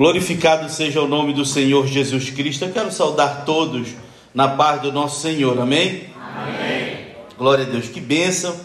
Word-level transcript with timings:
Glorificado 0.00 0.66
seja 0.70 1.02
o 1.02 1.06
nome 1.06 1.34
do 1.34 1.44
Senhor 1.44 1.86
Jesus 1.86 2.30
Cristo. 2.30 2.64
Eu 2.64 2.72
quero 2.72 2.90
saudar 2.90 3.44
todos 3.44 3.88
na 4.32 4.48
paz 4.48 4.80
do 4.80 4.90
nosso 4.90 5.20
Senhor. 5.20 5.60
Amém? 5.60 6.06
Amém. 6.16 7.08
Glória 7.36 7.66
a 7.66 7.68
Deus. 7.68 7.86
Que 7.86 8.00
bênção, 8.00 8.58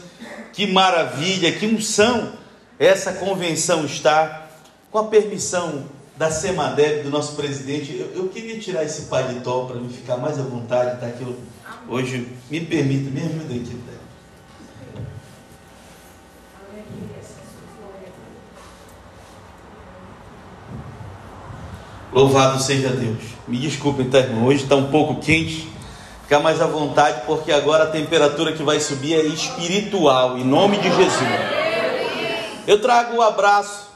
que 0.53 0.65
maravilha, 0.65 1.51
que 1.51 1.65
unção 1.65 2.31
essa 2.79 3.11
convenção 3.11 3.83
está. 3.83 4.47
Com 4.89 4.97
a 4.97 5.07
permissão 5.07 5.83
da 6.15 6.31
Semadeb, 6.31 7.03
do 7.03 7.09
nosso 7.09 7.35
presidente, 7.35 7.93
eu, 7.93 8.13
eu 8.15 8.29
queria 8.29 8.57
tirar 8.57 8.85
esse 8.85 9.07
paletó 9.07 9.65
para 9.65 9.75
me 9.75 9.89
ficar 9.89 10.15
mais 10.15 10.39
à 10.39 10.41
vontade, 10.41 11.01
tá? 11.01 11.09
Que 11.09 11.25
hoje 11.89 12.29
me 12.49 12.61
permita, 12.61 13.09
me 13.09 13.19
ajuda 13.19 13.53
aqui. 13.53 13.77
Tá? 13.85 14.04
Louvado 22.15 22.63
seja 22.63 22.91
Deus. 22.91 23.17
Me 23.45 23.57
desculpem, 23.57 24.09
tá, 24.09 24.19
irmão? 24.19 24.45
Hoje 24.45 24.63
está 24.63 24.77
um 24.77 24.89
pouco 24.89 25.19
quente. 25.19 25.67
Fica 26.21 26.39
mais 26.39 26.61
à 26.61 26.65
vontade, 26.65 27.23
porque 27.25 27.51
agora 27.51 27.83
a 27.83 27.87
temperatura 27.87 28.53
que 28.53 28.63
vai 28.63 28.79
subir 28.79 29.15
é 29.15 29.25
espiritual, 29.25 30.37
em 30.37 30.43
nome 30.45 30.77
de 30.77 30.87
Jesus. 30.95 31.29
Eu 32.65 32.81
trago 32.81 33.17
o 33.17 33.21
abraço 33.21 33.89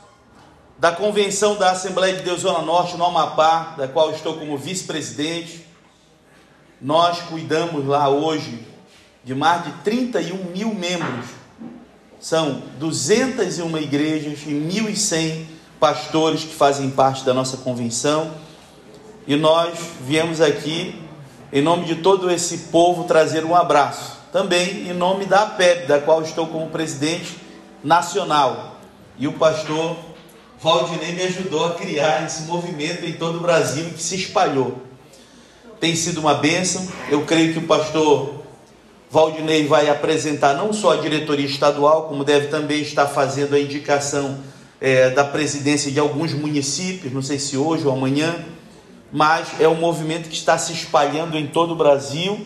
da 0.78 0.92
convenção 0.92 1.56
da 1.56 1.72
Assembleia 1.72 2.14
de 2.18 2.24
Deus 2.24 2.42
Zona 2.42 2.62
Norte, 2.62 2.98
no 2.98 3.06
Amapá, 3.06 3.76
da 3.78 3.88
qual 3.88 4.12
estou 4.12 4.34
como 4.34 4.58
vice-presidente. 4.58 5.66
Nós 6.82 7.22
cuidamos 7.22 7.88
lá 7.88 8.10
hoje 8.10 8.68
de 9.24 9.34
mais 9.34 9.64
de 9.64 9.72
31 9.86 10.44
mil 10.52 10.74
membros. 10.74 11.28
São 12.20 12.64
201 12.80 13.78
igrejas 13.78 14.40
e 14.46 14.50
1.100 14.50 15.59
pastores 15.80 16.44
que 16.44 16.54
fazem 16.54 16.90
parte 16.90 17.24
da 17.24 17.34
nossa 17.34 17.58
convenção. 17.58 18.32
E 19.26 19.36
nós 19.36 19.78
viemos 20.02 20.42
aqui, 20.42 21.02
em 21.54 21.62
nome 21.62 21.86
de 21.86 21.96
todo 21.96 22.30
esse 22.30 22.58
povo, 22.72 23.06
trazer 23.06 23.46
um 23.46 23.56
abraço. 23.56 24.18
Também 24.32 24.90
em 24.90 24.94
nome 24.94 25.26
da 25.26 25.44
APEB, 25.44 25.88
da 25.88 26.00
qual 26.00 26.22
estou 26.22 26.48
como 26.48 26.68
presidente 26.70 27.38
nacional. 27.84 28.76
E 29.18 29.28
o 29.28 29.34
pastor 29.34 29.98
Valdinei 30.62 31.14
me 31.14 31.24
ajudou 31.24 31.66
a 31.66 31.74
criar 31.76 32.26
esse 32.26 32.44
movimento 32.44 33.06
em 33.06 33.14
todo 33.14 33.38
o 33.38 33.42
Brasil 33.42 33.90
que 33.92 34.04
se 34.04 34.16
espalhou. 34.16 34.78
Tem 35.80 35.96
sido 35.96 36.20
uma 36.20 36.34
bênção. 36.34 36.86
Eu 37.10 37.24
creio 37.26 37.54
que 37.54 37.60
o 37.60 37.68
pastor 37.68 38.44
Valdinei 39.10 39.66
vai 39.66 39.90
apresentar 39.90 40.54
não 40.54 40.74
só 40.74 40.94
a 40.94 40.98
diretoria 40.98 41.46
estadual, 41.46 42.04
como 42.04 42.24
deve 42.24 42.48
também 42.48 42.82
estar 42.82 43.08
fazendo 43.08 43.56
a 43.56 43.60
indicação 43.60 44.38
é, 44.82 45.10
da 45.10 45.24
presidência 45.24 45.92
de 45.92 46.00
alguns 46.00 46.34
municípios, 46.34 47.12
não 47.12 47.22
sei 47.22 47.38
se 47.38 47.58
hoje 47.58 47.86
ou 47.86 47.94
amanhã, 47.94 48.46
mas 49.12 49.60
é 49.60 49.68
um 49.68 49.76
movimento 49.76 50.30
que 50.30 50.36
está 50.36 50.58
se 50.58 50.72
espalhando 50.72 51.38
em 51.38 51.48
todo 51.48 51.74
o 51.74 51.76
Brasil 51.76 52.40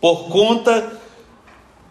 por 0.00 0.28
conta 0.28 1.00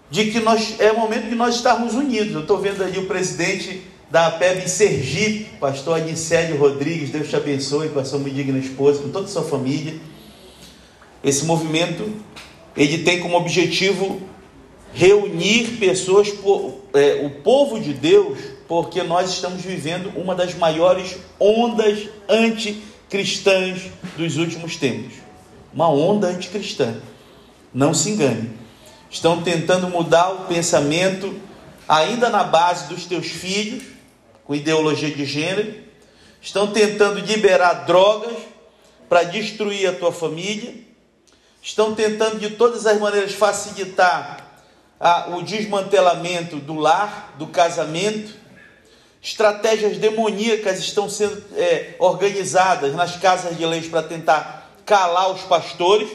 de 0.09 0.31
que 0.31 0.39
nós 0.39 0.80
é 0.80 0.91
o 0.91 1.00
momento 1.00 1.28
de 1.30 1.36
nós 1.36 1.56
estarmos 1.56 1.94
unidos. 1.94 2.33
Eu 2.33 2.41
estou 2.41 2.58
vendo 2.58 2.83
ali 2.83 2.97
o 2.97 3.06
presidente 3.06 3.81
da 4.09 4.28
APEB 4.28 4.67
Sergipe, 4.69 5.58
pastor 5.59 6.00
Anicélio 6.00 6.58
Rodrigues, 6.58 7.09
Deus 7.09 7.28
te 7.28 7.36
abençoe 7.36 7.89
com 7.89 8.00
a 8.00 8.06
sua 8.06 8.19
digna 8.19 8.58
esposa, 8.58 9.02
com 9.02 9.09
toda 9.09 9.25
a 9.25 9.30
sua 9.30 9.44
família. 9.44 9.95
Esse 11.23 11.44
movimento, 11.45 12.09
ele 12.78 13.00
tem 13.00 13.19
como 13.19 13.36
objetivo 13.36 14.22
reunir 14.94 15.78
pessoas, 15.80 16.31
é, 16.94 17.25
o 17.25 17.41
povo 17.41 17.80
de 17.80 17.94
Deus, 17.94 18.38
porque 18.68 19.04
nós 19.04 19.30
estamos 19.30 19.62
vivendo 19.62 20.12
uma 20.16 20.34
das 20.34 20.56
maiores 20.56 21.18
ondas 21.40 22.10
anticristãs 22.28 23.84
dos 24.18 24.38
últimos 24.38 24.76
tempos. 24.76 25.14
Uma 25.74 25.90
onda 25.90 26.28
anticristã. 26.28 26.96
Não 27.74 27.94
se 27.94 28.12
engane. 28.12 28.52
Estão 29.09 29.44
tentando 29.44 29.88
mudar 29.88 30.30
o 30.30 30.46
pensamento, 30.46 31.40
ainda 31.88 32.30
na 32.30 32.44
base 32.44 32.88
dos 32.88 33.06
teus 33.06 33.28
filhos, 33.28 33.84
com 34.44 34.56
ideologia 34.56 35.12
de 35.12 35.25
gênero. 35.25 35.75
Estão 36.42 36.68
tentando 36.68 37.20
liberar 37.20 37.86
drogas 37.86 38.36
para 39.08 39.24
destruir 39.24 39.88
a 39.88 39.94
tua 39.94 40.12
família. 40.12 40.74
Estão 41.62 41.94
tentando 41.94 42.40
de 42.40 42.52
todas 42.52 42.86
as 42.86 43.00
maneiras 43.00 43.34
facilitar 43.34 44.38
o 45.36 45.42
desmantelamento 45.42 46.58
do 46.58 46.75
lar, 46.75 47.36
do 47.38 47.48
casamento 47.48 48.44
Estratégias 49.25 49.97
demoníacas 49.97 50.78
estão 50.78 51.09
sendo 51.09 51.44
é, 51.56 51.96
organizadas 51.97 52.94
nas 52.94 53.18
casas 53.18 53.58
de 53.58 53.66
leis 53.66 53.88
para 53.88 54.03
tentar 54.03 54.69
calar 54.86 55.31
os 55.31 55.41
pastores, 55.41 56.08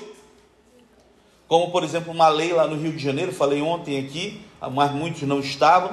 como 1.48 1.72
por 1.72 1.82
exemplo 1.82 2.12
uma 2.12 2.28
lei 2.28 2.52
lá 2.52 2.68
no 2.68 2.76
Rio 2.76 2.92
de 2.92 3.02
Janeiro, 3.02 3.32
falei 3.32 3.60
ontem 3.60 3.98
aqui, 3.98 4.40
mas 4.72 4.92
muitos 4.92 5.22
não 5.22 5.40
estavam, 5.40 5.90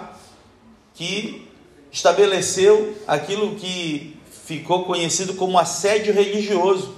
que 0.94 1.50
estabeleceu 1.92 2.96
aquilo 3.08 3.56
que 3.56 4.16
ficou 4.46 4.84
conhecido 4.84 5.34
como 5.34 5.58
assédio 5.58 6.14
religioso. 6.14 6.94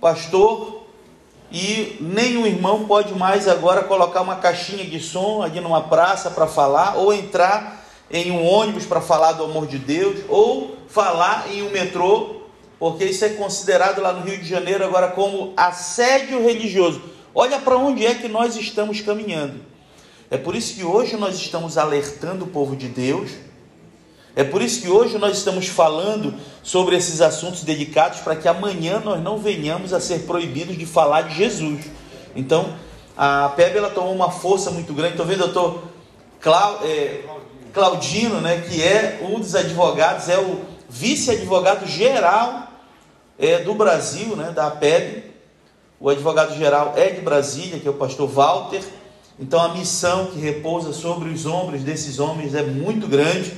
Pastor 0.00 0.88
e 1.52 1.96
nenhum 2.00 2.48
irmão 2.48 2.84
pode 2.88 3.14
mais 3.14 3.46
agora 3.46 3.84
colocar 3.84 4.22
uma 4.22 4.34
caixinha 4.34 4.84
de 4.84 4.98
som 4.98 5.40
ali 5.40 5.60
numa 5.60 5.82
praça 5.82 6.32
para 6.32 6.48
falar 6.48 6.96
ou 6.96 7.12
entrar 7.12 7.75
em 8.10 8.30
um 8.30 8.44
ônibus 8.44 8.84
para 8.84 9.00
falar 9.00 9.32
do 9.32 9.44
amor 9.44 9.66
de 9.66 9.78
Deus, 9.78 10.20
ou 10.28 10.76
falar 10.88 11.46
em 11.52 11.62
um 11.62 11.70
metrô, 11.70 12.42
porque 12.78 13.04
isso 13.04 13.24
é 13.24 13.30
considerado 13.30 14.00
lá 14.00 14.12
no 14.12 14.24
Rio 14.24 14.38
de 14.38 14.48
Janeiro 14.48 14.84
agora 14.84 15.08
como 15.08 15.52
assédio 15.56 16.42
religioso. 16.42 17.02
Olha 17.34 17.58
para 17.58 17.76
onde 17.76 18.06
é 18.06 18.14
que 18.14 18.28
nós 18.28 18.56
estamos 18.56 19.00
caminhando. 19.00 19.60
É 20.30 20.36
por 20.36 20.54
isso 20.54 20.74
que 20.74 20.84
hoje 20.84 21.16
nós 21.16 21.36
estamos 21.36 21.78
alertando 21.78 22.44
o 22.44 22.48
povo 22.48 22.74
de 22.74 22.88
Deus. 22.88 23.30
É 24.34 24.44
por 24.44 24.60
isso 24.60 24.82
que 24.82 24.88
hoje 24.88 25.16
nós 25.18 25.38
estamos 25.38 25.66
falando 25.66 26.34
sobre 26.62 26.96
esses 26.96 27.20
assuntos 27.20 27.62
dedicados 27.62 28.20
para 28.20 28.36
que 28.36 28.48
amanhã 28.48 29.00
nós 29.00 29.22
não 29.22 29.38
venhamos 29.38 29.92
a 29.92 30.00
ser 30.00 30.20
proibidos 30.20 30.76
de 30.76 30.84
falar 30.84 31.22
de 31.22 31.34
Jesus. 31.34 31.86
Então, 32.34 32.74
a 33.16 33.48
PEB 33.50 33.78
ela 33.78 33.90
tomou 33.90 34.14
uma 34.14 34.30
força 34.30 34.70
muito 34.70 34.92
grande. 34.92 35.12
Estou 35.12 35.26
vendo, 35.26 35.38
doutor 35.38 35.84
Clau, 36.40 36.80
é, 36.82 37.22
Claudino, 37.76 38.40
né, 38.40 38.64
que 38.66 38.82
é 38.82 39.20
um 39.20 39.38
dos 39.38 39.54
advogados, 39.54 40.30
é 40.30 40.38
o 40.38 40.62
vice-advogado 40.88 41.86
geral 41.86 42.68
é, 43.38 43.58
do 43.58 43.74
Brasil, 43.74 44.34
né, 44.34 44.50
da 44.50 44.68
APEB. 44.68 45.24
O 46.00 46.08
advogado 46.08 46.56
geral 46.56 46.94
é 46.96 47.10
de 47.10 47.20
Brasília, 47.20 47.78
que 47.78 47.86
é 47.86 47.90
o 47.90 47.94
pastor 47.94 48.30
Walter. 48.30 48.82
Então 49.38 49.60
a 49.60 49.74
missão 49.74 50.28
que 50.28 50.38
repousa 50.38 50.94
sobre 50.94 51.28
os 51.28 51.44
ombros 51.44 51.82
desses 51.82 52.18
homens 52.18 52.54
é 52.54 52.62
muito 52.62 53.06
grande. 53.06 53.52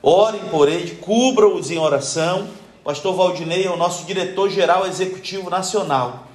Orem 0.00 0.42
por 0.42 0.68
eles, 0.68 0.96
cubram-os 1.00 1.68
em 1.72 1.78
oração. 1.78 2.46
O 2.80 2.84
pastor 2.84 3.12
Valdinei 3.16 3.66
é 3.66 3.70
o 3.70 3.76
nosso 3.76 4.04
diretor 4.04 4.48
geral 4.50 4.86
executivo 4.86 5.50
nacional 5.50 6.28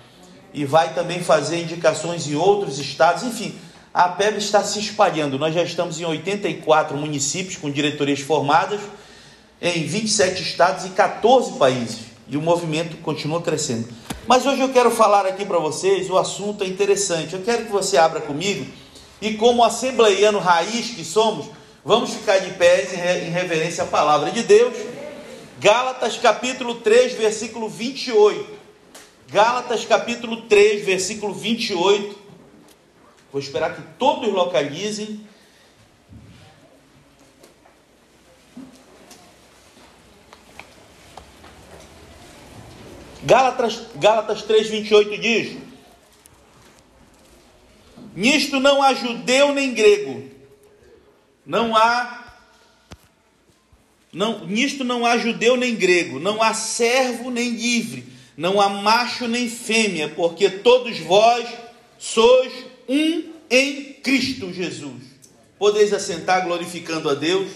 e 0.54 0.66
vai 0.66 0.94
também 0.94 1.24
fazer 1.24 1.62
indicações 1.62 2.28
em 2.28 2.36
outros 2.36 2.80
estados, 2.80 3.24
enfim, 3.24 3.56
a 3.94 4.08
PEB 4.08 4.38
está 4.38 4.64
se 4.64 4.80
espalhando. 4.80 5.38
Nós 5.38 5.54
já 5.54 5.64
estamos 5.64 6.00
em 6.00 6.06
84 6.06 6.96
municípios 6.96 7.58
com 7.58 7.70
diretorias 7.70 8.22
formadas, 8.22 8.80
em 9.62 9.86
27 9.86 10.42
estados 10.42 10.86
e 10.86 10.90
14 10.90 11.54
países. 11.54 12.12
E 12.28 12.38
o 12.38 12.42
movimento 12.42 12.96
continua 12.98 13.42
crescendo. 13.42 13.90
Mas 14.26 14.46
hoje 14.46 14.62
eu 14.62 14.70
quero 14.70 14.90
falar 14.90 15.26
aqui 15.26 15.46
para 15.46 15.60
vocês, 15.60 16.10
o 16.10 16.18
assunto 16.18 16.64
é 16.64 16.68
interessante. 16.68 17.34
Eu 17.34 17.42
quero 17.42 17.66
que 17.66 17.72
você 17.72 17.98
abra 17.98 18.22
comigo 18.22 18.66
e, 19.22 19.34
como 19.34 19.64
assembleiano 19.64 20.40
raiz 20.40 20.92
que 20.92 21.04
somos, 21.04 21.48
vamos 21.84 22.12
ficar 22.12 22.40
de 22.40 22.52
pés 22.52 22.94
em 22.94 23.30
reverência 23.30 23.84
à 23.84 23.88
palavra 23.88 24.32
de 24.32 24.44
Deus. 24.44 24.74
Gálatas 25.60 26.18
capítulo 26.18 26.76
3, 26.76 27.14
versículo 27.14 27.68
28. 27.68 28.62
Gálatas 29.30 29.84
capítulo 29.84 30.44
3, 30.44 30.86
versículo 30.86 31.34
28 31.34 32.21
Vou 33.32 33.40
esperar 33.40 33.76
que 33.76 33.82
todos 33.98 34.32
localizem. 34.32 35.26
Gálatas, 43.24 43.88
Gálatas 43.96 44.44
3,28 44.44 45.20
diz: 45.20 45.58
Nisto 48.14 48.60
não 48.60 48.84
há 48.84 48.94
judeu 48.94 49.54
nem 49.54 49.74
grego, 49.74 50.30
não 51.46 51.74
há, 51.74 52.36
não, 54.12 54.46
nisto 54.46 54.84
não 54.84 55.06
há 55.06 55.18
judeu 55.18 55.56
nem 55.56 55.76
grego, 55.76 56.20
não 56.20 56.44
há 56.44 56.54
servo 56.54 57.32
nem 57.32 57.52
livre, 57.52 58.06
não 58.36 58.60
há 58.60 58.68
macho 58.68 59.28
nem 59.28 59.48
fêmea, 59.48 60.10
porque 60.10 60.50
todos 60.50 61.00
vós 61.00 61.48
sois 61.98 62.71
um 62.92 63.24
em 63.50 63.94
Cristo 64.04 64.52
Jesus. 64.52 65.04
Podeis 65.58 65.94
assentar 65.94 66.44
glorificando 66.44 67.10
a 67.10 67.14
Deus. 67.14 67.50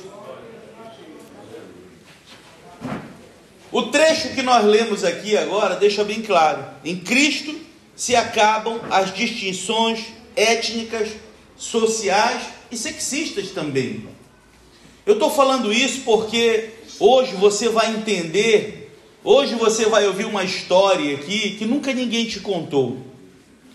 O 3.71 3.81
trecho 3.83 4.29
que 4.33 4.41
nós 4.41 4.63
lemos 4.63 5.03
aqui 5.03 5.35
agora 5.35 5.75
deixa 5.75 6.03
bem 6.03 6.21
claro: 6.21 6.63
em 6.85 6.97
Cristo 6.97 7.59
se 7.95 8.15
acabam 8.15 8.79
as 8.89 9.13
distinções 9.13 10.05
étnicas, 10.35 11.09
sociais 11.57 12.43
e 12.71 12.77
sexistas 12.77 13.51
também. 13.51 14.07
Eu 15.05 15.15
estou 15.15 15.29
falando 15.29 15.73
isso 15.73 16.01
porque 16.01 16.69
hoje 16.99 17.35
você 17.35 17.67
vai 17.67 17.91
entender, 17.91 18.95
hoje 19.23 19.55
você 19.55 19.85
vai 19.85 20.07
ouvir 20.07 20.25
uma 20.25 20.43
história 20.43 21.15
aqui 21.15 21.57
que 21.57 21.65
nunca 21.65 21.93
ninguém 21.93 22.25
te 22.25 22.39
contou. 22.39 22.97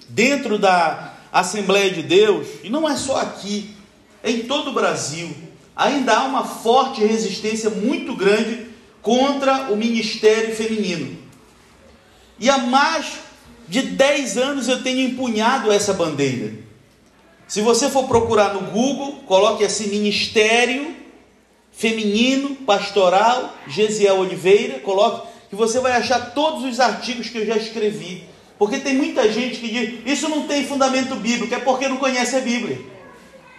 Dentro 0.08 0.58
da 0.58 1.09
Assembleia 1.32 1.90
de 1.90 2.02
Deus, 2.02 2.46
e 2.64 2.70
não 2.70 2.88
é 2.88 2.96
só 2.96 3.16
aqui, 3.16 3.74
é 4.22 4.30
em 4.30 4.42
todo 4.42 4.70
o 4.70 4.74
Brasil, 4.74 5.30
ainda 5.74 6.14
há 6.14 6.24
uma 6.24 6.44
forte 6.44 7.04
resistência 7.04 7.70
muito 7.70 8.14
grande 8.14 8.66
contra 9.00 9.72
o 9.72 9.76
ministério 9.76 10.54
feminino. 10.54 11.18
E 12.38 12.50
há 12.50 12.58
mais 12.58 13.20
de 13.68 13.82
10 13.82 14.36
anos 14.36 14.68
eu 14.68 14.82
tenho 14.82 15.00
empunhado 15.00 15.70
essa 15.70 15.92
bandeira. 15.92 16.52
Se 17.46 17.60
você 17.60 17.88
for 17.88 18.06
procurar 18.06 18.54
no 18.54 18.70
Google, 18.70 19.24
coloque 19.26 19.64
assim 19.64 19.88
Ministério 19.88 20.94
Feminino 21.72 22.56
Pastoral 22.56 23.56
Gesiel 23.66 24.18
Oliveira, 24.18 24.80
coloque 24.80 25.28
que 25.48 25.56
você 25.56 25.80
vai 25.80 25.92
achar 25.92 26.32
todos 26.32 26.64
os 26.64 26.78
artigos 26.78 27.28
que 27.28 27.38
eu 27.38 27.46
já 27.46 27.56
escrevi. 27.56 28.24
Porque 28.60 28.78
tem 28.78 28.94
muita 28.94 29.28
gente 29.32 29.58
que 29.58 29.68
diz, 29.68 30.00
isso 30.06 30.28
não 30.28 30.46
tem 30.46 30.64
fundamento 30.64 31.16
bíblico, 31.16 31.52
é 31.52 31.58
porque 31.58 31.88
não 31.88 31.96
conhece 31.96 32.36
a 32.36 32.40
Bíblia. 32.40 32.78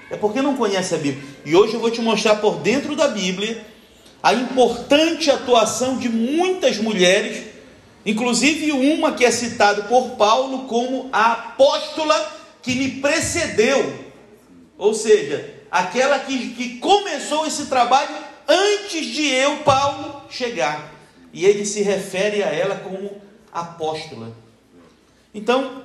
É 0.10 0.16
porque 0.16 0.42
não 0.42 0.56
conhece 0.56 0.96
a 0.96 0.98
Bíblia. 0.98 1.24
E 1.46 1.54
hoje 1.54 1.74
eu 1.74 1.82
vou 1.82 1.92
te 1.92 2.02
mostrar 2.02 2.38
por 2.38 2.60
dentro 2.60 2.96
da 2.96 3.10
Bíblia 3.10 3.66
a 4.24 4.34
importante 4.34 5.30
atuação 5.30 5.98
de 5.98 6.08
muitas 6.08 6.78
mulheres 6.78 7.52
Inclusive 8.06 8.72
uma 8.72 9.14
que 9.14 9.24
é 9.24 9.32
citada 9.32 9.84
por 9.84 10.12
Paulo 10.12 10.66
como 10.66 11.10
a 11.14 11.34
apóstola 11.34 12.40
que 12.62 12.76
me 12.76 13.02
precedeu. 13.02 14.12
Ou 14.78 14.94
seja, 14.94 15.54
aquela 15.70 16.18
que, 16.20 16.50
que 16.56 16.80
começou 16.80 17.46
esse 17.46 17.68
trabalho 17.68 18.16
antes 18.48 19.06
de 19.06 19.28
eu, 19.28 19.58
Paulo, 19.58 20.24
chegar. 20.30 20.92
E 21.32 21.46
ele 21.46 21.66
se 21.66 21.82
refere 21.84 22.44
a 22.44 22.48
ela 22.48 22.76
como 22.76 23.22
apóstola. 23.54 24.36
Então, 25.34 25.84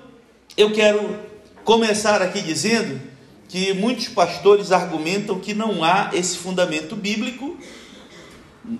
eu 0.56 0.72
quero 0.72 1.18
começar 1.64 2.22
aqui 2.22 2.40
dizendo 2.40 3.00
que 3.48 3.72
muitos 3.72 4.08
pastores 4.08 4.72
argumentam 4.72 5.38
que 5.38 5.54
não 5.54 5.84
há 5.84 6.10
esse 6.12 6.36
fundamento 6.38 6.96
bíblico. 6.96 7.56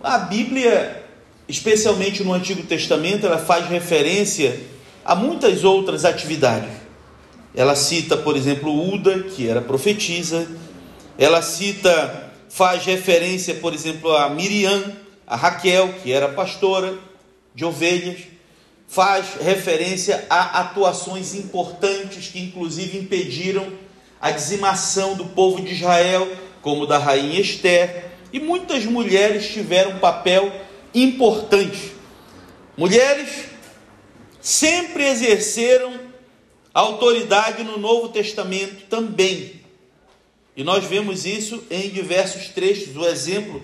A 0.03 0.19
Bíblia 0.19 1.07
especialmente 1.49 2.25
no 2.25 2.33
Antigo 2.33 2.63
Testamento, 2.65 3.27
ela 3.27 3.39
faz 3.39 3.69
referência 3.69 4.61
a 5.05 5.15
muitas 5.15 5.65
outras 5.65 6.05
atividades. 6.05 6.71
Ela 7.55 7.75
cita, 7.75 8.17
por 8.17 8.37
exemplo, 8.37 8.93
Uda, 8.93 9.23
que 9.23 9.49
era 9.49 9.63
profetisa. 9.63 10.47
Ela 11.17 11.41
cita, 11.41 12.33
faz 12.51 12.85
referência, 12.85 13.55
por 13.55 13.73
exemplo, 13.73 14.15
a 14.15 14.29
Miriam, 14.29 14.93
a 15.27 15.37
Raquel, 15.37 15.95
que 16.03 16.13
era 16.13 16.29
pastora 16.29 16.95
de 17.55 17.65
ovelhas. 17.65 18.19
Faz 18.97 19.35
referência 19.39 20.25
a 20.31 20.63
atuações 20.63 21.35
importantes 21.35 22.29
que, 22.29 22.41
inclusive, 22.41 22.97
impediram 22.97 23.71
a 24.19 24.31
dizimação 24.31 25.15
do 25.15 25.27
povo 25.27 25.61
de 25.61 25.75
Israel, 25.75 26.27
como 26.63 26.87
da 26.87 26.97
rainha 26.97 27.39
Esther. 27.39 28.07
E 28.33 28.41
muitas 28.41 28.87
mulheres 28.87 29.49
tiveram 29.49 29.91
um 29.91 29.99
papel 29.99 30.51
importante. 30.95 31.93
Mulheres 32.75 33.29
sempre 34.41 35.07
exerceram 35.07 36.01
autoridade 36.73 37.65
no 37.65 37.77
Novo 37.77 38.09
Testamento 38.09 38.87
também. 38.89 39.61
E 40.57 40.65
nós 40.65 40.85
vemos 40.85 41.27
isso 41.27 41.63
em 41.71 41.91
diversos 41.91 42.49
trechos. 42.49 42.97
O 42.97 43.05
exemplo 43.05 43.63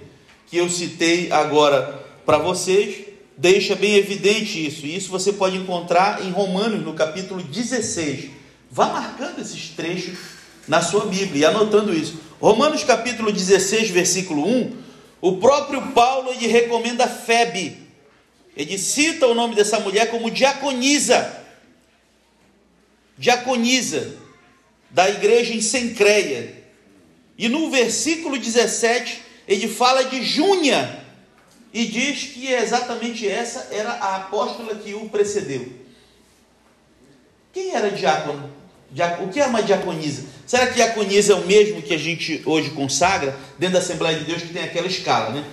que 0.49 0.59
eu 0.59 0.69
citei 0.69 1.33
agora 1.33 2.05
para 2.27 2.37
vocês 2.37 3.12
deixa 3.37 3.75
bem 3.75 3.95
evidente 3.95 4.65
isso. 4.65 4.87
E 4.87 4.97
isso 4.97 5.11
você 5.11 5.33
pode 5.33 5.57
encontrar 5.57 6.25
em 6.25 6.31
Romanos, 6.31 6.85
no 6.85 6.95
capítulo 6.95 7.43
16. 7.43 8.31
Vá 8.71 8.87
marcando 8.87 9.41
esses 9.41 9.71
trechos 9.71 10.19
na 10.67 10.81
sua 10.81 11.07
Bíblia 11.07 11.41
e 11.41 11.45
anotando 11.45 11.95
isso. 11.95 12.21
Romanos 12.41 12.85
capítulo 12.85 13.33
16, 13.33 13.91
versículo 13.91 14.47
1, 14.47 14.77
o 15.21 15.37
próprio 15.37 15.93
Paulo 15.93 16.31
ele 16.31 16.47
recomenda 16.47 17.07
Febe. 17.07 17.79
Ele 18.57 18.77
cita 18.77 19.27
o 19.27 19.35
nome 19.35 19.55
dessa 19.55 19.79
mulher 19.81 20.11
como 20.11 20.31
diaconisa. 20.31 21.41
Diaconisa 23.17 24.17
da 24.91 25.09
igreja 25.09 25.55
em 25.55 25.61
Sencreia. 25.61 26.63
E 27.39 27.49
no 27.49 27.71
versículo 27.71 28.39
17, 28.39 29.23
ele 29.49 29.69
fala 29.69 30.05
de 30.05 30.23
Júnia 30.23 31.02
e 31.73 31.87
diz 31.87 32.25
que 32.25 32.53
exatamente 32.53 33.27
essa 33.27 33.69
era 33.71 33.93
a 33.93 34.17
apóstola 34.17 34.75
que 34.75 34.95
o 34.95 35.09
precedeu. 35.09 35.67
Quem 37.53 37.75
era 37.75 37.91
diácono? 37.91 38.51
O 39.21 39.29
que 39.29 39.41
é 39.41 39.47
uma 39.47 39.63
diaconisa? 39.63 40.25
Será 40.47 40.67
que 40.67 40.75
diaconisa 40.75 41.33
é 41.33 41.37
o 41.37 41.47
mesmo 41.47 41.81
que 41.81 41.95
a 41.95 41.99
gente 41.99 42.43
hoje 42.45 42.71
consagra 42.71 43.35
dentro 43.59 43.75
da 43.75 43.79
Assembleia 43.79 44.19
de 44.19 44.25
Deus 44.25 44.43
que 44.43 44.53
tem 44.53 44.65
aquela 44.65 44.87
escala, 44.87 45.31
né? 45.31 45.45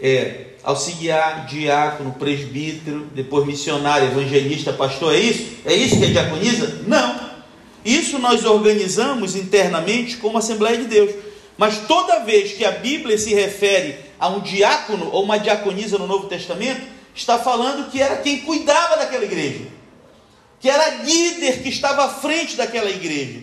É, 0.00 0.46
auxiliar, 0.62 1.46
diácono, 1.46 2.12
presbítero, 2.14 3.06
depois 3.14 3.46
missionário, 3.46 4.08
evangelista, 4.08 4.72
pastor, 4.72 5.14
é 5.14 5.18
isso? 5.18 5.56
É 5.64 5.74
isso 5.74 5.98
que 5.98 6.06
é 6.06 6.08
diaconisa? 6.08 6.82
Não. 6.86 7.36
Isso 7.84 8.18
nós 8.18 8.44
organizamos 8.44 9.36
internamente 9.36 10.16
como 10.16 10.38
Assembleia 10.38 10.78
de 10.78 10.86
Deus. 10.86 11.14
Mas 11.56 11.86
toda 11.86 12.24
vez 12.24 12.52
que 12.52 12.64
a 12.64 12.72
Bíblia 12.72 13.16
se 13.16 13.34
refere 13.34 14.05
a 14.18 14.28
um 14.28 14.40
diácono 14.40 15.10
ou 15.12 15.24
uma 15.24 15.38
diaconisa 15.38 15.98
no 15.98 16.06
Novo 16.06 16.28
Testamento, 16.28 16.86
está 17.14 17.38
falando 17.38 17.90
que 17.90 18.00
era 18.00 18.16
quem 18.16 18.40
cuidava 18.40 18.96
daquela 18.96 19.24
igreja 19.24 19.76
que 20.60 20.70
era 20.70 21.02
líder 21.02 21.62
que 21.62 21.68
estava 21.68 22.04
à 22.04 22.08
frente 22.08 22.56
daquela 22.56 22.90
igreja. 22.90 23.42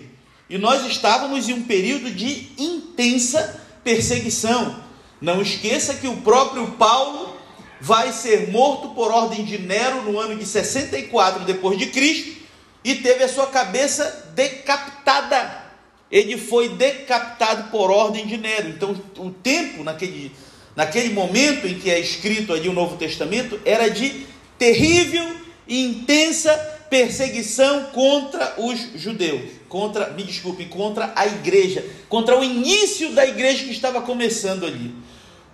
E 0.50 0.58
nós 0.58 0.86
estávamos 0.86 1.48
em 1.48 1.54
um 1.54 1.64
período 1.64 2.12
de 2.12 2.52
intensa 2.58 3.62
perseguição. 3.84 4.84
Não 5.22 5.42
esqueça 5.42 5.96
que 5.96 6.08
o 6.08 6.18
próprio 6.18 6.72
Paulo 6.72 7.38
vai 7.80 8.12
ser 8.12 8.52
morto 8.52 8.90
por 8.90 9.12
ordem 9.12 9.44
de 9.44 9.58
Nero 9.58 10.04
no 10.04 10.20
ano 10.20 10.36
de 10.36 10.46
64 10.46 11.46
depois 11.46 11.78
de 11.78 11.88
Cristo 11.88 12.42
e 12.84 12.96
teve 12.96 13.24
a 13.24 13.30
sua 13.30 13.48
cabeça 13.48 14.32
decapitada. 14.36 15.64
Ele 16.12 16.38
foi 16.38 16.70
decapitado 16.70 17.72
por 17.72 17.90
ordem 17.90 18.28
de 18.28 18.38
Nero. 18.38 18.70
Então, 18.70 19.02
o 19.18 19.32
tempo 19.32 19.84
naquele, 19.84 20.36
naquele 20.76 21.14
momento 21.14 21.68
em 21.68 21.80
que 21.80 21.90
é 21.90 22.00
escrito 22.00 22.54
ali 22.54 22.68
o 22.68 22.74
Novo 22.74 22.98
Testamento 22.98 23.60
era 23.66 23.90
de 23.90 24.26
terrível 24.58 25.36
e 25.68 25.84
intensa 25.84 26.54
perseguição 26.90 27.86
contra 27.86 28.54
os 28.58 29.02
judeus, 29.02 29.42
contra, 29.68 30.12
me 30.12 30.24
desculpe, 30.24 30.66
contra 30.66 31.12
a 31.16 31.26
igreja, 31.26 31.84
contra 32.08 32.40
o 32.40 32.44
início 32.44 33.12
da 33.14 33.26
igreja 33.26 33.64
que 33.64 33.72
estava 33.72 34.02
começando 34.02 34.66
ali. 34.66 34.94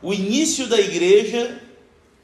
O 0.01 0.13
início 0.13 0.67
da 0.67 0.79
igreja 0.79 1.61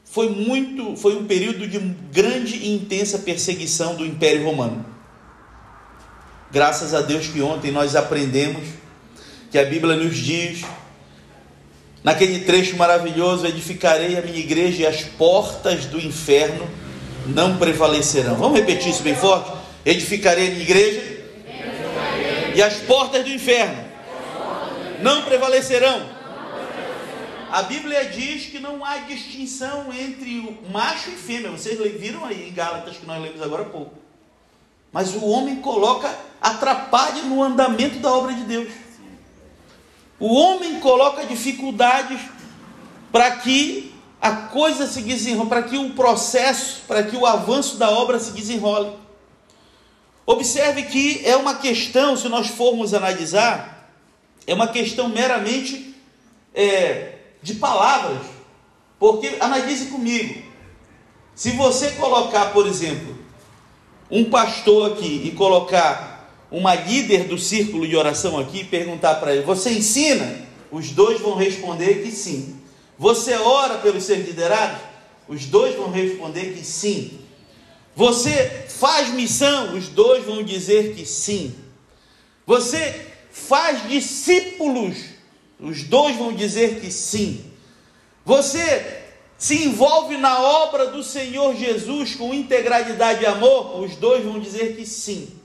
foi 0.04 0.28
muito, 0.28 0.96
foi 0.96 1.16
um 1.16 1.26
período 1.26 1.66
de 1.66 1.78
grande 2.12 2.56
e 2.56 2.74
intensa 2.74 3.18
perseguição 3.18 3.96
do 3.96 4.04
Império 4.04 4.44
Romano. 4.44 4.84
Graças 6.50 6.94
a 6.94 7.00
Deus 7.00 7.26
que 7.26 7.40
ontem 7.42 7.70
nós 7.70 7.96
aprendemos 7.96 8.62
que 9.50 9.58
a 9.58 9.64
Bíblia 9.64 9.96
nos 9.96 10.16
diz 10.16 10.62
naquele 12.06 12.44
trecho 12.44 12.76
maravilhoso, 12.76 13.48
edificarei 13.48 14.16
a 14.16 14.22
minha 14.22 14.38
igreja 14.38 14.82
e 14.82 14.86
as 14.86 15.02
portas 15.02 15.86
do 15.86 15.98
inferno 15.98 16.70
não 17.26 17.56
prevalecerão. 17.56 18.36
Vamos 18.36 18.60
repetir 18.60 18.92
isso 18.92 19.02
bem 19.02 19.16
forte? 19.16 19.50
Edificarei 19.84 20.46
a 20.46 20.50
minha 20.52 20.62
igreja 20.62 21.02
e 22.54 22.62
as 22.62 22.74
portas 22.74 23.24
do 23.24 23.30
inferno 23.30 23.84
não 25.02 25.22
prevalecerão. 25.22 26.00
A 27.50 27.62
Bíblia 27.62 28.04
diz 28.04 28.46
que 28.46 28.60
não 28.60 28.84
há 28.84 28.98
distinção 28.98 29.92
entre 29.92 30.38
o 30.38 30.70
macho 30.70 31.10
e 31.10 31.14
fêmea. 31.14 31.50
Vocês 31.50 31.76
viram 31.98 32.24
aí 32.24 32.48
em 32.48 32.52
Gálatas 32.52 32.98
que 32.98 33.06
nós 33.06 33.20
lemos 33.20 33.42
agora 33.42 33.62
há 33.62 33.66
pouco. 33.66 33.94
Mas 34.92 35.12
o 35.12 35.24
homem 35.26 35.56
coloca 35.56 36.08
atrapalha 36.40 37.24
no 37.24 37.42
andamento 37.42 37.98
da 37.98 38.12
obra 38.12 38.32
de 38.32 38.44
Deus. 38.44 38.68
O 40.18 40.34
homem 40.34 40.80
coloca 40.80 41.26
dificuldades 41.26 42.20
para 43.12 43.30
que 43.32 43.94
a 44.20 44.32
coisa 44.32 44.86
se 44.86 45.02
desenrola, 45.02 45.48
para 45.48 45.62
que 45.62 45.76
o 45.76 45.90
processo, 45.90 46.82
para 46.88 47.02
que 47.02 47.16
o 47.16 47.26
avanço 47.26 47.76
da 47.76 47.90
obra 47.90 48.18
se 48.18 48.32
desenrole. 48.32 48.92
Observe 50.24 50.84
que 50.84 51.22
é 51.24 51.36
uma 51.36 51.56
questão, 51.56 52.16
se 52.16 52.28
nós 52.28 52.48
formos 52.48 52.94
analisar, 52.94 53.92
é 54.46 54.54
uma 54.54 54.68
questão 54.68 55.08
meramente 55.08 55.94
é, 56.54 57.18
de 57.42 57.54
palavras. 57.54 58.26
Porque, 58.98 59.36
analise 59.40 59.86
comigo, 59.86 60.42
Se 61.34 61.50
você 61.50 61.90
colocar, 61.90 62.46
por 62.54 62.66
exemplo, 62.66 63.14
um 64.10 64.24
pastor 64.30 64.92
aqui 64.92 65.20
e 65.26 65.32
colocar 65.32 66.15
uma 66.56 66.74
líder 66.74 67.24
do 67.24 67.36
círculo 67.36 67.86
de 67.86 67.94
oração 67.94 68.38
aqui 68.38 68.64
perguntar 68.64 69.16
para 69.16 69.34
ele: 69.34 69.44
Você 69.44 69.70
ensina? 69.70 70.46
Os 70.70 70.90
dois 70.90 71.20
vão 71.20 71.34
responder 71.34 72.02
que 72.02 72.10
sim. 72.10 72.58
Você 72.98 73.34
ora 73.34 73.76
pelos 73.76 74.04
seus 74.04 74.26
liderados? 74.26 74.80
Os 75.28 75.44
dois 75.44 75.76
vão 75.76 75.90
responder 75.90 76.54
que 76.54 76.64
sim. 76.64 77.18
Você 77.94 78.64
faz 78.68 79.10
missão? 79.10 79.76
Os 79.76 79.88
dois 79.88 80.24
vão 80.24 80.42
dizer 80.42 80.94
que 80.94 81.04
sim. 81.04 81.54
Você 82.46 83.06
faz 83.30 83.86
discípulos? 83.88 84.96
Os 85.60 85.82
dois 85.82 86.16
vão 86.16 86.32
dizer 86.32 86.80
que 86.80 86.90
sim. 86.90 87.44
Você 88.24 89.02
se 89.36 89.66
envolve 89.66 90.16
na 90.16 90.40
obra 90.40 90.86
do 90.86 91.02
Senhor 91.02 91.54
Jesus 91.54 92.14
com 92.14 92.32
integralidade 92.32 93.22
e 93.22 93.26
amor? 93.26 93.78
Os 93.80 93.94
dois 93.96 94.24
vão 94.24 94.40
dizer 94.40 94.74
que 94.74 94.86
sim. 94.86 95.35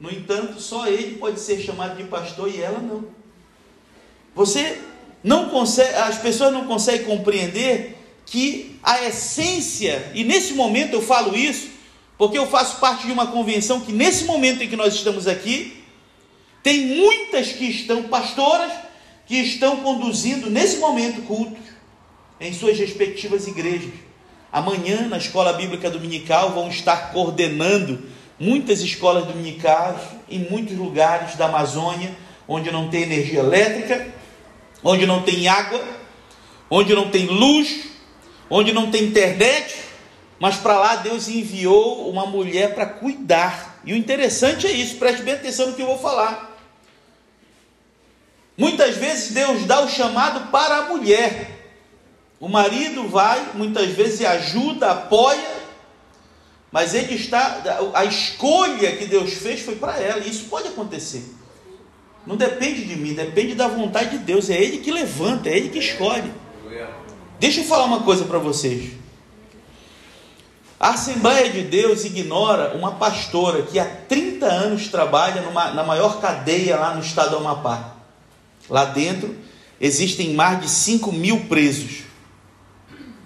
No 0.00 0.10
entanto, 0.10 0.60
só 0.60 0.86
ele 0.86 1.16
pode 1.16 1.40
ser 1.40 1.60
chamado 1.60 1.96
de 1.96 2.04
pastor 2.04 2.48
e 2.48 2.60
ela 2.60 2.78
não. 2.78 3.06
Você 4.34 4.80
não 5.24 5.48
consegue, 5.48 5.94
as 5.96 6.18
pessoas 6.18 6.52
não 6.52 6.66
conseguem 6.66 7.06
compreender 7.06 7.96
que 8.24 8.78
a 8.82 9.04
essência, 9.04 10.12
e 10.14 10.22
nesse 10.22 10.52
momento 10.52 10.92
eu 10.92 11.02
falo 11.02 11.34
isso, 11.34 11.68
porque 12.16 12.38
eu 12.38 12.46
faço 12.46 12.78
parte 12.78 13.06
de 13.06 13.12
uma 13.12 13.26
convenção 13.28 13.80
que 13.80 13.92
nesse 13.92 14.24
momento 14.24 14.62
em 14.62 14.68
que 14.68 14.76
nós 14.76 14.94
estamos 14.94 15.26
aqui, 15.26 15.82
tem 16.62 16.86
muitas 16.86 17.52
que 17.52 17.64
estão 17.64 18.04
pastoras 18.04 18.72
que 19.26 19.36
estão 19.36 19.78
conduzindo 19.78 20.48
nesse 20.50 20.78
momento 20.78 21.22
cultos 21.22 21.62
em 22.40 22.52
suas 22.52 22.78
respectivas 22.78 23.46
igrejas. 23.46 23.92
Amanhã, 24.50 25.06
na 25.08 25.18
escola 25.18 25.52
bíblica 25.52 25.90
dominical, 25.90 26.52
vão 26.52 26.68
estar 26.68 27.12
coordenando 27.12 28.02
muitas 28.38 28.80
escolas 28.80 29.26
dominicais 29.26 30.00
em 30.30 30.38
muitos 30.50 30.76
lugares 30.76 31.34
da 31.36 31.46
Amazônia, 31.46 32.14
onde 32.46 32.70
não 32.70 32.88
tem 32.88 33.02
energia 33.02 33.40
elétrica, 33.40 34.06
onde 34.82 35.06
não 35.06 35.22
tem 35.22 35.48
água, 35.48 35.82
onde 36.70 36.94
não 36.94 37.10
tem 37.10 37.26
luz, 37.26 37.88
onde 38.48 38.72
não 38.72 38.90
tem 38.90 39.04
internet, 39.04 39.76
mas 40.38 40.56
para 40.56 40.78
lá 40.78 40.96
Deus 40.96 41.28
enviou 41.28 42.08
uma 42.08 42.26
mulher 42.26 42.74
para 42.74 42.86
cuidar. 42.86 43.80
E 43.84 43.92
o 43.92 43.96
interessante 43.96 44.66
é 44.66 44.72
isso, 44.72 44.96
preste 44.96 45.22
bem 45.22 45.34
atenção 45.34 45.68
no 45.68 45.74
que 45.74 45.82
eu 45.82 45.86
vou 45.86 45.98
falar. 45.98 46.56
Muitas 48.56 48.96
vezes 48.96 49.32
Deus 49.32 49.64
dá 49.64 49.80
o 49.80 49.88
chamado 49.88 50.50
para 50.50 50.78
a 50.78 50.82
mulher. 50.86 51.56
O 52.40 52.48
marido 52.48 53.08
vai, 53.08 53.52
muitas 53.54 53.90
vezes 53.90 54.24
ajuda, 54.24 54.92
apoia, 54.92 55.57
mas 56.70 56.94
ele 56.94 57.14
está, 57.14 57.62
a 57.94 58.04
escolha 58.04 58.96
que 58.96 59.06
Deus 59.06 59.34
fez 59.34 59.60
foi 59.60 59.76
para 59.76 59.98
ela, 59.98 60.20
e 60.20 60.30
isso 60.30 60.44
pode 60.44 60.68
acontecer. 60.68 61.24
Não 62.26 62.36
depende 62.36 62.84
de 62.84 62.94
mim, 62.96 63.14
depende 63.14 63.54
da 63.54 63.68
vontade 63.68 64.10
de 64.10 64.18
Deus, 64.18 64.50
é 64.50 64.60
Ele 64.60 64.78
que 64.78 64.90
levanta, 64.90 65.48
é 65.48 65.56
Ele 65.56 65.70
que 65.70 65.78
escolhe. 65.78 66.30
Deixa 67.40 67.60
eu 67.60 67.64
falar 67.64 67.84
uma 67.84 68.02
coisa 68.02 68.24
para 68.24 68.38
vocês. 68.38 68.92
A 70.78 70.90
Assembleia 70.90 71.50
de 71.50 71.62
Deus 71.62 72.04
ignora 72.04 72.76
uma 72.76 72.92
pastora 72.92 73.62
que 73.62 73.78
há 73.78 73.84
30 73.84 74.46
anos 74.46 74.88
trabalha 74.88 75.42
numa, 75.42 75.72
na 75.72 75.82
maior 75.82 76.20
cadeia 76.20 76.76
lá 76.76 76.94
no 76.94 77.00
estado 77.00 77.30
do 77.30 77.36
Amapá. 77.38 77.96
Lá 78.68 78.84
dentro 78.84 79.34
existem 79.80 80.34
mais 80.34 80.60
de 80.60 80.68
5 80.68 81.10
mil 81.12 81.46
presos 81.46 82.02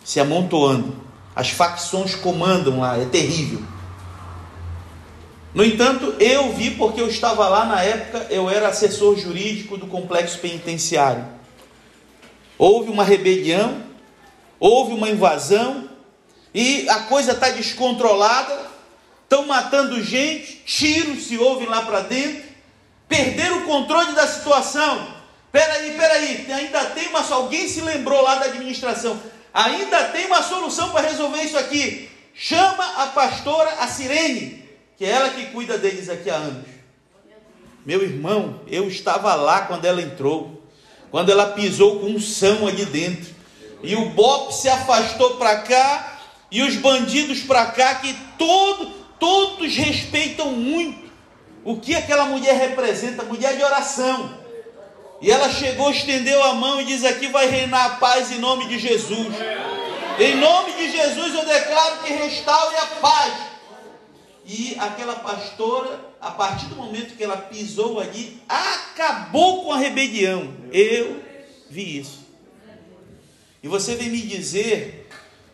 se 0.04 0.20
amontoando. 0.20 0.96
As 1.34 1.50
facções 1.50 2.14
comandam 2.14 2.80
lá, 2.80 2.98
é 2.98 3.06
terrível. 3.06 3.62
No 5.54 5.64
entanto, 5.64 6.14
eu 6.18 6.52
vi 6.52 6.72
porque 6.72 7.00
eu 7.00 7.08
estava 7.08 7.48
lá 7.48 7.64
na 7.64 7.82
época, 7.82 8.26
eu 8.30 8.48
era 8.48 8.68
assessor 8.68 9.18
jurídico 9.18 9.76
do 9.76 9.86
complexo 9.86 10.38
penitenciário. 10.38 11.26
Houve 12.56 12.90
uma 12.90 13.04
rebelião, 13.04 13.82
houve 14.58 14.94
uma 14.94 15.10
invasão 15.10 15.90
e 16.54 16.88
a 16.88 17.00
coisa 17.00 17.32
está 17.32 17.50
descontrolada. 17.50 18.72
Estão 19.24 19.46
matando 19.46 20.02
gente, 20.02 20.62
tiros 20.66 21.24
se 21.24 21.38
ouvem 21.38 21.66
lá 21.66 21.80
para 21.82 22.00
dentro, 22.00 22.42
perderam 23.08 23.60
o 23.60 23.64
controle 23.64 24.12
da 24.12 24.26
situação. 24.26 25.08
Peraí, 25.50 25.92
peraí, 25.92 26.52
ainda 26.52 26.84
tem 26.86 27.08
uma. 27.08 27.20
Alguém 27.30 27.66
se 27.66 27.80
lembrou 27.80 28.20
lá 28.22 28.36
da 28.36 28.46
administração 28.46 29.18
ainda 29.52 30.04
tem 30.09 30.26
uma 30.26 30.42
solução 30.42 30.90
para 30.90 31.09
resolver 31.09 31.42
isso 31.42 31.59
aqui. 31.59 32.09
Chama 32.35 32.85
a 33.02 33.06
pastora, 33.09 33.71
a 33.80 33.87
Sirene, 33.87 34.64
que 34.97 35.04
é 35.04 35.11
ela 35.11 35.30
que 35.30 35.47
cuida 35.47 35.76
deles 35.76 36.09
aqui 36.09 36.30
há 36.30 36.37
anos. 36.37 36.66
Meu 37.85 38.02
irmão, 38.02 38.61
eu 38.68 38.88
estava 38.88 39.35
lá 39.35 39.62
quando 39.62 39.85
ela 39.85 40.00
entrou, 40.00 40.62
quando 41.11 41.30
ela 41.30 41.52
pisou 41.52 42.00
com 42.00 42.06
um 42.06 42.21
são 42.21 42.66
ali 42.66 42.85
dentro, 42.87 43.35
e 43.82 43.97
o 43.97 44.11
Bop 44.11 44.54
se 44.54 44.68
afastou 44.68 45.37
para 45.37 45.59
cá, 45.62 46.21
e 46.50 46.62
os 46.62 46.76
bandidos 46.76 47.40
para 47.40 47.66
cá, 47.66 47.97
que 47.97 48.14
todo, 48.38 48.87
todos 49.18 49.75
respeitam 49.75 50.52
muito 50.52 51.11
o 51.64 51.76
que 51.76 51.94
aquela 51.94 52.25
mulher 52.26 52.56
representa 52.56 53.25
mulher 53.25 53.56
de 53.56 53.62
oração 53.62 54.41
e 55.23 55.31
ela 55.31 55.49
chegou, 55.49 55.88
estendeu 55.93 56.43
a 56.43 56.55
mão 56.55 56.81
e 56.81 56.85
diz: 56.85 57.05
Aqui 57.05 57.29
vai 57.29 57.47
reinar 57.47 57.87
a 57.87 57.91
paz 57.91 58.33
em 58.33 58.41
nome 58.41 58.67
de 58.67 58.76
Jesus. 58.76 59.29
Em 60.19 60.35
nome 60.35 60.73
de 60.73 60.91
Jesus 60.91 61.35
eu 61.35 61.47
declaro 61.47 62.02
que 62.02 62.12
restaure 62.12 62.76
a 62.76 62.87
paz. 63.00 63.35
E 64.45 64.76
aquela 64.81 65.14
pastora, 65.14 66.00
a 66.21 66.33
partir 66.33 66.67
do 66.67 66.75
momento 66.75 67.17
que 67.17 67.23
ela 67.23 67.37
pisou 67.37 68.00
ali, 68.00 68.43
acabou 68.49 69.62
com 69.62 69.73
a 69.73 69.79
rebelião. 69.79 70.52
Eu 70.73 71.23
vi 71.71 72.00
isso. 72.00 72.26
E 73.62 73.69
você 73.69 73.95
vem 73.95 74.11
me 74.11 74.21
dizer 74.23 75.09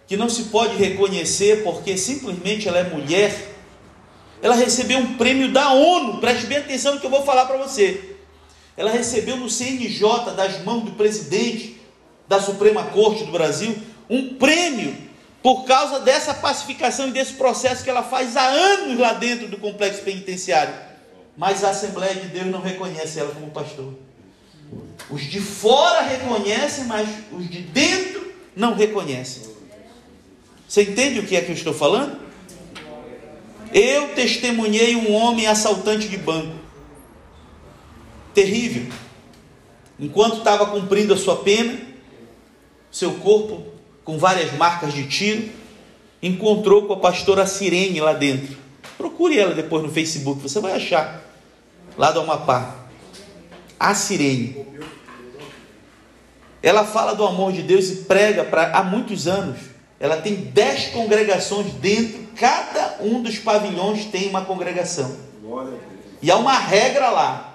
que 0.06 0.16
não 0.16 0.30
se 0.30 0.44
pode 0.44 0.76
reconhecer 0.76 1.62
porque 1.62 1.98
simplesmente 1.98 2.66
ela 2.66 2.78
é 2.78 2.84
mulher. 2.84 3.54
Ela 4.40 4.54
recebeu 4.54 4.98
um 4.98 5.18
prêmio 5.18 5.52
da 5.52 5.74
ONU. 5.74 6.22
Preste 6.22 6.46
bem 6.46 6.56
atenção 6.56 6.94
no 6.94 7.00
que 7.00 7.06
eu 7.06 7.10
vou 7.10 7.22
falar 7.22 7.44
para 7.44 7.58
você 7.58 8.07
ela 8.78 8.92
recebeu 8.92 9.36
no 9.36 9.50
CNJ, 9.50 10.34
das 10.36 10.62
mãos 10.62 10.84
do 10.84 10.92
presidente 10.92 11.80
da 12.28 12.40
Suprema 12.40 12.84
Corte 12.84 13.24
do 13.24 13.32
Brasil, 13.32 13.76
um 14.08 14.34
prêmio 14.34 14.96
por 15.42 15.64
causa 15.64 15.98
dessa 15.98 16.32
pacificação 16.32 17.08
e 17.08 17.10
desse 17.10 17.32
processo 17.32 17.82
que 17.82 17.90
ela 17.90 18.04
faz 18.04 18.36
há 18.36 18.46
anos 18.46 18.96
lá 18.96 19.14
dentro 19.14 19.48
do 19.48 19.58
complexo 19.58 20.02
penitenciário. 20.02 20.72
Mas 21.36 21.64
a 21.64 21.70
Assembleia 21.70 22.14
de 22.14 22.28
Deus 22.28 22.46
não 22.46 22.60
reconhece 22.60 23.18
ela 23.18 23.32
como 23.32 23.50
pastor. 23.50 23.94
Os 25.10 25.24
de 25.24 25.40
fora 25.40 26.02
reconhecem, 26.02 26.84
mas 26.84 27.08
os 27.32 27.50
de 27.50 27.62
dentro 27.62 28.32
não 28.54 28.74
reconhecem. 28.74 29.42
Você 30.68 30.82
entende 30.82 31.18
o 31.18 31.26
que 31.26 31.34
é 31.34 31.40
que 31.40 31.50
eu 31.50 31.56
estou 31.56 31.74
falando? 31.74 32.16
Eu 33.72 34.14
testemunhei 34.14 34.94
um 34.94 35.12
homem 35.12 35.48
assaltante 35.48 36.08
de 36.08 36.16
banco 36.16 36.67
terrível. 38.38 38.86
Enquanto 39.98 40.38
estava 40.38 40.66
cumprindo 40.66 41.12
a 41.12 41.16
sua 41.16 41.38
pena, 41.38 41.76
seu 42.88 43.14
corpo 43.14 43.66
com 44.04 44.16
várias 44.16 44.52
marcas 44.52 44.94
de 44.94 45.08
tiro, 45.08 45.48
encontrou 46.22 46.86
com 46.86 46.92
a 46.92 46.98
pastora 46.98 47.46
Sirene 47.46 48.00
lá 48.00 48.12
dentro. 48.12 48.56
Procure 48.96 49.36
ela 49.36 49.54
depois 49.54 49.82
no 49.82 49.90
Facebook, 49.90 50.40
você 50.40 50.60
vai 50.60 50.72
achar. 50.72 51.20
Lá 51.96 52.12
do 52.12 52.20
Amapá. 52.20 52.86
A 53.78 53.92
Sirene. 53.92 54.64
Ela 56.62 56.84
fala 56.84 57.14
do 57.14 57.26
amor 57.26 57.52
de 57.52 57.62
Deus 57.62 57.90
e 57.90 57.96
prega 58.04 58.44
pra, 58.44 58.70
há 58.70 58.84
muitos 58.84 59.26
anos. 59.26 59.58
Ela 59.98 60.18
tem 60.18 60.34
dez 60.34 60.86
congregações 60.90 61.72
dentro, 61.74 62.20
cada 62.36 62.98
um 63.00 63.20
dos 63.20 63.36
pavilhões 63.38 64.04
tem 64.04 64.28
uma 64.28 64.44
congregação. 64.44 65.16
E 66.22 66.30
há 66.30 66.36
uma 66.36 66.56
regra 66.56 67.10
lá: 67.10 67.47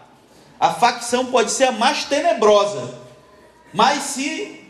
a 0.60 0.74
facção 0.74 1.28
pode 1.28 1.52
ser 1.52 1.66
a 1.66 1.72
mais 1.72 2.06
tenebrosa, 2.06 3.00
mas 3.74 4.04
se 4.04 4.62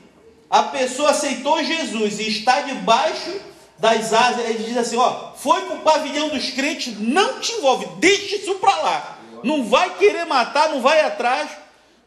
a 0.50 0.64
pessoa 0.64 1.10
aceitou 1.10 1.64
Jesus 1.64 2.20
e 2.20 2.30
está 2.30 2.62
debaixo 2.62 3.32
das 3.78 4.14
asas, 4.14 4.46
ele 4.46 4.64
diz 4.64 4.78
assim: 4.78 4.98
ó, 4.98 5.34
foi 5.34 5.62
para 5.62 5.76
o 5.76 5.82
pavilhão 5.82 6.30
dos 6.30 6.52
crentes, 6.52 6.98
não 7.00 7.40
te 7.40 7.52
envolve, 7.54 7.86
deixa 8.00 8.36
isso 8.36 8.56
para 8.56 8.76
lá. 8.78 9.20
Não 9.44 9.66
vai 9.66 9.98
querer 9.98 10.26
matar, 10.26 10.70
não 10.70 10.82
vai 10.82 11.02
atrás, 11.02 11.52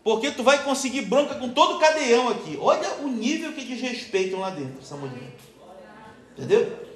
porque 0.03 0.31
tu 0.31 0.43
vai 0.43 0.63
conseguir 0.63 1.03
bronca 1.03 1.35
com 1.35 1.51
todo 1.51 1.77
o 1.77 1.79
cadeião 1.79 2.29
aqui. 2.29 2.57
Olha 2.61 2.89
o 3.03 3.09
nível 3.09 3.53
que 3.53 3.65
desrespeitam 3.65 4.41
lá 4.41 4.51
dentro, 4.51 4.79
essa 4.81 4.97
mulher. 4.97 5.35
Entendeu? 6.37 6.87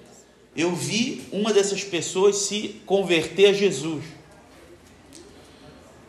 Eu 0.56 0.74
vi 0.74 1.28
uma 1.32 1.52
dessas 1.52 1.84
pessoas 1.84 2.36
se 2.36 2.80
converter 2.86 3.50
a 3.50 3.52
Jesus. 3.52 4.04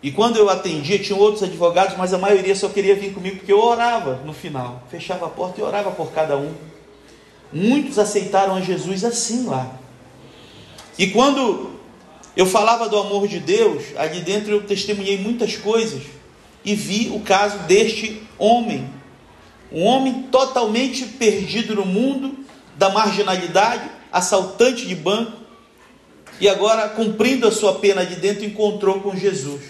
E 0.04 0.12
quando 0.12 0.38
eu 0.38 0.50
atendia, 0.50 0.98
tinha 0.98 1.18
outros 1.18 1.44
advogados, 1.44 1.96
mas 1.96 2.14
a 2.14 2.18
maioria 2.18 2.56
só 2.56 2.70
queria 2.70 2.96
vir 2.96 3.14
comigo 3.14 3.38
porque 3.38 3.54
eu 3.54 3.60
orava 3.60 4.22
no 4.26 4.34
final. 4.34 4.84
Fechava 4.90 5.28
a 5.28 5.30
porta 5.30 5.62
e 5.62 5.64
orava 5.64 5.92
por 5.92 6.12
cada 6.12 6.36
um. 6.38 6.54
Muitos 7.54 8.00
aceitaram 8.00 8.56
a 8.56 8.62
Jesus 8.62 9.04
assim 9.04 9.46
lá. 9.46 9.72
E 10.98 11.08
quando 11.08 11.72
eu 12.36 12.46
falava 12.46 12.90
do 12.90 12.98
amor 12.98 13.28
de 13.28 13.40
Deus, 13.40 13.84
ali 13.96 14.22
dentro 14.22 14.52
eu 14.52 14.64
testemunhei 14.64 15.20
muitas 15.20 15.56
coisas 15.56 16.02
e 16.66 16.74
vi 16.74 17.12
o 17.14 17.20
caso 17.20 17.60
deste 17.60 18.24
homem. 18.40 18.90
Um 19.72 19.84
homem 19.84 20.24
totalmente 20.32 21.06
perdido 21.06 21.76
no 21.76 21.86
mundo, 21.86 22.38
da 22.76 22.90
marginalidade, 22.90 23.90
assaltante 24.12 24.86
de 24.86 24.96
banco, 24.96 25.42
e 26.40 26.50
agora, 26.50 26.90
cumprindo 26.90 27.48
a 27.48 27.52
sua 27.52 27.76
pena 27.76 28.04
de 28.04 28.16
dentro, 28.16 28.44
encontrou 28.44 29.00
com 29.00 29.16
Jesus. 29.16 29.62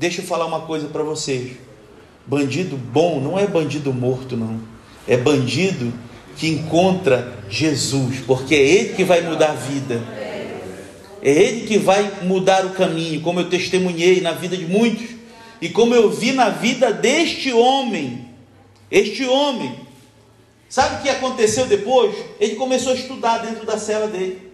Deixa 0.00 0.22
eu 0.22 0.24
falar 0.24 0.46
uma 0.46 0.62
coisa 0.62 0.88
para 0.88 1.02
vocês. 1.02 1.58
Bandido 2.24 2.74
bom 2.74 3.20
não 3.20 3.38
é 3.38 3.46
bandido 3.46 3.92
morto, 3.92 4.34
não. 4.34 4.58
É 5.06 5.14
bandido 5.14 5.92
que 6.38 6.48
encontra 6.48 7.38
Jesus, 7.50 8.20
porque 8.26 8.54
é 8.54 8.62
Ele 8.62 8.94
que 8.94 9.04
vai 9.04 9.20
mudar 9.20 9.50
a 9.50 9.54
vida. 9.54 10.02
É 11.20 11.30
Ele 11.30 11.66
que 11.66 11.76
vai 11.76 12.10
mudar 12.22 12.64
o 12.64 12.70
caminho, 12.70 13.20
como 13.20 13.40
eu 13.40 13.50
testemunhei 13.50 14.22
na 14.22 14.32
vida 14.32 14.56
de 14.56 14.64
muitos, 14.64 15.06
e 15.60 15.68
como 15.68 15.94
eu 15.94 16.08
vi 16.10 16.32
na 16.32 16.48
vida 16.48 16.90
deste 16.94 17.52
homem. 17.52 18.24
Este 18.90 19.26
homem, 19.26 19.80
sabe 20.66 20.94
o 20.94 21.02
que 21.02 21.10
aconteceu 21.10 21.66
depois? 21.66 22.16
Ele 22.40 22.54
começou 22.54 22.92
a 22.92 22.96
estudar 22.96 23.44
dentro 23.44 23.66
da 23.66 23.76
cela 23.76 24.08
dele. 24.08 24.50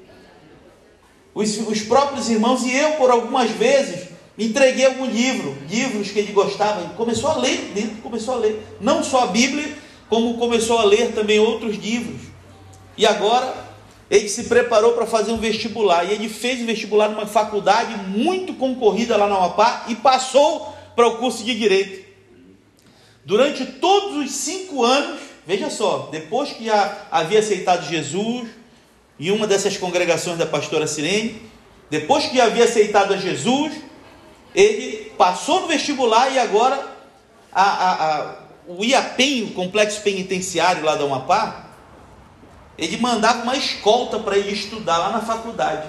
Os, 1.32 1.56
os 1.68 1.82
próprios 1.82 2.28
irmãos 2.28 2.64
e 2.64 2.74
eu, 2.74 2.94
por 2.94 3.12
algumas 3.12 3.48
vezes, 3.52 4.05
entreguei 4.38 4.84
algum 4.84 5.06
livro, 5.06 5.56
livros 5.68 6.10
que 6.10 6.18
ele 6.18 6.32
gostava, 6.32 6.80
ele 6.80 6.94
começou 6.94 7.30
a 7.30 7.36
ler 7.36 7.72
dentro, 7.74 7.96
começou 8.02 8.34
a 8.34 8.38
ler, 8.38 8.62
não 8.80 9.02
só 9.02 9.24
a 9.24 9.26
Bíblia, 9.28 9.76
como 10.08 10.36
começou 10.38 10.78
a 10.78 10.84
ler 10.84 11.12
também 11.12 11.38
outros 11.38 11.76
livros. 11.76 12.20
E 12.96 13.06
agora 13.06 13.66
ele 14.10 14.28
se 14.28 14.44
preparou 14.44 14.92
para 14.92 15.06
fazer 15.06 15.32
um 15.32 15.38
vestibular. 15.38 16.04
E 16.04 16.12
ele 16.12 16.28
fez 16.28 16.62
o 16.62 16.66
vestibular 16.66 17.08
numa 17.08 17.26
faculdade 17.26 17.96
muito 18.08 18.54
concorrida 18.54 19.16
lá 19.16 19.28
na 19.28 19.36
Amapá 19.36 19.84
e 19.88 19.94
passou 19.94 20.74
para 20.94 21.06
o 21.06 21.18
curso 21.18 21.44
de 21.44 21.54
Direito. 21.54 22.06
Durante 23.24 23.66
todos 23.66 24.24
os 24.24 24.30
cinco 24.30 24.84
anos, 24.84 25.20
veja 25.44 25.68
só, 25.68 26.08
depois 26.12 26.52
que 26.52 26.68
havia 27.10 27.40
aceitado 27.40 27.88
Jesus, 27.88 28.48
em 29.18 29.30
uma 29.32 29.46
dessas 29.46 29.76
congregações 29.76 30.38
da 30.38 30.46
pastora 30.46 30.86
Sirene, 30.86 31.42
depois 31.90 32.26
que 32.26 32.40
havia 32.40 32.64
aceitado 32.64 33.12
a 33.12 33.16
Jesus, 33.16 33.72
ele 34.56 35.12
passou 35.18 35.60
no 35.60 35.68
vestibular 35.68 36.32
e 36.32 36.38
agora 36.38 36.82
a, 37.52 37.62
a, 37.62 37.92
a, 37.92 38.34
o 38.66 38.82
IAPEN, 38.82 39.44
o 39.44 39.50
complexo 39.52 40.00
penitenciário 40.00 40.82
lá 40.82 40.96
da 40.96 41.04
Amapá, 41.04 41.66
ele 42.78 42.96
mandava 42.96 43.42
uma 43.42 43.56
escolta 43.56 44.18
para 44.18 44.38
ele 44.38 44.52
estudar 44.52 44.96
lá 44.96 45.10
na 45.10 45.20
faculdade. 45.20 45.86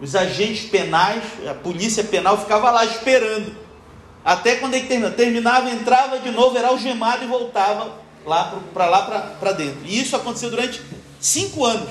Os 0.00 0.16
agentes 0.16 0.70
penais, 0.70 1.22
a 1.48 1.52
polícia 1.52 2.02
penal 2.02 2.38
ficava 2.38 2.70
lá 2.70 2.84
esperando. 2.86 3.54
Até 4.24 4.56
quando 4.56 4.74
ele 4.74 4.86
terminava, 4.86 5.14
terminava 5.14 5.70
entrava 5.70 6.18
de 6.18 6.30
novo, 6.30 6.56
era 6.56 6.68
algemado 6.68 7.24
e 7.24 7.26
voltava 7.26 7.92
lá 8.24 8.58
para 8.72 8.86
lá 8.86 9.36
para 9.38 9.52
dentro. 9.52 9.80
E 9.84 10.00
isso 10.00 10.16
aconteceu 10.16 10.50
durante 10.50 10.80
cinco 11.20 11.64
anos. 11.64 11.90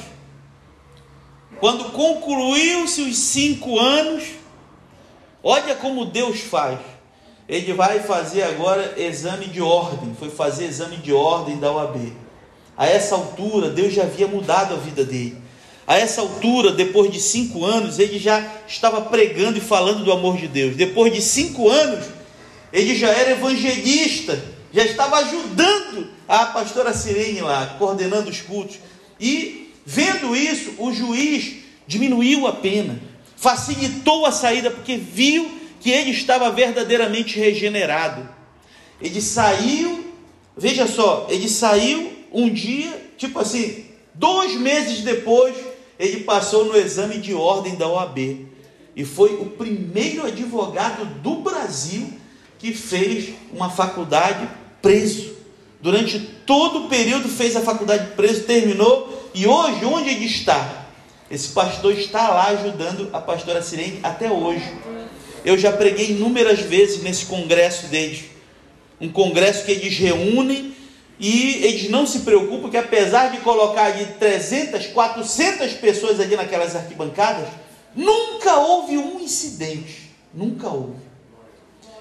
Quando 1.60 1.86
concluiu-se 1.86 3.02
os 3.02 3.18
cinco 3.18 3.80
anos, 3.80 4.24
olha 5.44 5.76
como 5.76 6.06
Deus 6.06 6.40
faz. 6.42 6.80
Ele 7.48 7.74
vai 7.74 8.00
fazer 8.00 8.44
agora 8.44 8.96
exame 8.98 9.46
de 9.46 9.62
ordem. 9.62 10.16
Foi 10.20 10.30
fazer 10.30 10.66
exame 10.66 10.98
de 10.98 11.14
ordem 11.14 11.58
da 11.58 11.72
OAB. 11.72 12.12
A 12.78 12.86
essa 12.86 13.16
altura, 13.16 13.70
Deus 13.70 13.94
já 13.94 14.04
havia 14.04 14.28
mudado 14.28 14.74
a 14.74 14.78
vida 14.78 15.04
dele. 15.04 15.38
A 15.88 15.98
essa 15.98 16.20
altura, 16.20 16.74
depois 16.74 17.10
de 17.10 17.20
cinco 17.20 17.64
anos, 17.64 17.98
ele 17.98 18.20
já 18.20 18.46
estava 18.68 19.02
pregando 19.02 19.58
e 19.58 19.62
falando 19.62 20.04
do 20.04 20.12
amor 20.12 20.36
de 20.36 20.48
Deus. 20.48 20.76
Depois 20.76 21.14
de 21.14 21.22
cinco 21.22 21.70
anos, 21.70 22.06
ele 22.74 22.94
já 22.94 23.08
era 23.08 23.32
evangelista, 23.32 24.38
já 24.74 24.84
estava 24.84 25.16
ajudando 25.20 26.10
a 26.28 26.48
pastora 26.48 26.94
Sirene 26.94 27.40
lá, 27.40 27.78
coordenando 27.80 28.30
os 28.30 28.42
cultos. 28.42 28.78
E, 29.18 29.74
vendo 29.86 30.36
isso, 30.36 30.74
o 30.78 30.92
juiz 30.92 31.64
diminuiu 31.88 32.46
a 32.46 32.52
pena, 32.52 33.00
facilitou 33.38 34.26
a 34.26 34.32
saída, 34.32 34.70
porque 34.70 34.98
viu 34.98 35.50
que 35.80 35.92
ele 35.92 36.10
estava 36.10 36.52
verdadeiramente 36.52 37.40
regenerado. 37.40 38.28
Ele 39.00 39.22
saiu, 39.22 40.12
veja 40.58 40.88
só, 40.88 41.28
ele 41.30 41.48
saiu 41.48 42.12
um 42.34 42.50
dia, 42.50 43.12
tipo 43.16 43.40
assim, 43.40 43.86
dois 44.14 44.56
meses 44.56 45.02
depois, 45.02 45.56
ele 46.00 46.24
passou 46.24 46.66
no 46.66 46.76
exame 46.76 47.20
de 47.20 47.34
ordem 47.34 47.76
da 47.76 47.88
OAB 47.88 48.48
e 48.96 49.06
foi 49.06 49.36
o 49.36 49.46
primeiro 49.46 50.26
advogado 50.26 51.06
do 51.22 51.36
Brasil 51.36 52.12
que 52.58 52.74
fez 52.74 53.30
uma 53.54 53.70
faculdade 53.70 54.50
preso. 54.82 55.38
Durante 55.80 56.20
todo 56.20 56.86
o 56.86 56.90
período 56.90 57.30
fez 57.30 57.56
a 57.56 57.62
faculdade 57.62 58.16
preso, 58.16 58.44
terminou 58.44 59.30
e 59.36 59.46
hoje 59.46 59.86
onde 59.86 60.10
ele 60.10 60.26
está? 60.26 60.87
Esse 61.30 61.50
pastor 61.50 61.94
está 61.94 62.30
lá 62.30 62.48
ajudando 62.48 63.10
a 63.12 63.20
pastora 63.20 63.62
Sirene 63.62 64.00
até 64.02 64.32
hoje. 64.32 64.64
Eu 65.44 65.58
já 65.58 65.72
preguei 65.72 66.12
inúmeras 66.12 66.60
vezes 66.60 67.04
nesse 67.04 67.26
congresso 67.26 67.88
deles. 67.88 68.26
Um 69.00 69.10
congresso 69.10 69.66
que 69.66 69.72
eles 69.72 69.98
reúnem 69.98 70.74
e 71.20 71.66
eles 71.66 71.90
não 71.90 72.06
se 72.06 72.20
preocupam 72.20 72.70
que 72.70 72.78
apesar 72.78 73.32
de 73.32 73.40
colocar 73.40 73.86
ali 73.86 74.06
300, 74.20 74.88
400 74.88 75.74
pessoas 75.74 76.20
ali 76.20 76.36
naquelas 76.36 76.76
arquibancadas, 76.76 77.48
nunca 77.96 78.56
houve 78.58 78.98
um 78.98 79.20
incidente. 79.20 80.12
Nunca 80.34 80.68
houve. 80.68 81.08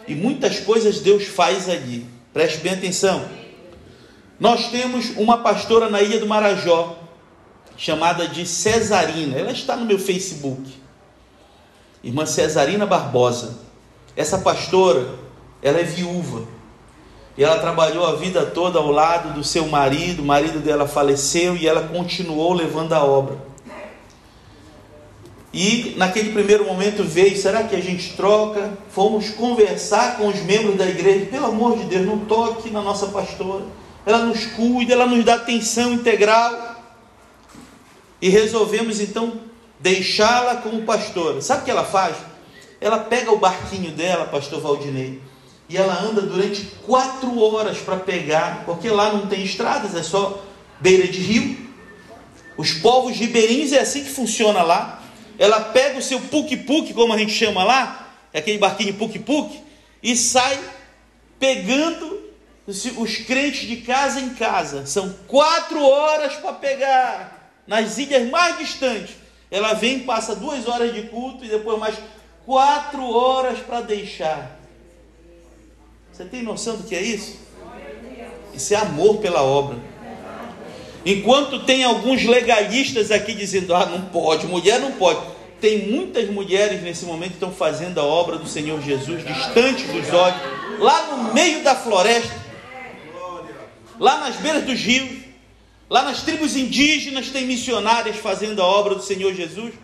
E 0.07 0.15
muitas 0.15 0.61
coisas 0.61 1.01
Deus 1.01 1.25
faz 1.25 1.69
ali. 1.69 2.07
Preste 2.33 2.59
bem 2.59 2.75
atenção. 2.75 3.27
Nós 4.39 4.69
temos 4.71 5.11
uma 5.17 5.39
pastora 5.39 5.89
na 5.89 6.03
ilha 6.03 6.21
do 6.21 6.27
Marajó, 6.27 7.06
chamada 7.77 8.27
de 8.27 8.47
Cesarina. 8.47 9.37
Ela 9.37 9.53
está 9.53 9.77
no 9.77 9.85
meu 9.85 9.99
Facebook. 9.99 10.63
Irmã 12.03 12.25
Cesarina 12.25 12.87
Barbosa. 12.87 13.59
Essa 14.17 14.39
pastora, 14.39 15.09
ela 15.63 15.79
é 15.79 15.83
viúva. 15.83 16.43
E 17.37 17.45
ela 17.45 17.59
trabalhou 17.59 18.07
a 18.07 18.15
vida 18.15 18.47
toda 18.47 18.79
ao 18.79 18.91
lado 18.91 19.35
do 19.35 19.45
seu 19.45 19.67
marido, 19.67 20.23
o 20.23 20.25
marido 20.25 20.59
dela 20.61 20.89
faleceu 20.89 21.55
e 21.55 21.69
ela 21.69 21.87
continuou 21.89 22.55
levando 22.55 22.95
a 22.95 23.05
obra. 23.05 23.37
E 25.53 25.95
naquele 25.97 26.33
primeiro 26.33 26.67
momento 26.67 27.03
veio, 27.03 27.37
será 27.37 27.65
que 27.65 27.75
a 27.75 27.81
gente 27.81 28.15
troca? 28.15 28.77
Fomos 28.91 29.31
conversar 29.31 30.17
com 30.17 30.29
os 30.29 30.41
membros 30.43 30.77
da 30.77 30.87
igreja, 30.87 31.27
pelo 31.27 31.47
amor 31.47 31.79
de 31.79 31.85
Deus, 31.85 32.07
não 32.07 32.21
toque 32.21 32.71
na 32.71 32.83
nossa 32.83 33.07
pastora. 33.07 33.65
Ela 34.05 34.19
nos 34.19 34.47
cuida, 34.47 34.93
ela 34.93 35.07
nos 35.07 35.25
dá 35.25 35.35
atenção 35.35 35.93
integral. 35.93 36.76
E 38.27 38.29
resolvemos 38.29 38.99
então 38.99 39.41
deixá-la 39.79 40.57
como 40.57 40.83
pastora. 40.83 41.41
Sabe 41.41 41.63
o 41.63 41.65
que 41.65 41.71
ela 41.71 41.85
faz? 41.85 42.17
Ela 42.81 42.99
pega 42.99 43.31
o 43.31 43.39
barquinho 43.39 43.93
dela, 43.93 44.27
pastor 44.27 44.61
Valdinei, 44.61 45.23
e 45.69 45.77
ela 45.77 45.97
anda 46.03 46.23
durante 46.23 46.63
quatro 46.85 47.41
horas 47.41 47.79
para 47.79 47.99
pegar, 47.99 48.65
porque 48.67 48.91
lá 48.91 49.13
não 49.13 49.29
tem 49.29 49.45
estradas, 49.45 49.95
é 49.95 50.03
só 50.03 50.43
beira 50.81 51.07
de 51.07 51.21
rio. 51.21 51.57
Os 52.57 52.73
povos 52.73 53.17
ribeirinhos 53.17 53.73
é 53.73 53.79
assim 53.79 54.03
que 54.03 54.11
funciona 54.11 54.61
lá. 54.61 55.01
Ela 55.39 55.61
pega 55.61 55.97
o 55.97 56.03
seu 56.03 56.19
puk-puk, 56.19 56.95
como 56.95 57.13
a 57.13 57.19
gente 57.19 57.33
chama 57.33 57.63
lá, 57.63 58.09
é 58.33 58.41
aquele 58.41 58.59
barquinho 58.59 58.95
puk-puk, 58.95 59.57
e 60.03 60.17
sai 60.17 60.59
pegando 61.39 62.23
os 62.67 63.17
crentes 63.19 63.69
de 63.69 63.77
casa 63.77 64.19
em 64.19 64.31
casa. 64.31 64.85
São 64.85 65.15
quatro 65.29 65.81
horas 65.81 66.35
para 66.35 66.55
pegar 66.55 67.36
nas 67.67 67.99
ilhas 67.99 68.29
mais 68.31 68.59
distantes. 68.59 69.17
Ela 69.51 69.75
vem, 69.75 70.01
passa 70.01 70.35
duas 70.35 70.67
horas 70.67 70.95
de 70.95 71.03
culto 71.03 71.45
e 71.45 71.49
depois 71.49 71.79
mais 71.79 71.97
quatro 72.45 73.03
horas 73.11 73.59
para 73.59 73.81
deixar. 73.81 74.59
Você 76.13 76.25
tem 76.25 76.43
noção 76.43 76.77
do 76.77 76.85
que 76.85 76.95
é 76.95 77.03
isso? 77.03 77.39
Isso 78.55 78.73
é 78.73 78.77
amor 78.77 79.19
pela 79.19 79.43
obra. 79.43 79.77
Enquanto 81.05 81.61
tem 81.65 81.85
alguns 81.85 82.25
legalistas 82.25 83.13
aqui 83.13 83.35
dizendo, 83.35 83.75
ah, 83.75 83.87
não 83.87 84.07
pode, 84.07 84.47
mulher 84.47 84.81
não 84.81 84.93
pode. 84.93 85.21
Tem 85.61 85.89
muitas 85.89 86.29
mulheres 86.29 86.83
nesse 86.83 87.05
momento 87.05 87.31
que 87.31 87.35
estão 87.37 87.53
fazendo 87.53 88.01
a 88.01 88.05
obra 88.05 88.39
do 88.39 88.49
Senhor 88.49 88.81
Jesus, 88.81 89.25
distante 89.25 89.85
dos 89.85 90.13
olhos, 90.13 90.41
lá 90.79 91.07
no 91.07 91.35
meio 91.35 91.63
da 91.63 91.75
floresta, 91.75 92.35
lá 94.01 94.19
nas 94.19 94.37
beiras 94.37 94.65
dos 94.65 94.81
rios, 94.81 95.26
lá 95.89 96.03
nas 96.03 96.23
tribos 96.23 96.57
indígenas, 96.57 97.31
tem 97.31 97.47
missionárias 97.47 98.17
fazendo 98.17 98.61
a 98.63 98.67
obra 98.67 98.95
do 98.95 99.03
Senhor 99.03 99.35
Jesus 99.35 99.75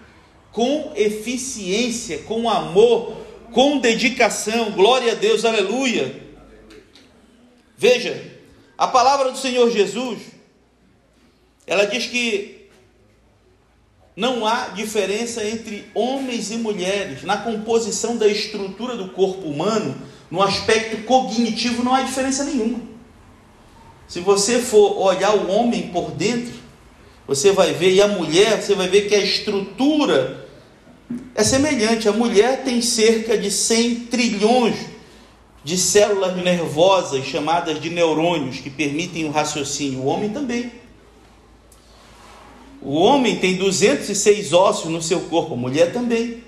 com 0.51 0.93
eficiência, 0.95 2.19
com 2.19 2.49
amor, 2.49 3.17
com 3.53 3.79
dedicação. 3.79 4.73
Glória 4.73 5.13
a 5.13 5.15
Deus, 5.15 5.45
aleluia. 5.45 6.23
Veja, 7.77 8.39
a 8.77 8.87
palavra 8.87 9.31
do 9.31 9.39
Senhor 9.39 9.71
Jesus 9.71 10.33
ela 11.67 11.87
diz 11.87 12.07
que 12.07 12.69
não 14.15 14.47
há 14.47 14.69
diferença 14.69 15.45
entre 15.45 15.87
homens 15.95 16.51
e 16.51 16.57
mulheres 16.57 17.23
na 17.23 17.39
composição 17.39 18.17
da 18.17 18.27
estrutura 18.27 18.97
do 18.97 19.11
corpo 19.11 19.49
humano, 19.49 19.97
no 20.31 20.43
aspecto 20.43 21.05
cognitivo 21.05 21.83
não 21.83 21.95
há 21.95 22.03
diferença 22.03 22.45
nenhuma. 22.45 22.92
Se 24.13 24.21
você 24.21 24.59
for 24.59 24.99
olhar 24.99 25.35
o 25.35 25.51
homem 25.51 25.89
por 25.89 26.11
dentro, 26.11 26.53
você 27.27 27.51
vai 27.51 27.73
ver, 27.73 27.95
e 27.95 28.03
a 28.03 28.07
mulher, 28.07 28.61
você 28.61 28.75
vai 28.75 28.87
ver 28.87 29.09
que 29.09 29.15
a 29.15 29.25
estrutura 29.25 30.47
é 31.35 31.43
semelhante. 31.43 32.11
A 32.11 32.13
mulher 32.13 32.63
tem 32.63 32.83
cerca 32.83 33.39
de 33.39 33.51
100 33.51 34.01
trilhões 34.11 34.75
de 35.65 35.79
células 35.79 36.37
nervosas 36.37 37.25
chamadas 37.25 37.81
de 37.81 37.89
neurônios 37.89 38.59
que 38.59 38.69
permitem 38.69 39.25
o 39.25 39.31
raciocínio. 39.31 40.01
O 40.01 40.07
homem 40.09 40.29
também. 40.29 40.71
O 42.83 42.93
homem 42.97 43.37
tem 43.37 43.57
206 43.57 44.53
ossos 44.53 44.91
no 44.91 45.01
seu 45.01 45.21
corpo, 45.21 45.55
a 45.55 45.57
mulher 45.57 45.91
também. 45.91 46.45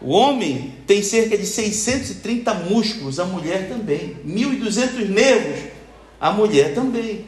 O 0.00 0.12
homem 0.12 0.72
tem 0.86 1.02
cerca 1.02 1.36
de 1.36 1.44
630 1.44 2.54
músculos, 2.54 3.20
a 3.20 3.26
mulher 3.26 3.68
também. 3.68 4.16
1.200 4.26 5.06
nervos, 5.10 5.71
a 6.22 6.30
mulher 6.30 6.72
também. 6.72 7.24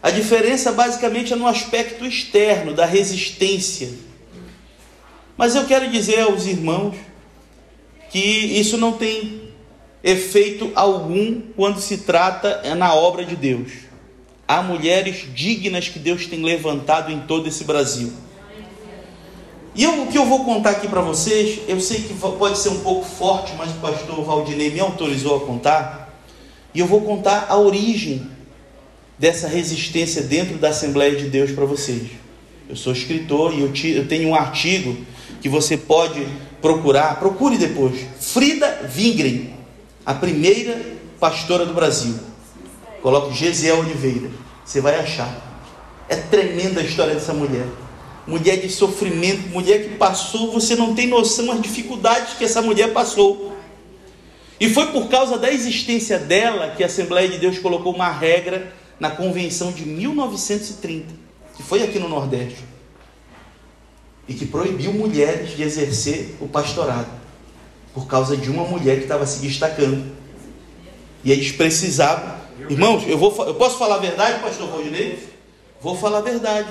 A 0.00 0.12
diferença 0.12 0.70
basicamente 0.70 1.32
é 1.32 1.36
no 1.36 1.48
aspecto 1.48 2.06
externo, 2.06 2.72
da 2.72 2.86
resistência. 2.86 3.90
Mas 5.36 5.56
eu 5.56 5.64
quero 5.64 5.90
dizer 5.90 6.20
aos 6.20 6.46
irmãos 6.46 6.94
que 8.08 8.18
isso 8.18 8.78
não 8.78 8.92
tem 8.92 9.50
efeito 10.04 10.70
algum 10.76 11.40
quando 11.56 11.80
se 11.80 11.98
trata 11.98 12.60
é 12.62 12.76
na 12.76 12.94
obra 12.94 13.24
de 13.24 13.34
Deus. 13.34 13.72
Há 14.46 14.62
mulheres 14.62 15.26
dignas 15.34 15.88
que 15.88 15.98
Deus 15.98 16.26
tem 16.26 16.44
levantado 16.44 17.10
em 17.10 17.22
todo 17.22 17.48
esse 17.48 17.64
Brasil. 17.64 18.12
E 19.74 19.82
eu, 19.82 20.02
o 20.02 20.06
que 20.06 20.18
eu 20.18 20.26
vou 20.26 20.44
contar 20.44 20.70
aqui 20.70 20.86
para 20.86 21.00
vocês, 21.00 21.60
eu 21.66 21.80
sei 21.80 22.02
que 22.02 22.14
pode 22.14 22.56
ser 22.56 22.68
um 22.68 22.80
pouco 22.80 23.04
forte, 23.04 23.52
mas 23.58 23.70
o 23.70 23.80
pastor 23.80 24.24
Valdinei 24.24 24.70
me 24.70 24.78
autorizou 24.78 25.36
a 25.38 25.40
contar. 25.40 25.99
E 26.74 26.80
eu 26.80 26.86
vou 26.86 27.00
contar 27.00 27.46
a 27.48 27.58
origem 27.58 28.26
dessa 29.18 29.48
resistência 29.48 30.22
dentro 30.22 30.56
da 30.56 30.70
Assembleia 30.70 31.16
de 31.16 31.28
Deus 31.28 31.50
para 31.50 31.64
vocês. 31.64 32.02
Eu 32.68 32.76
sou 32.76 32.92
escritor 32.92 33.52
e 33.52 33.60
eu, 33.60 33.72
te, 33.72 33.88
eu 33.90 34.06
tenho 34.06 34.28
um 34.28 34.34
artigo 34.34 34.96
que 35.40 35.48
você 35.48 35.76
pode 35.76 36.24
procurar, 36.62 37.18
procure 37.18 37.58
depois. 37.58 38.00
Frida 38.20 38.90
Wingren, 38.96 39.52
a 40.06 40.14
primeira 40.14 40.80
pastora 41.18 41.66
do 41.66 41.74
Brasil. 41.74 42.14
Coloque 43.02 43.36
Gesiel 43.36 43.80
Oliveira, 43.80 44.30
você 44.64 44.80
vai 44.80 44.98
achar. 44.98 45.48
É 46.08 46.16
tremenda 46.16 46.80
a 46.80 46.84
história 46.84 47.14
dessa 47.14 47.32
mulher. 47.32 47.66
Mulher 48.26 48.58
de 48.58 48.68
sofrimento, 48.68 49.48
mulher 49.48 49.82
que 49.82 49.96
passou, 49.96 50.52
você 50.52 50.76
não 50.76 50.94
tem 50.94 51.06
noção 51.06 51.46
das 51.46 51.60
dificuldades 51.60 52.34
que 52.34 52.44
essa 52.44 52.62
mulher 52.62 52.92
passou. 52.92 53.56
E 54.60 54.68
foi 54.68 54.88
por 54.88 55.08
causa 55.08 55.38
da 55.38 55.50
existência 55.50 56.18
dela 56.18 56.74
que 56.76 56.82
a 56.82 56.86
Assembleia 56.86 57.26
de 57.26 57.38
Deus 57.38 57.58
colocou 57.58 57.94
uma 57.94 58.12
regra 58.12 58.70
na 59.00 59.10
convenção 59.10 59.72
de 59.72 59.86
1930, 59.86 61.06
que 61.56 61.62
foi 61.62 61.82
aqui 61.82 61.98
no 61.98 62.10
Nordeste 62.10 62.62
e 64.28 64.34
que 64.34 64.44
proibiu 64.44 64.92
mulheres 64.92 65.56
de 65.56 65.62
exercer 65.62 66.36
o 66.40 66.46
pastorado 66.46 67.08
por 67.94 68.06
causa 68.06 68.36
de 68.36 68.50
uma 68.50 68.64
mulher 68.64 68.98
que 68.98 69.04
estava 69.04 69.26
se 69.26 69.40
destacando. 69.40 70.14
E 71.24 71.32
eles 71.32 71.50
precisavam. 71.50 72.38
Irmãos, 72.68 73.02
eu, 73.08 73.18
vou, 73.18 73.34
eu 73.46 73.54
posso 73.54 73.78
falar 73.78 73.96
a 73.96 73.98
verdade, 73.98 74.40
pastor 74.40 74.68
Valdinei? 74.68 75.18
Vou 75.80 75.96
falar 75.96 76.18
a 76.18 76.22
verdade. 76.22 76.68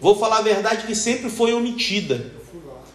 Vou 0.00 0.18
falar 0.18 0.38
a 0.38 0.42
verdade 0.42 0.86
que 0.86 0.94
sempre 0.94 1.30
foi 1.30 1.54
omitida. 1.54 2.32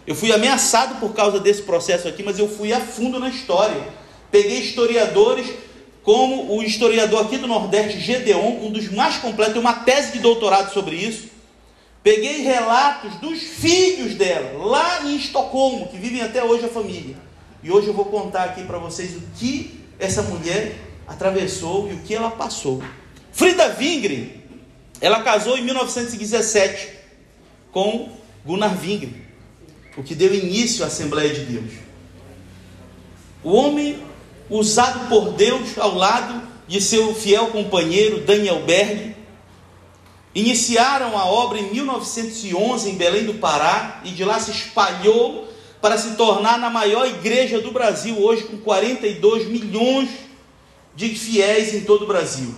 Eu 0.06 0.14
fui 0.14 0.30
ameaçado 0.32 1.00
por 1.00 1.14
causa 1.14 1.40
desse 1.40 1.62
processo 1.62 2.06
aqui, 2.06 2.22
mas 2.22 2.38
eu 2.38 2.48
fui 2.48 2.72
a 2.72 2.80
fundo 2.80 3.18
na 3.18 3.30
história. 3.30 3.82
Peguei 4.30 4.60
historiadores, 4.60 5.46
como 6.02 6.56
o 6.56 6.62
historiador 6.62 7.26
aqui 7.26 7.36
do 7.36 7.46
Nordeste, 7.46 8.00
Gedeon, 8.00 8.64
um 8.64 8.70
dos 8.70 8.90
mais 8.90 9.16
completos, 9.16 9.54
tem 9.54 9.60
uma 9.60 9.74
tese 9.74 10.12
de 10.12 10.18
doutorado 10.20 10.72
sobre 10.72 10.96
isso. 10.96 11.28
Peguei 12.02 12.42
relatos 12.42 13.16
dos 13.16 13.40
filhos 13.40 14.14
dela, 14.14 14.64
lá 14.64 15.04
em 15.04 15.16
Estocolmo, 15.16 15.88
que 15.88 15.96
vivem 15.96 16.22
até 16.22 16.42
hoje 16.42 16.64
a 16.64 16.68
família. 16.68 17.16
E 17.62 17.70
hoje 17.70 17.88
eu 17.88 17.94
vou 17.94 18.06
contar 18.06 18.44
aqui 18.44 18.62
para 18.64 18.78
vocês 18.78 19.16
o 19.16 19.22
que 19.36 19.84
essa 19.98 20.22
mulher 20.22 20.76
atravessou 21.06 21.90
e 21.90 21.94
o 21.94 21.98
que 21.98 22.14
ela 22.14 22.30
passou. 22.30 22.82
Frida 23.32 23.76
Wingren, 23.78 24.30
ela 25.00 25.22
casou 25.22 25.58
em 25.58 25.62
1917 25.62 26.88
com 27.72 28.10
Gunnar 28.44 28.80
Wingren, 28.80 29.14
o 29.96 30.02
que 30.02 30.14
deu 30.14 30.34
início 30.34 30.84
à 30.84 30.86
Assembleia 30.86 31.32
de 31.34 31.40
Deus. 31.40 31.72
O 33.42 33.52
homem 33.52 34.07
usado 34.50 35.08
por 35.08 35.32
Deus 35.32 35.78
ao 35.78 35.94
lado 35.94 36.42
de 36.66 36.80
seu 36.80 37.14
fiel 37.14 37.48
companheiro 37.48 38.20
Daniel 38.20 38.62
Berg, 38.64 39.16
Iniciaram 40.38 41.18
a 41.18 41.24
obra 41.24 41.58
em 41.58 41.72
1911 41.72 42.90
em 42.90 42.94
Belém 42.94 43.24
do 43.24 43.34
Pará 43.34 44.00
e 44.04 44.10
de 44.10 44.24
lá 44.24 44.38
se 44.38 44.52
espalhou 44.52 45.48
para 45.80 45.98
se 45.98 46.14
tornar 46.14 46.58
na 46.58 46.70
maior 46.70 47.06
igreja 47.06 47.60
do 47.60 47.72
Brasil, 47.72 48.16
hoje 48.20 48.44
com 48.44 48.58
42 48.58 49.48
milhões 49.48 50.10
de 50.94 51.08
fiéis 51.08 51.74
em 51.74 51.80
todo 51.80 52.02
o 52.02 52.06
Brasil. 52.06 52.54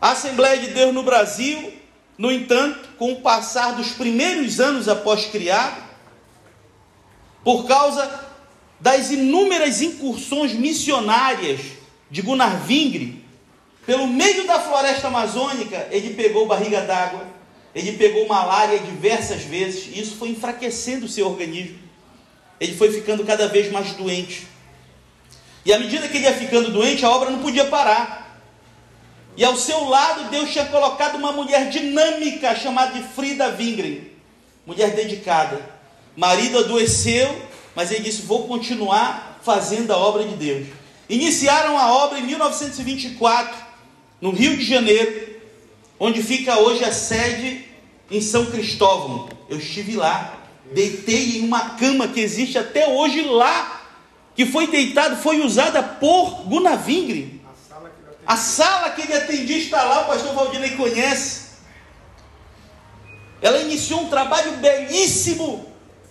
A 0.00 0.12
Assembleia 0.12 0.58
de 0.58 0.68
Deus 0.68 0.94
no 0.94 1.02
Brasil, 1.02 1.72
no 2.16 2.30
entanto, 2.30 2.90
com 2.96 3.12
o 3.12 3.20
passar 3.20 3.72
dos 3.72 3.90
primeiros 3.90 4.60
anos 4.60 4.88
após 4.88 5.26
criado, 5.26 5.82
por 7.42 7.66
causa 7.66 8.27
das 8.80 9.10
inúmeras 9.10 9.82
incursões 9.82 10.52
missionárias 10.52 11.60
de 12.10 12.22
Gunnar 12.22 12.62
Vingre, 12.64 13.24
pelo 13.84 14.06
meio 14.06 14.46
da 14.46 14.60
floresta 14.60 15.08
amazônica, 15.08 15.88
ele 15.90 16.14
pegou 16.14 16.46
barriga 16.46 16.82
d'água, 16.82 17.26
ele 17.74 17.92
pegou 17.92 18.28
malária 18.28 18.78
diversas 18.78 19.42
vezes, 19.42 19.86
e 19.86 20.00
isso 20.00 20.16
foi 20.16 20.28
enfraquecendo 20.28 21.06
o 21.06 21.08
seu 21.08 21.26
organismo. 21.26 21.78
Ele 22.60 22.76
foi 22.76 22.92
ficando 22.92 23.24
cada 23.24 23.48
vez 23.48 23.70
mais 23.70 23.92
doente. 23.92 24.46
E 25.64 25.72
à 25.72 25.78
medida 25.78 26.08
que 26.08 26.16
ele 26.16 26.24
ia 26.24 26.34
ficando 26.34 26.70
doente, 26.70 27.04
a 27.04 27.10
obra 27.10 27.30
não 27.30 27.40
podia 27.40 27.64
parar. 27.64 28.40
E 29.36 29.44
ao 29.44 29.56
seu 29.56 29.84
lado, 29.84 30.28
Deus 30.30 30.50
tinha 30.50 30.66
colocado 30.66 31.14
uma 31.14 31.30
mulher 31.32 31.68
dinâmica 31.68 32.56
chamada 32.56 32.92
de 32.92 33.02
Frida 33.08 33.54
Wingren, 33.56 34.10
mulher 34.66 34.90
dedicada. 34.90 35.64
Marido 36.16 36.58
adoeceu, 36.58 37.47
mas 37.74 37.90
ele 37.90 38.04
disse: 38.04 38.22
Vou 38.22 38.46
continuar 38.46 39.40
fazendo 39.42 39.92
a 39.92 39.96
obra 39.96 40.24
de 40.24 40.36
Deus. 40.36 40.66
Iniciaram 41.08 41.78
a 41.78 41.92
obra 41.92 42.18
em 42.18 42.26
1924 42.26 43.56
no 44.20 44.30
Rio 44.30 44.56
de 44.56 44.64
Janeiro, 44.64 45.36
onde 45.98 46.22
fica 46.22 46.58
hoje 46.58 46.84
a 46.84 46.92
sede 46.92 47.64
em 48.10 48.20
São 48.20 48.46
Cristóvão. 48.46 49.28
Eu 49.48 49.58
estive 49.58 49.96
lá, 49.96 50.38
deitei 50.72 51.38
em 51.38 51.44
uma 51.46 51.70
cama 51.70 52.08
que 52.08 52.20
existe 52.20 52.58
até 52.58 52.88
hoje 52.88 53.22
lá, 53.22 53.82
que 54.34 54.44
foi 54.46 54.66
deitado, 54.66 55.16
foi 55.16 55.40
usada 55.40 55.82
por 55.82 56.42
Gunavingre. 56.44 57.40
A 58.26 58.36
sala 58.36 58.90
que 58.90 59.02
ele 59.02 59.14
atendia 59.14 59.56
está 59.56 59.82
lá, 59.84 60.02
o 60.02 60.06
pastor 60.06 60.34
Valdinei 60.34 60.72
conhece. 60.72 61.48
Ela 63.40 63.60
iniciou 63.62 64.02
um 64.02 64.08
trabalho 64.08 64.58
belíssimo, 64.58 65.67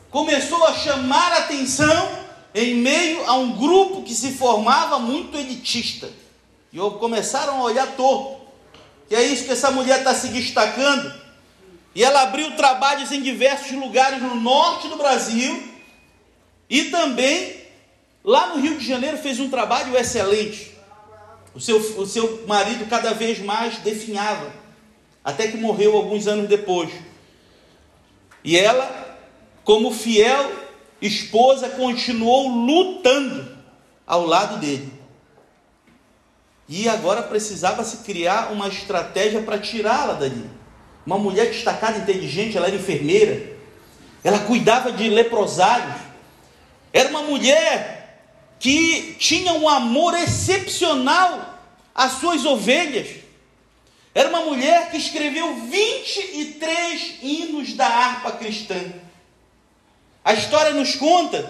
começou 0.09 0.63
a 0.65 0.73
chamar 0.73 1.33
atenção 1.33 2.27
em 2.53 2.75
meio 2.75 3.25
a 3.27 3.35
um 3.35 3.57
grupo 3.57 4.03
que 4.03 4.15
se 4.15 4.31
formava 4.33 4.99
muito 4.99 5.37
elitista. 5.37 6.09
E 6.71 6.77
começaram 6.77 7.59
a 7.59 7.63
olhar 7.63 7.87
torto. 7.95 8.47
E 9.09 9.15
é 9.15 9.23
isso 9.23 9.45
que 9.45 9.51
essa 9.51 9.71
mulher 9.71 9.99
está 9.99 10.13
se 10.13 10.29
destacando. 10.29 11.13
E 11.95 12.03
ela 12.03 12.23
abriu 12.23 12.55
trabalhos 12.55 13.11
em 13.11 13.21
diversos 13.21 13.71
lugares 13.71 14.21
no 14.21 14.35
norte 14.35 14.87
do 14.87 14.97
Brasil. 14.97 15.63
E 16.69 16.85
também 16.85 17.61
lá 18.23 18.47
no 18.47 18.61
Rio 18.61 18.77
de 18.77 18.85
Janeiro 18.85 19.17
fez 19.17 19.39
um 19.39 19.49
trabalho 19.49 19.97
excelente. 19.97 20.75
O 21.55 21.59
seu, 21.59 21.77
o 21.77 22.05
seu 22.05 22.45
marido 22.45 22.87
cada 22.87 23.13
vez 23.13 23.39
mais 23.39 23.77
definhava. 23.79 24.51
Até 25.23 25.47
que 25.47 25.57
morreu 25.57 25.95
alguns 25.95 26.27
anos 26.27 26.47
depois. 26.47 26.91
E 28.43 28.57
ela, 28.57 29.06
como 29.67 29.91
fiel 29.91 30.49
esposa, 31.01 31.67
continuou 31.67 32.47
lutando 32.47 33.57
ao 34.07 34.25
lado 34.25 34.59
dele. 34.61 34.89
E 36.69 36.87
agora 36.87 37.21
precisava 37.21 37.83
se 37.83 37.97
criar 37.97 38.53
uma 38.53 38.69
estratégia 38.69 39.41
para 39.41 39.59
tirá-la 39.59 40.13
dali. 40.13 40.49
Uma 41.05 41.17
mulher 41.17 41.47
destacada, 41.47 41.97
inteligente, 41.97 42.55
ela 42.55 42.67
era 42.67 42.77
enfermeira, 42.77 43.57
ela 44.23 44.39
cuidava 44.39 44.89
de 44.89 45.09
leprosários. 45.09 45.97
Era 46.93 47.09
uma 47.09 47.23
mulher 47.23 48.23
que 48.59 49.17
tinha 49.19 49.51
um 49.51 49.67
amor 49.67 50.13
excepcional 50.17 51.59
às 51.93 52.13
suas 52.13 52.45
ovelhas. 52.45 53.17
Era 54.15 54.29
uma 54.29 54.45
mulher 54.45 54.89
que 54.91 54.95
escreveu 54.95 55.55
23 55.55 57.15
hinos 57.21 57.73
da 57.73 57.85
harpa 57.85 58.31
cristã. 58.31 58.81
A 60.27 60.33
história 60.33 60.73
nos 60.73 60.93
conta 60.93 61.49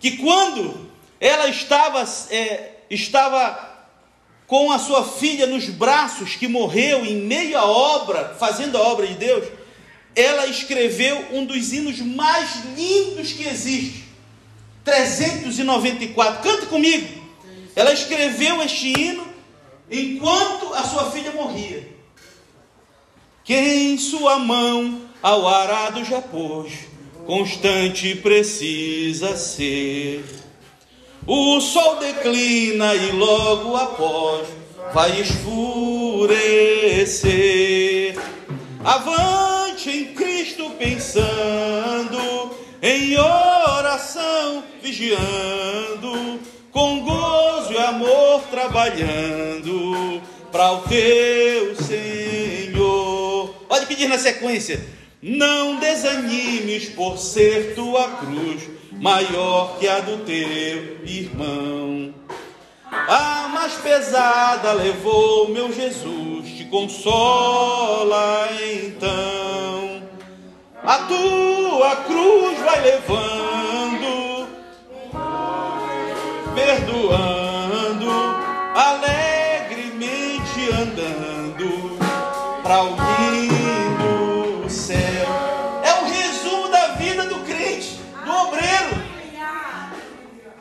que 0.00 0.16
quando 0.16 0.88
ela 1.20 1.46
estava, 1.46 2.02
é, 2.30 2.76
estava 2.88 3.84
com 4.46 4.72
a 4.72 4.78
sua 4.78 5.04
filha 5.04 5.46
nos 5.46 5.66
braços, 5.66 6.34
que 6.34 6.48
morreu 6.48 7.04
em 7.04 7.16
meio 7.16 7.58
à 7.58 7.66
obra, 7.66 8.34
fazendo 8.40 8.78
a 8.78 8.80
obra 8.80 9.06
de 9.06 9.12
Deus, 9.12 9.46
ela 10.16 10.46
escreveu 10.46 11.22
um 11.32 11.44
dos 11.44 11.70
hinos 11.70 11.98
mais 11.98 12.64
lindos 12.74 13.34
que 13.34 13.46
existe. 13.46 14.04
394. 14.82 16.42
Canta 16.42 16.64
comigo. 16.64 17.06
Ela 17.76 17.92
escreveu 17.92 18.62
este 18.62 18.88
hino 18.98 19.28
enquanto 19.90 20.72
a 20.72 20.82
sua 20.82 21.10
filha 21.10 21.32
morria. 21.32 21.86
Quem 23.44 23.98
sua 23.98 24.38
mão 24.38 25.02
ao 25.22 25.46
arado 25.46 26.02
já 26.06 26.22
pôs, 26.22 26.87
constante 27.28 28.14
precisa 28.14 29.36
ser. 29.36 30.24
O 31.26 31.60
sol 31.60 31.96
declina 31.96 32.94
e 32.94 33.12
logo 33.12 33.76
após 33.76 34.48
vai 34.94 35.20
escurecer. 35.20 36.38
Avante 38.82 39.90
em 39.90 40.06
Cristo 40.14 40.70
pensando, 40.78 42.56
em 42.80 43.18
oração 43.18 44.64
vigiando, 44.82 46.40
com 46.70 47.00
gozo 47.00 47.74
e 47.74 47.76
amor 47.76 48.40
trabalhando 48.50 50.22
para 50.50 50.72
o 50.72 50.80
teu 50.80 51.76
Senhor. 51.76 53.54
Olha 53.68 53.82
o 53.82 53.86
que 53.86 53.96
diz 53.96 54.08
na 54.08 54.16
sequência: 54.16 54.80
Não 55.20 55.76
desanimes 55.76 56.90
por 56.90 57.18
ser 57.18 57.74
tua 57.74 58.08
cruz 58.08 58.68
maior 58.92 59.76
que 59.78 59.88
a 59.88 59.98
do 59.98 60.18
teu 60.18 61.04
irmão. 61.04 62.14
A 62.90 63.48
mais 63.48 63.74
pesada 63.74 64.72
levou 64.72 65.48
meu 65.48 65.72
Jesus, 65.72 66.50
te 66.56 66.64
consola 66.66 68.48
então. 68.84 70.02
A 70.84 70.98
tua 70.98 71.96
cruz 71.96 72.58
vai 72.60 72.80
levando, 72.80 74.48
perdoando, 76.54 78.10
alegremente 78.72 80.70
andando 80.72 81.98
para 82.62 82.84
o 82.84 83.07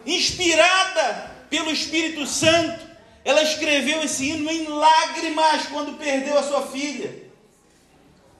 inspirada 0.07 1.31
pelo 1.49 1.71
Espírito 1.71 2.25
Santo, 2.25 2.85
ela 3.23 3.43
escreveu 3.43 4.01
esse 4.03 4.29
hino 4.29 4.49
em 4.49 4.67
lágrimas 4.67 5.67
quando 5.67 5.97
perdeu 5.97 6.37
a 6.37 6.43
sua 6.43 6.67
filha. 6.67 7.27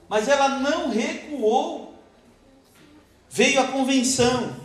Mas 0.08 0.28
ela 0.28 0.48
não 0.48 0.90
recuou. 0.90 1.94
Veio 3.28 3.60
a 3.60 3.68
convenção. 3.68 4.56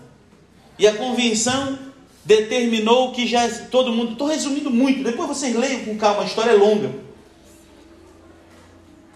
E 0.80 0.88
a 0.88 0.96
convenção 0.96 1.78
determinou 2.24 3.12
que 3.12 3.28
já 3.28 3.48
todo 3.66 3.92
mundo. 3.92 4.14
Estou 4.14 4.28
resumindo 4.28 4.72
muito, 4.72 5.04
depois 5.04 5.28
vocês 5.28 5.54
leiam 5.56 5.84
com 5.84 5.98
calma, 5.98 6.24
a 6.24 6.26
história 6.26 6.52
é 6.52 6.56
longa. 6.56 6.94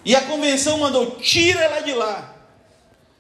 E 0.03 0.15
a 0.15 0.21
convenção 0.21 0.77
mandou: 0.77 1.11
tira 1.11 1.61
ela 1.61 1.79
de 1.79 1.93
lá. 1.93 2.35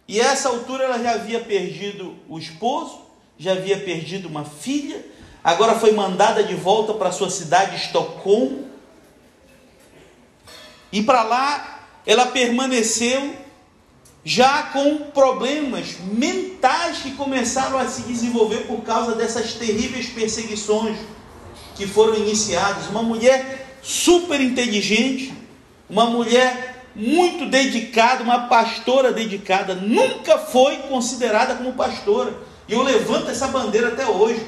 E 0.07 0.19
essa 0.19 0.49
altura 0.49 0.85
ela 0.85 1.01
já 1.01 1.11
havia 1.11 1.39
perdido 1.39 2.17
o 2.29 2.39
esposo, 2.39 3.06
já 3.37 3.53
havia 3.53 3.77
perdido 3.79 4.27
uma 4.27 4.43
filha, 4.43 5.05
agora 5.43 5.75
foi 5.75 5.91
mandada 5.91 6.43
de 6.43 6.55
volta 6.55 6.93
para 6.93 7.11
sua 7.11 7.29
cidade, 7.29 7.75
Estocolmo. 7.75 8.67
E 10.91 11.03
para 11.03 11.23
lá 11.23 11.77
ela 12.05 12.27
permaneceu 12.27 13.35
já 14.23 14.63
com 14.63 14.97
problemas 15.11 15.97
mentais 16.11 16.97
que 16.99 17.11
começaram 17.11 17.77
a 17.77 17.87
se 17.87 18.01
desenvolver 18.01 18.67
por 18.67 18.81
causa 18.81 19.15
dessas 19.15 19.53
terríveis 19.53 20.07
perseguições 20.07 20.97
que 21.75 21.87
foram 21.87 22.15
iniciadas. 22.15 22.87
Uma 22.87 23.03
mulher 23.03 23.77
super 23.81 24.41
inteligente, 24.41 25.33
uma 25.89 26.05
mulher 26.05 26.85
muito 26.95 27.45
dedicada, 27.45 28.23
uma 28.23 28.47
pastora 28.47 29.13
dedicada, 29.13 29.75
nunca 29.75 30.37
foi 30.37 30.77
considerada 30.79 31.55
como 31.55 31.73
pastora. 31.73 32.33
E 32.67 32.73
eu 32.73 32.83
levanto 32.83 33.29
essa 33.29 33.47
bandeira 33.47 33.89
até 33.89 34.05
hoje. 34.05 34.45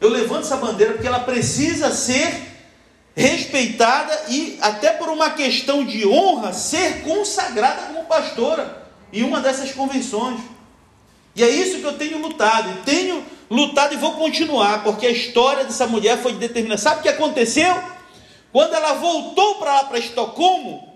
Eu 0.00 0.10
levanto 0.10 0.44
essa 0.44 0.56
bandeira 0.56 0.94
porque 0.94 1.06
ela 1.06 1.20
precisa 1.20 1.90
ser 1.92 2.46
respeitada 3.14 4.26
e, 4.28 4.58
até 4.60 4.90
por 4.90 5.08
uma 5.08 5.30
questão 5.30 5.84
de 5.84 6.06
honra, 6.06 6.52
ser 6.52 7.02
consagrada 7.02 7.86
como 7.86 8.04
pastora 8.04 8.86
em 9.12 9.22
uma 9.22 9.40
dessas 9.40 9.72
convenções. 9.72 10.40
E 11.34 11.42
é 11.42 11.48
isso 11.48 11.78
que 11.78 11.84
eu 11.84 11.96
tenho 11.96 12.18
lutado, 12.18 12.70
e 12.70 12.82
tenho 12.82 13.24
lutado 13.50 13.94
e 13.94 13.96
vou 13.96 14.12
continuar, 14.12 14.82
porque 14.82 15.06
a 15.06 15.10
história 15.10 15.64
dessa 15.64 15.86
mulher 15.86 16.18
foi 16.18 16.34
determinada. 16.34 16.80
Sabe 16.80 17.00
o 17.00 17.02
que 17.02 17.08
aconteceu? 17.08 17.82
Quando 18.52 18.74
ela 18.74 18.94
voltou 18.94 19.56
para 19.56 19.74
lá, 19.74 19.84
para 19.84 19.98
Estocolmo, 19.98 20.94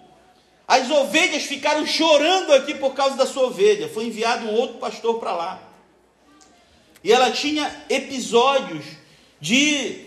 as 0.67 0.91
ovelhas 0.91 1.43
ficaram 1.43 1.87
chorando 1.87 2.53
aqui 2.53 2.75
por 2.75 2.95
causa 2.95 3.17
da 3.17 3.27
sua 3.27 3.49
ovelha. 3.49 3.89
Foi 3.89 4.07
enviado 4.07 4.47
um 4.47 4.55
outro 4.55 4.77
pastor 4.79 5.19
para 5.19 5.33
lá. 5.33 5.70
E 7.03 7.13
ela 7.13 7.31
tinha 7.31 7.71
episódios 7.89 8.85
de, 9.41 10.05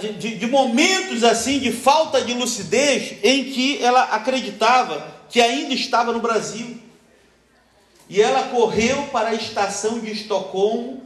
de, 0.00 0.12
de, 0.18 0.36
de, 0.36 0.46
momentos 0.46 1.24
assim 1.24 1.58
de 1.58 1.72
falta 1.72 2.20
de 2.20 2.34
lucidez 2.34 3.16
em 3.22 3.44
que 3.44 3.82
ela 3.82 4.02
acreditava 4.02 5.20
que 5.28 5.40
ainda 5.40 5.72
estava 5.72 6.12
no 6.12 6.20
Brasil. 6.20 6.78
E 8.08 8.20
ela 8.20 8.48
correu 8.48 9.04
para 9.04 9.30
a 9.30 9.34
estação 9.34 10.00
de 10.00 10.10
Estocolmo, 10.10 11.02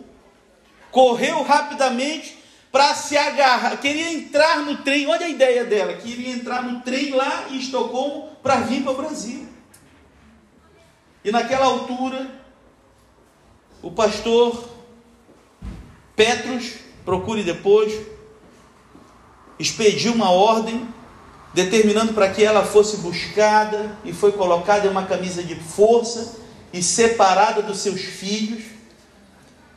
correu 0.91 1.43
rapidamente 1.43 2.39
para 2.73 2.93
se 2.95 3.17
agarrar, 3.17 3.77
queria 3.77 4.13
entrar 4.13 4.63
no 4.63 4.79
trem, 4.79 5.07
olha 5.07 5.27
a 5.27 5.29
ideia 5.29 5.65
dela, 5.65 5.93
queria 5.93 6.33
entrar 6.33 6.63
no 6.65 6.81
trem 6.81 7.11
lá 7.11 7.47
em 7.51 7.59
Estocolmo 7.59 8.31
para 8.43 8.57
vir 8.57 8.83
para 8.83 8.93
o 8.93 8.97
Brasil. 8.97 9.47
E 11.25 11.31
naquela 11.31 11.67
altura, 11.67 12.29
o 13.85 13.91
pastor 13.91 14.65
Petros, 16.17 16.73
procure 17.05 17.43
depois, 17.43 17.93
expediu 19.59 20.15
uma 20.15 20.31
ordem 20.31 20.89
determinando 21.53 22.15
para 22.15 22.31
que 22.31 22.43
ela 22.43 22.65
fosse 22.65 22.97
buscada 22.99 23.97
e 24.03 24.13
foi 24.13 24.33
colocada 24.33 24.87
em 24.87 24.91
uma 24.91 25.05
camisa 25.05 25.43
de 25.43 25.55
força 25.55 26.37
e 26.73 26.83
separada 26.83 27.61
dos 27.61 27.79
seus 27.79 28.01
filhos 28.01 28.65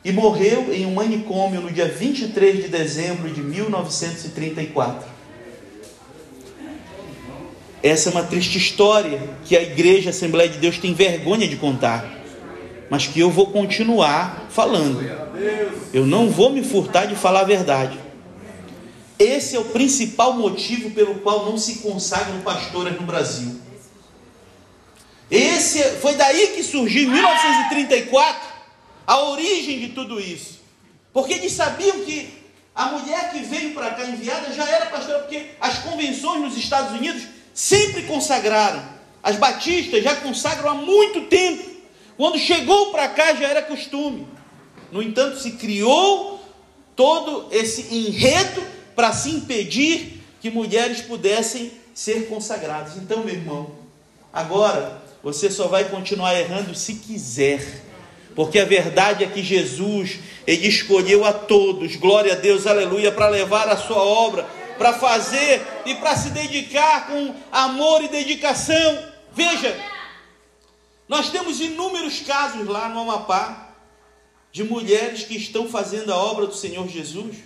e 0.02 0.10
morreu 0.10 0.72
em 0.72 0.86
um 0.86 0.94
manicômio 0.94 1.60
no 1.60 1.70
dia 1.70 1.88
23 1.88 2.62
de 2.62 2.68
dezembro 2.68 3.30
de 3.30 3.42
1934. 3.42 5.06
Essa 7.82 8.08
é 8.08 8.12
uma 8.12 8.24
triste 8.24 8.56
história 8.56 9.20
que 9.44 9.54
a 9.54 9.62
igreja 9.62 10.10
Assembleia 10.10 10.48
de 10.48 10.58
Deus 10.58 10.78
tem 10.78 10.94
vergonha 10.94 11.46
de 11.46 11.56
contar 11.56 12.17
mas 12.90 13.06
que 13.06 13.20
eu 13.20 13.30
vou 13.30 13.48
continuar 13.48 14.46
falando. 14.50 15.00
Eu 15.92 16.06
não 16.06 16.30
vou 16.30 16.50
me 16.50 16.62
furtar 16.62 17.06
de 17.06 17.14
falar 17.14 17.40
a 17.40 17.44
verdade. 17.44 17.98
Esse 19.18 19.56
é 19.56 19.58
o 19.58 19.64
principal 19.64 20.34
motivo 20.34 20.90
pelo 20.90 21.16
qual 21.16 21.46
não 21.46 21.58
se 21.58 21.76
consagram 21.76 22.40
pastoras 22.40 22.94
no 22.98 23.06
Brasil. 23.06 23.60
Esse 25.30 25.82
foi 26.00 26.14
daí 26.14 26.48
que 26.48 26.62
surgiu 26.62 27.02
em 27.02 27.12
1934 27.12 28.48
a 29.06 29.20
origem 29.24 29.80
de 29.80 29.88
tudo 29.88 30.20
isso. 30.20 30.60
Porque 31.12 31.34
eles 31.34 31.52
sabiam 31.52 32.00
que 32.00 32.38
a 32.74 32.86
mulher 32.86 33.32
que 33.32 33.40
veio 33.40 33.74
para 33.74 33.90
cá 33.90 34.04
enviada 34.04 34.52
já 34.52 34.68
era 34.68 34.86
pastora, 34.86 35.18
porque 35.20 35.50
as 35.60 35.78
convenções 35.78 36.40
nos 36.40 36.56
Estados 36.56 36.92
Unidos 36.92 37.22
sempre 37.52 38.02
consagraram. 38.02 38.82
As 39.20 39.36
batistas 39.36 40.04
já 40.04 40.14
consagram 40.16 40.70
há 40.70 40.74
muito 40.74 41.22
tempo. 41.22 41.67
Quando 42.18 42.38
chegou 42.38 42.90
para 42.90 43.08
cá 43.08 43.34
já 43.34 43.48
era 43.48 43.62
costume. 43.62 44.28
No 44.92 45.02
entanto, 45.02 45.38
se 45.38 45.52
criou 45.52 46.38
todo 46.94 47.48
esse 47.50 47.94
enredo 47.94 48.62
para 48.94 49.12
se 49.12 49.30
impedir 49.30 50.22
que 50.40 50.50
mulheres 50.50 51.00
pudessem 51.00 51.72
ser 51.94 52.28
consagradas. 52.28 52.96
Então, 52.96 53.24
meu 53.24 53.34
irmão, 53.34 53.70
agora 54.30 55.00
você 55.22 55.50
só 55.50 55.66
vai 55.68 55.84
continuar 55.84 56.38
errando 56.38 56.74
se 56.74 56.94
quiser. 56.94 57.84
Porque 58.34 58.58
a 58.58 58.66
verdade 58.66 59.24
é 59.24 59.26
que 59.26 59.42
Jesus, 59.42 60.18
ele 60.46 60.68
escolheu 60.68 61.24
a 61.24 61.32
todos, 61.32 61.96
glória 61.96 62.34
a 62.34 62.36
Deus, 62.36 62.66
aleluia, 62.66 63.10
para 63.10 63.28
levar 63.28 63.68
a 63.68 63.76
sua 63.76 64.02
obra 64.02 64.58
para 64.78 64.92
fazer 64.94 65.60
e 65.84 65.96
para 65.96 66.16
se 66.16 66.30
dedicar 66.30 67.08
com 67.08 67.34
amor 67.50 68.02
e 68.04 68.08
dedicação. 68.08 68.98
Veja, 69.34 69.76
nós 71.08 71.30
temos 71.30 71.58
inúmeros 71.60 72.20
casos 72.20 72.66
lá 72.66 72.88
no 72.88 73.00
Amapá 73.00 73.70
de 74.52 74.62
mulheres 74.62 75.24
que 75.24 75.36
estão 75.36 75.68
fazendo 75.68 76.12
a 76.12 76.16
obra 76.16 76.46
do 76.46 76.54
Senhor 76.54 76.86
Jesus. 76.86 77.36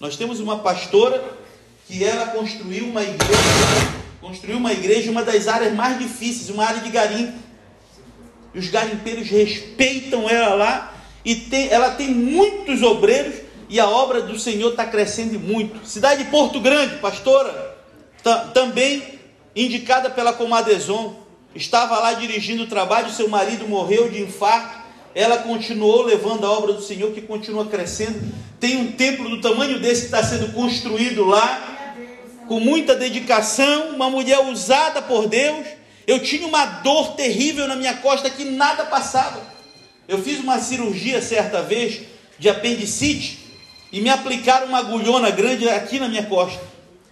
Nós 0.00 0.16
temos 0.16 0.40
uma 0.40 0.58
pastora 0.58 1.36
que 1.86 2.02
ela 2.04 2.26
construiu 2.28 2.86
uma 2.86 3.02
igreja, 3.02 3.32
construiu 4.20 4.56
uma 4.56 4.72
igreja, 4.72 5.10
uma 5.10 5.22
das 5.22 5.46
áreas 5.46 5.74
mais 5.74 5.98
difíceis, 5.98 6.50
uma 6.50 6.64
área 6.64 6.80
de 6.80 6.90
garimpo. 6.90 7.38
E 8.54 8.58
os 8.58 8.68
garimpeiros 8.68 9.28
respeitam 9.28 10.28
ela 10.28 10.54
lá 10.54 10.94
e 11.24 11.34
tem, 11.34 11.68
ela 11.68 11.92
tem 11.92 12.08
muitos 12.08 12.82
obreiros 12.82 13.36
e 13.68 13.78
a 13.78 13.88
obra 13.88 14.22
do 14.22 14.38
Senhor 14.38 14.70
está 14.70 14.84
crescendo 14.84 15.38
muito. 15.38 15.86
Cidade 15.86 16.24
de 16.24 16.30
Porto 16.30 16.60
Grande, 16.60 16.96
pastora, 16.96 17.76
também 18.54 19.20
indicada 19.54 20.10
pela 20.10 20.32
Comadezon, 20.32 21.27
estava 21.54 21.98
lá 21.98 22.14
dirigindo 22.14 22.64
o 22.64 22.66
trabalho, 22.66 23.10
seu 23.10 23.28
marido 23.28 23.66
morreu 23.66 24.08
de 24.08 24.22
infarto, 24.22 24.78
ela 25.14 25.38
continuou 25.38 26.02
levando 26.02 26.44
a 26.44 26.50
obra 26.50 26.72
do 26.72 26.82
Senhor 26.82 27.12
que 27.12 27.22
continua 27.22 27.66
crescendo. 27.66 28.20
Tem 28.60 28.76
um 28.76 28.92
templo 28.92 29.28
do 29.28 29.40
tamanho 29.40 29.80
desse 29.80 30.02
que 30.02 30.06
está 30.06 30.22
sendo 30.22 30.52
construído 30.52 31.24
lá, 31.24 31.94
com 32.46 32.60
muita 32.60 32.94
dedicação, 32.94 33.90
uma 33.90 34.08
mulher 34.08 34.38
usada 34.40 35.02
por 35.02 35.26
Deus. 35.26 35.66
Eu 36.06 36.22
tinha 36.22 36.46
uma 36.46 36.64
dor 36.64 37.14
terrível 37.14 37.66
na 37.68 37.76
minha 37.76 37.94
costa 37.94 38.30
que 38.30 38.44
nada 38.44 38.86
passava. 38.86 39.42
Eu 40.06 40.22
fiz 40.22 40.38
uma 40.38 40.58
cirurgia 40.58 41.20
certa 41.20 41.62
vez 41.62 42.02
de 42.38 42.48
apendicite 42.48 43.38
e 43.92 44.00
me 44.00 44.08
aplicaram 44.08 44.68
uma 44.68 44.78
agulhona 44.78 45.30
grande 45.30 45.68
aqui 45.68 45.98
na 45.98 46.08
minha 46.08 46.24
costa. 46.24 46.60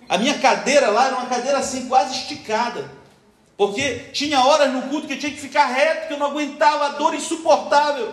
A 0.08 0.16
minha 0.16 0.34
cadeira 0.34 0.88
lá 0.88 1.08
era 1.08 1.16
uma 1.16 1.26
cadeira 1.26 1.58
assim, 1.58 1.88
quase 1.88 2.14
esticada. 2.14 2.90
Porque 3.56 4.10
tinha 4.12 4.44
horas 4.44 4.72
no 4.72 4.82
culto 4.82 5.06
que 5.06 5.14
eu 5.14 5.18
tinha 5.18 5.32
que 5.32 5.40
ficar 5.40 5.66
reto, 5.66 6.08
que 6.08 6.14
eu 6.14 6.18
não 6.18 6.26
aguentava 6.26 6.86
a 6.86 6.88
dor 6.90 7.14
insuportável. 7.14 8.12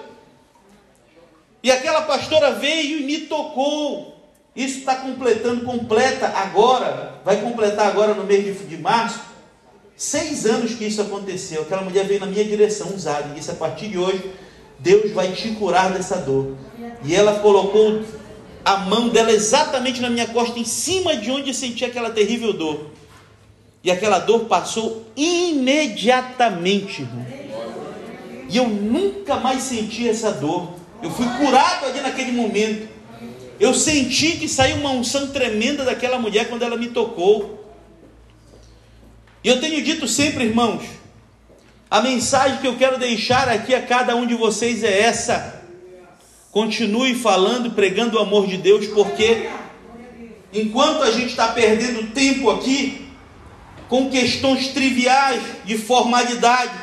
E 1.62 1.72
aquela 1.72 2.02
pastora 2.02 2.52
veio 2.52 3.00
e 3.00 3.04
me 3.04 3.20
tocou. 3.22 4.14
Isso 4.56 4.80
está 4.80 4.96
completando, 4.96 5.66
completa 5.66 6.28
agora, 6.28 7.20
vai 7.26 7.42
completar 7.42 7.88
agora 7.88 8.14
no 8.14 8.24
mês 8.24 8.70
de, 8.70 8.78
março, 8.78 9.20
seis 9.98 10.46
anos 10.46 10.76
que 10.76 10.86
isso 10.86 11.02
aconteceu. 11.02 11.64
Aquela 11.64 11.82
mulher 11.82 12.06
veio 12.06 12.20
na 12.20 12.28
minha 12.28 12.44
direção 12.46 12.94
usada 12.94 13.30
e 13.30 13.40
disse: 13.40 13.50
a 13.50 13.56
partir 13.56 13.88
de 13.88 13.98
hoje, 13.98 14.32
Deus 14.80 15.12
vai 15.12 15.32
te 15.32 15.50
curar 15.52 15.92
dessa 15.92 16.18
dor. 16.18 16.56
E 17.04 17.16
ela 17.16 17.40
colocou 17.40 18.04
a 18.64 18.78
mão 18.78 19.10
dela 19.10 19.32
exatamente 19.32 20.00
na 20.00 20.10
minha 20.10 20.28
costa, 20.28 20.60
em 20.60 20.66
cima 20.66 21.18
de 21.18 21.32
onde 21.32 21.50
eu 21.50 21.54
senti 21.54 21.84
aquela 21.84 22.12
terrível 22.12 22.54
dor. 22.54 22.93
E 23.84 23.92
aquela 23.92 24.20
dor 24.20 24.46
passou 24.46 25.06
imediatamente, 25.16 27.02
irmão. 27.02 27.26
E 28.50 28.56
eu 28.56 28.68
nunca 28.68 29.36
mais 29.36 29.64
senti 29.64 30.08
essa 30.08 30.32
dor. 30.32 30.76
Eu 31.02 31.12
fui 31.12 31.28
curado 31.38 31.88
ali 31.88 32.00
naquele 32.00 32.32
momento. 32.32 32.88
Eu 33.60 33.74
senti 33.74 34.38
que 34.38 34.48
saiu 34.48 34.78
uma 34.78 34.92
unção 34.92 35.28
tremenda 35.28 35.84
daquela 35.84 36.18
mulher 36.18 36.48
quando 36.48 36.64
ela 36.64 36.78
me 36.78 36.88
tocou. 36.88 37.60
E 39.44 39.50
eu 39.50 39.60
tenho 39.60 39.84
dito 39.84 40.08
sempre, 40.08 40.46
irmãos, 40.46 40.84
a 41.92 42.02
mensagem 42.02 42.60
que 42.60 42.68
eu 42.68 42.78
quero 42.78 42.98
deixar 42.98 43.50
aqui 43.50 43.76
a 43.76 43.82
cada 43.82 44.16
um 44.16 44.26
de 44.26 44.34
vocês 44.34 44.82
é 44.84 45.02
essa. 45.02 45.62
Continue 46.52 47.16
falando, 47.16 47.72
pregando 47.72 48.18
o 48.18 48.22
amor 48.22 48.48
de 48.48 48.56
Deus, 48.58 48.88
porque 48.88 49.50
enquanto 50.54 51.04
a 51.04 51.12
gente 51.12 51.32
está 51.32 51.50
perdendo 51.50 52.12
tempo 52.14 52.50
aqui 52.50 53.03
com 53.94 54.10
questões 54.10 54.70
triviais 54.70 55.40
de 55.66 55.78
formalidade, 55.78 56.74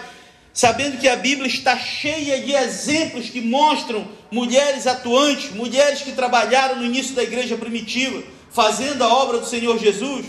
sabendo 0.54 0.96
que 0.96 1.08
a 1.08 1.16
Bíblia 1.16 1.48
está 1.48 1.76
cheia 1.76 2.40
de 2.40 2.52
exemplos 2.52 3.28
que 3.28 3.40
mostram 3.40 4.06
mulheres 4.30 4.86
atuantes, 4.86 5.50
mulheres 5.50 6.02
que 6.02 6.12
trabalharam 6.12 6.76
no 6.76 6.84
início 6.84 7.16
da 7.16 7.24
igreja 7.24 7.56
primitiva, 7.56 8.22
fazendo 8.52 9.02
a 9.02 9.12
obra 9.12 9.40
do 9.40 9.46
Senhor 9.46 9.76
Jesus, 9.76 10.26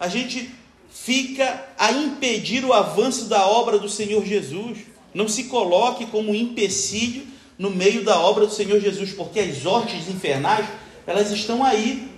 a 0.00 0.08
gente 0.08 0.50
fica 0.90 1.64
a 1.78 1.92
impedir 1.92 2.64
o 2.64 2.72
avanço 2.72 3.26
da 3.26 3.46
obra 3.46 3.78
do 3.78 3.88
Senhor 3.88 4.26
Jesus. 4.26 4.78
Não 5.14 5.28
se 5.28 5.44
coloque 5.44 6.06
como 6.06 6.32
um 6.32 6.34
empecilho 6.34 7.24
no 7.56 7.70
meio 7.70 8.04
da 8.04 8.18
obra 8.18 8.46
do 8.46 8.52
Senhor 8.52 8.80
Jesus, 8.80 9.12
porque 9.12 9.38
as 9.38 9.64
hortes 9.64 10.08
infernais, 10.08 10.66
elas 11.06 11.30
estão 11.30 11.62
aí. 11.62 12.15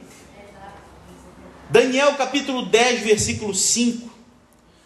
Daniel 1.70 2.14
capítulo 2.16 2.66
10, 2.66 3.00
versículo 3.00 3.54
5. 3.54 4.08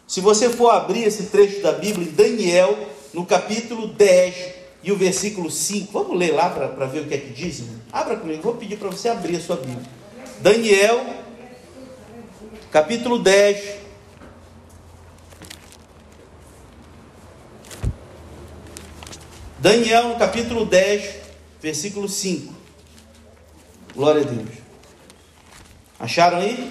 Se 0.07 0.21
você 0.21 0.51
for 0.51 0.71
abrir 0.71 1.05
esse 1.05 1.25
trecho 1.25 1.63
da 1.63 1.73
Bíblia, 1.73 2.11
Daniel, 2.11 2.77
no 3.15 3.25
capítulo 3.25 3.87
10 3.87 4.55
e 4.83 4.91
o 4.91 4.97
versículo 4.97 5.51
5, 5.51 5.93
vamos 5.93 6.19
ler 6.19 6.33
lá 6.33 6.51
para 6.51 6.87
ver 6.87 7.03
o 7.03 7.07
que 7.07 7.15
é 7.15 7.19
que 7.19 7.31
diz? 7.31 7.63
Abra 7.93 8.17
comigo, 8.17 8.43
vou 8.43 8.55
pedir 8.55 8.77
para 8.77 8.89
você 8.89 9.09
abrir 9.09 9.37
a 9.37 9.41
sua 9.41 9.57
Bíblia. 9.57 9.89
Daniel, 10.41 11.07
capítulo 12.73 13.21
10, 13.21 13.81
Daniel, 19.61 20.09
no 20.09 20.17
capítulo 20.17 20.67
10, 20.67 21.15
versículo 21.61 22.09
5. 22.09 22.53
Glória 23.95 24.23
a 24.23 24.25
Deus. 24.25 24.62
Acharam 26.03 26.39
aí? 26.39 26.69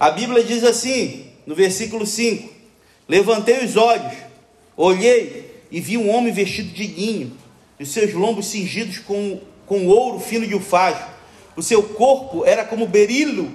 A 0.00 0.10
Bíblia 0.10 0.42
diz 0.42 0.64
assim, 0.64 1.26
no 1.46 1.54
versículo 1.54 2.04
5: 2.04 2.52
Levantei 3.08 3.64
os 3.64 3.76
olhos, 3.76 4.12
olhei 4.76 5.62
e 5.70 5.80
vi 5.80 5.96
um 5.96 6.10
homem 6.10 6.32
vestido 6.32 6.70
de 6.70 6.88
linho, 6.88 7.32
e 7.78 7.84
os 7.84 7.90
seus 7.90 8.12
lombos 8.12 8.46
cingidos 8.46 8.98
com, 8.98 9.40
com 9.64 9.86
ouro 9.86 10.18
fino 10.18 10.44
de 10.44 10.56
ufágio. 10.56 11.06
O 11.54 11.62
seu 11.62 11.84
corpo 11.84 12.44
era 12.44 12.64
como 12.64 12.88
berilo, 12.88 13.48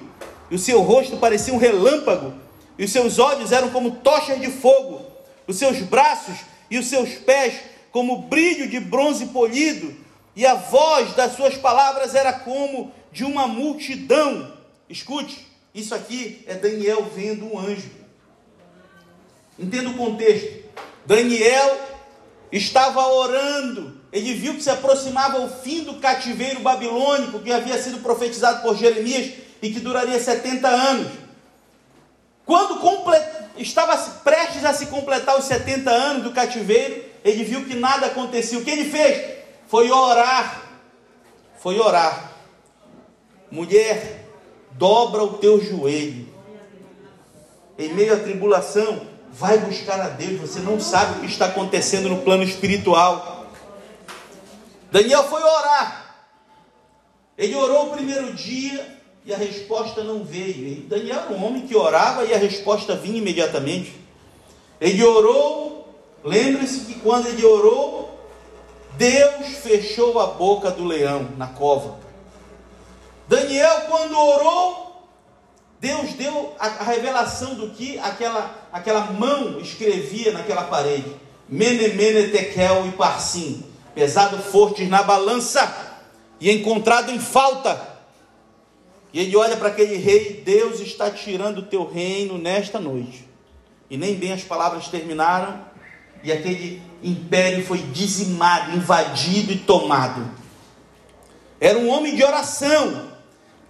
e 0.50 0.54
o 0.54 0.58
seu 0.58 0.80
rosto 0.80 1.18
parecia 1.18 1.52
um 1.52 1.58
relâmpago, 1.58 2.32
e 2.78 2.84
os 2.84 2.90
seus 2.90 3.18
olhos 3.18 3.52
eram 3.52 3.68
como 3.68 3.90
tochas 3.96 4.40
de 4.40 4.46
fogo, 4.46 5.02
os 5.46 5.58
seus 5.58 5.80
braços 5.80 6.36
e 6.70 6.78
os 6.78 6.86
seus 6.86 7.10
pés 7.10 7.56
como 7.92 8.22
brilho 8.22 8.70
de 8.70 8.80
bronze 8.80 9.26
polido, 9.26 9.94
e 10.40 10.46
a 10.46 10.54
voz 10.54 11.12
das 11.12 11.36
suas 11.36 11.54
palavras 11.54 12.14
era 12.14 12.32
como 12.32 12.90
de 13.12 13.24
uma 13.24 13.46
multidão. 13.46 14.50
Escute, 14.88 15.46
isso 15.74 15.94
aqui 15.94 16.42
é 16.46 16.54
Daniel 16.54 17.10
vendo 17.14 17.44
um 17.44 17.58
anjo. 17.58 17.90
Entenda 19.58 19.90
o 19.90 19.98
contexto. 19.98 20.64
Daniel 21.04 21.78
estava 22.50 23.06
orando, 23.06 24.00
ele 24.10 24.32
viu 24.32 24.54
que 24.54 24.62
se 24.62 24.70
aproximava 24.70 25.42
o 25.42 25.50
fim 25.60 25.84
do 25.84 25.96
cativeiro 25.96 26.60
babilônico 26.60 27.40
que 27.40 27.52
havia 27.52 27.76
sido 27.76 27.98
profetizado 27.98 28.62
por 28.62 28.78
Jeremias 28.78 29.34
e 29.60 29.70
que 29.70 29.78
duraria 29.78 30.18
70 30.18 30.66
anos. 30.66 31.12
Quando 32.46 32.80
estava 33.58 33.94
prestes 34.24 34.64
a 34.64 34.72
se 34.72 34.86
completar 34.86 35.38
os 35.38 35.44
70 35.44 35.90
anos 35.90 36.22
do 36.22 36.32
cativeiro, 36.32 37.04
ele 37.22 37.44
viu 37.44 37.66
que 37.66 37.74
nada 37.74 38.06
acontecia. 38.06 38.58
O 38.58 38.64
que 38.64 38.70
ele 38.70 38.90
fez? 38.90 39.39
Foi 39.70 39.88
orar. 39.88 40.68
Foi 41.60 41.78
orar. 41.78 42.32
Mulher, 43.52 44.26
dobra 44.72 45.22
o 45.22 45.34
teu 45.34 45.62
joelho. 45.64 46.28
Em 47.78 47.94
meio 47.94 48.14
à 48.14 48.18
tribulação, 48.18 49.06
vai 49.30 49.58
buscar 49.58 50.00
a 50.00 50.08
Deus. 50.08 50.40
Você 50.40 50.58
não 50.58 50.80
sabe 50.80 51.18
o 51.18 51.20
que 51.20 51.26
está 51.26 51.46
acontecendo 51.46 52.08
no 52.08 52.22
plano 52.22 52.42
espiritual. 52.42 53.46
Daniel 54.90 55.22
foi 55.24 55.40
orar. 55.40 56.16
Ele 57.38 57.54
orou 57.54 57.86
o 57.86 57.90
primeiro 57.92 58.32
dia 58.32 58.98
e 59.24 59.32
a 59.32 59.36
resposta 59.36 60.02
não 60.02 60.24
veio. 60.24 60.82
Daniel 60.88 61.20
era 61.20 61.32
um 61.32 61.44
homem 61.44 61.64
que 61.64 61.76
orava 61.76 62.24
e 62.24 62.34
a 62.34 62.38
resposta 62.38 62.96
vinha 62.96 63.18
imediatamente. 63.18 63.94
Ele 64.80 65.04
orou 65.04 65.70
Lembre-se 66.24 66.80
que 66.80 67.00
quando 67.00 67.26
ele 67.28 67.44
orou, 67.44 67.99
Deus 69.00 69.56
fechou 69.62 70.20
a 70.20 70.26
boca 70.26 70.70
do 70.70 70.84
leão 70.84 71.30
na 71.38 71.46
cova. 71.46 71.98
Daniel, 73.26 73.86
quando 73.88 74.14
orou, 74.14 75.08
Deus 75.80 76.12
deu 76.12 76.54
a, 76.58 76.84
revelação 76.84 77.54
do 77.54 77.70
que 77.70 77.98
aquela, 77.98 78.68
aquela 78.70 79.06
mão 79.06 79.58
escrevia 79.58 80.32
naquela 80.32 80.64
parede. 80.64 81.16
Mene, 81.48 81.88
mene, 81.94 82.28
tekel 82.28 82.88
e 82.88 82.92
parsim. 82.92 83.64
Pesado 83.94 84.36
fortes 84.36 84.86
na 84.86 85.02
balança 85.02 85.96
e 86.38 86.50
encontrado 86.50 87.10
em 87.10 87.18
falta. 87.18 87.80
E 89.14 89.20
ele 89.20 89.34
olha 89.34 89.56
para 89.56 89.68
aquele 89.68 89.96
rei: 89.96 90.42
Deus 90.44 90.78
está 90.78 91.10
tirando 91.10 91.60
o 91.60 91.66
teu 91.66 91.90
reino 91.90 92.36
nesta 92.36 92.78
noite. 92.78 93.26
E 93.88 93.96
nem 93.96 94.14
bem 94.14 94.34
as 94.34 94.44
palavras 94.44 94.88
terminaram 94.88 95.64
e 96.22 96.30
aquele 96.30 96.89
império 97.02 97.64
foi 97.64 97.78
dizimado, 97.78 98.76
invadido 98.76 99.52
e 99.52 99.58
tomado. 99.58 100.30
Era 101.60 101.78
um 101.78 101.88
homem 101.88 102.14
de 102.14 102.22
oração, 102.24 103.10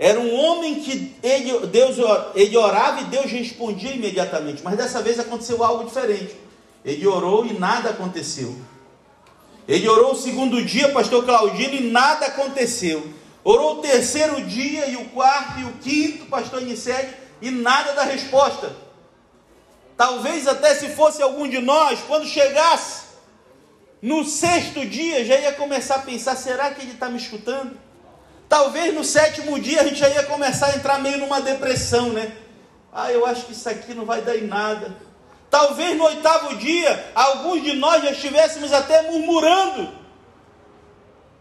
Era 0.03 0.19
um 0.19 0.35
homem 0.35 0.81
que 0.81 1.15
ele, 1.23 1.67
Deus, 1.67 1.97
ele 2.35 2.57
orava 2.57 3.03
e 3.03 3.05
Deus 3.05 3.31
respondia 3.31 3.93
imediatamente. 3.93 4.63
Mas 4.65 4.75
dessa 4.75 5.03
vez 5.03 5.19
aconteceu 5.19 5.63
algo 5.63 5.85
diferente. 5.85 6.35
Ele 6.83 7.07
orou 7.07 7.45
e 7.45 7.53
nada 7.53 7.91
aconteceu. 7.91 8.57
Ele 9.69 9.87
orou 9.87 10.13
o 10.13 10.17
segundo 10.17 10.65
dia, 10.65 10.89
pastor 10.89 11.23
Claudino, 11.27 11.75
e 11.75 11.91
nada 11.91 12.25
aconteceu. 12.29 13.07
Orou 13.45 13.75
o 13.75 13.83
terceiro 13.83 14.41
dia, 14.47 14.87
e 14.89 14.97
o 14.97 15.05
quarto, 15.11 15.61
e 15.61 15.65
o 15.65 15.73
quinto, 15.73 16.25
pastor 16.25 16.63
Inicelli, 16.63 17.11
e 17.43 17.51
nada 17.51 17.93
da 17.93 18.05
resposta. 18.05 18.75
Talvez 19.99 20.49
até 20.49 20.75
se 20.75 20.89
fosse 20.89 21.23
algum 21.23 21.47
de 21.47 21.59
nós, 21.59 22.01
quando 22.09 22.25
chegasse 22.25 23.10
no 24.03 24.25
sexto 24.25 24.87
dia, 24.87 25.25
já 25.25 25.39
ia 25.39 25.53
começar 25.53 25.97
a 25.97 26.01
pensar: 26.01 26.37
será 26.37 26.71
que 26.71 26.83
ele 26.83 26.93
está 26.93 27.09
me 27.09 27.19
escutando? 27.19 27.77
Talvez 28.49 28.95
no 28.95 29.05
sétimo 29.05 29.61
dia 29.61 29.83
a 29.83 29.85
gente 29.85 29.99
já 29.99 30.09
ia 30.09 30.25
começar 30.25 30.67
a 30.67 30.77
entrar 30.77 30.99
meio 30.99 31.19
numa 31.19 31.41
depressão, 31.41 32.13
né? 32.13 32.33
Ah, 32.93 33.13
eu 33.13 33.25
acho 33.25 33.47
que 33.47 33.53
isso 33.53 33.69
aqui 33.69 33.95
não 33.95 34.05
vai 34.05 34.23
dar 34.23 34.37
em 34.37 34.47
nada. 34.47 34.97
Talvez 35.51 35.97
no 35.97 36.05
oitavo 36.05 36.57
dia, 36.57 37.13
alguns 37.15 37.63
de 37.63 37.75
nós 37.75 38.03
já 38.03 38.11
estivéssemos 38.11 38.73
até 38.73 39.03
murmurando. 39.11 40.01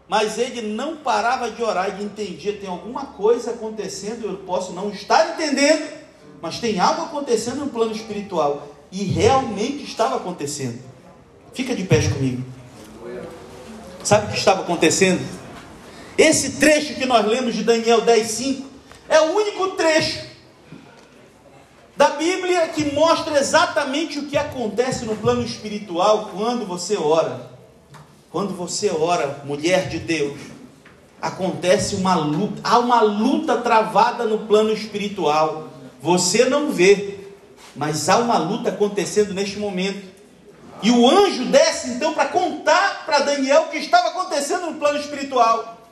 Mas 0.06 0.38
ele 0.38 0.62
não 0.62 0.96
parava 0.96 1.50
de 1.50 1.62
orar 1.62 1.98
e 1.98 2.04
entendia: 2.04 2.56
tem 2.58 2.68
alguma 2.68 3.06
coisa 3.06 3.52
acontecendo, 3.52 4.26
eu 4.26 4.38
posso 4.38 4.72
não 4.72 4.90
estar 4.90 5.34
entendendo, 5.34 5.88
mas 6.42 6.58
tem 6.58 6.78
algo 6.78 7.02
acontecendo 7.02 7.60
no 7.60 7.70
plano 7.70 7.92
espiritual. 7.92 8.68
E 8.92 9.04
realmente 9.04 9.84
estava 9.84 10.16
acontecendo. 10.16 10.80
Fica 11.52 11.74
de 11.74 11.84
pé 11.84 12.00
comigo. 12.08 12.44
Sabe 14.02 14.26
o 14.26 14.30
que 14.30 14.38
estava 14.38 14.62
acontecendo? 14.62 15.20
Esse 16.16 16.52
trecho 16.52 16.94
que 16.94 17.06
nós 17.06 17.26
lemos 17.26 17.54
de 17.54 17.62
Daniel 17.62 18.02
10:5 18.02 18.64
é 19.08 19.20
o 19.20 19.36
único 19.36 19.68
trecho 19.68 20.30
da 21.96 22.10
Bíblia 22.10 22.66
que 22.68 22.92
mostra 22.94 23.38
exatamente 23.38 24.18
o 24.18 24.26
que 24.26 24.36
acontece 24.36 25.04
no 25.04 25.16
plano 25.16 25.42
espiritual 25.42 26.30
quando 26.34 26.66
você 26.66 26.96
ora. 26.96 27.50
Quando 28.30 28.54
você 28.54 28.88
ora, 28.90 29.42
mulher 29.44 29.88
de 29.88 29.98
Deus, 29.98 30.38
acontece 31.20 31.96
uma 31.96 32.14
luta, 32.14 32.60
há 32.64 32.78
uma 32.78 33.02
luta 33.02 33.58
travada 33.58 34.24
no 34.24 34.46
plano 34.46 34.72
espiritual. 34.72 35.68
Você 36.00 36.44
não 36.46 36.70
vê, 36.70 37.18
mas 37.76 38.08
há 38.08 38.18
uma 38.18 38.38
luta 38.38 38.70
acontecendo 38.70 39.34
neste 39.34 39.58
momento. 39.58 40.08
E 40.82 40.90
o 40.90 41.08
anjo 41.08 41.44
desce 41.46 41.90
então 41.90 42.14
para 42.14 42.28
contar 42.28 43.04
para 43.04 43.20
Daniel 43.20 43.62
o 43.62 43.68
que 43.68 43.78
estava 43.78 44.08
acontecendo 44.08 44.70
no 44.70 44.78
plano 44.78 44.98
espiritual. 44.98 45.88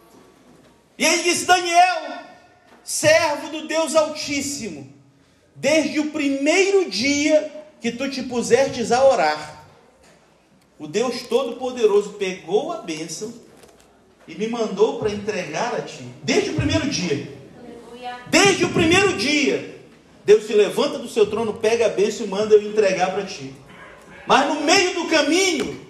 E 0.96 1.04
ele 1.04 1.22
disse: 1.24 1.44
Daniel, 1.44 2.20
servo 2.82 3.48
do 3.50 3.66
Deus 3.66 3.94
Altíssimo, 3.94 4.90
desde 5.54 6.00
o 6.00 6.10
primeiro 6.10 6.90
dia 6.90 7.52
que 7.80 7.92
tu 7.92 8.10
te 8.10 8.22
pusestes 8.22 8.90
a 8.90 9.04
orar, 9.04 9.64
o 10.78 10.86
Deus 10.86 11.22
Todo-Poderoso 11.22 12.14
pegou 12.14 12.72
a 12.72 12.78
bênção 12.78 13.32
e 14.26 14.34
me 14.34 14.46
mandou 14.46 14.98
para 14.98 15.10
entregar 15.10 15.74
a 15.74 15.82
ti. 15.82 16.04
Desde 16.22 16.50
o 16.50 16.54
primeiro 16.54 16.88
dia. 16.88 17.36
Desde 18.28 18.64
o 18.64 18.70
primeiro 18.70 19.16
dia. 19.16 19.76
Deus 20.24 20.46
se 20.46 20.52
levanta 20.52 20.98
do 20.98 21.08
seu 21.08 21.26
trono, 21.26 21.54
pega 21.54 21.86
a 21.86 21.88
bênção 21.88 22.26
e 22.26 22.28
manda 22.28 22.54
eu 22.54 22.62
entregar 22.62 23.12
para 23.12 23.24
ti. 23.24 23.54
Mas 24.28 24.46
no 24.46 24.60
meio 24.60 24.92
do 24.92 25.06
caminho, 25.06 25.80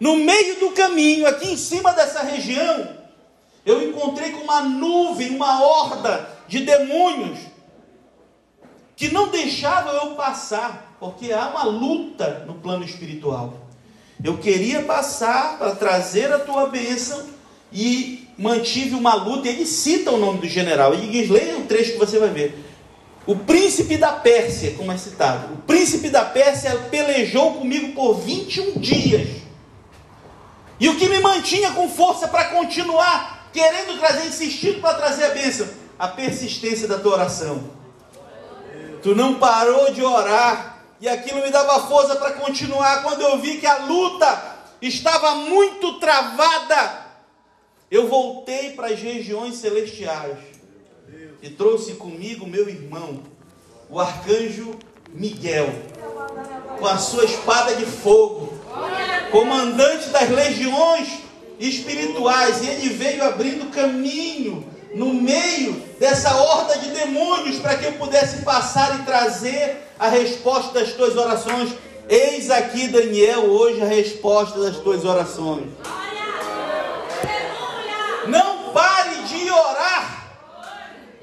no 0.00 0.16
meio 0.16 0.58
do 0.58 0.72
caminho, 0.72 1.24
aqui 1.24 1.52
em 1.52 1.56
cima 1.56 1.92
dessa 1.92 2.20
região, 2.24 2.96
eu 3.64 3.88
encontrei 3.88 4.32
com 4.32 4.40
uma 4.40 4.62
nuvem, 4.62 5.30
uma 5.36 5.62
horda 5.62 6.28
de 6.48 6.64
demônios 6.64 7.38
que 8.96 9.12
não 9.12 9.28
deixavam 9.28 9.94
eu 9.94 10.16
passar, 10.16 10.96
porque 10.98 11.32
há 11.32 11.46
uma 11.50 11.62
luta 11.62 12.42
no 12.44 12.54
plano 12.54 12.84
espiritual. 12.84 13.54
Eu 14.24 14.38
queria 14.38 14.82
passar 14.82 15.58
para 15.58 15.76
trazer 15.76 16.32
a 16.32 16.40
tua 16.40 16.66
bênção 16.66 17.24
e 17.72 18.26
mantive 18.36 18.96
uma 18.96 19.14
luta. 19.14 19.48
Ele 19.48 19.64
cita 19.64 20.10
o 20.10 20.18
nome 20.18 20.40
do 20.40 20.48
general. 20.48 20.96
Diz: 20.96 21.30
leia 21.30 21.56
o 21.56 21.66
trecho 21.66 21.92
que 21.92 21.98
você 21.98 22.18
vai 22.18 22.30
ver. 22.30 22.71
O 23.26 23.36
príncipe 23.36 23.96
da 23.96 24.12
Pérsia, 24.12 24.74
como 24.76 24.90
é 24.90 24.98
citado. 24.98 25.54
O 25.54 25.56
príncipe 25.58 26.10
da 26.10 26.24
Pérsia 26.24 26.76
pelejou 26.90 27.54
comigo 27.54 27.94
por 27.94 28.14
21 28.14 28.80
dias. 28.80 29.28
E 30.80 30.88
o 30.88 30.98
que 30.98 31.08
me 31.08 31.20
mantinha 31.20 31.70
com 31.72 31.88
força 31.88 32.26
para 32.26 32.46
continuar 32.46 33.50
querendo 33.52 33.98
trazer, 34.00 34.26
insistindo 34.26 34.80
para 34.80 34.94
trazer 34.94 35.24
a 35.26 35.30
bênção, 35.30 35.68
a 35.98 36.08
persistência 36.08 36.88
da 36.88 36.98
tua 36.98 37.12
oração. 37.12 37.70
Tu 39.02 39.14
não 39.14 39.34
parou 39.34 39.92
de 39.92 40.02
orar, 40.02 40.78
e 41.00 41.08
aquilo 41.08 41.42
me 41.42 41.50
dava 41.50 41.86
força 41.86 42.16
para 42.16 42.32
continuar. 42.32 43.02
Quando 43.02 43.20
eu 43.20 43.38
vi 43.38 43.58
que 43.58 43.66
a 43.66 43.78
luta 43.78 44.56
estava 44.80 45.34
muito 45.34 45.98
travada, 45.98 47.06
eu 47.90 48.08
voltei 48.08 48.70
para 48.70 48.88
as 48.88 49.00
regiões 49.00 49.56
celestiais 49.56 50.51
e 51.42 51.50
trouxe 51.50 51.94
comigo 51.94 52.46
meu 52.46 52.68
irmão, 52.68 53.20
o 53.90 53.98
arcanjo 53.98 54.76
Miguel, 55.12 55.68
com 56.78 56.86
a 56.86 56.96
sua 56.96 57.24
espada 57.24 57.74
de 57.74 57.84
fogo, 57.84 58.52
comandante 59.32 60.08
das 60.10 60.30
legiões 60.30 61.08
espirituais, 61.58 62.62
e 62.62 62.68
ele 62.68 62.88
veio 62.90 63.24
abrindo 63.24 63.70
caminho 63.72 64.64
no 64.94 65.12
meio 65.12 65.72
dessa 65.98 66.34
horda 66.36 66.78
de 66.78 66.90
demônios 66.90 67.58
para 67.58 67.76
que 67.76 67.86
eu 67.86 67.92
pudesse 67.94 68.42
passar 68.42 69.00
e 69.00 69.02
trazer 69.02 69.88
a 69.98 70.08
resposta 70.08 70.78
das 70.78 70.92
tuas 70.92 71.16
orações. 71.16 71.72
Eis 72.08 72.50
aqui, 72.50 72.88
Daniel, 72.88 73.46
hoje 73.46 73.80
a 73.82 73.86
resposta 73.86 74.60
das 74.60 74.76
tuas 74.76 75.04
orações. 75.04 75.66
Não 78.28 78.72
pare 78.72 79.22
de 79.24 79.50
orar. 79.50 80.22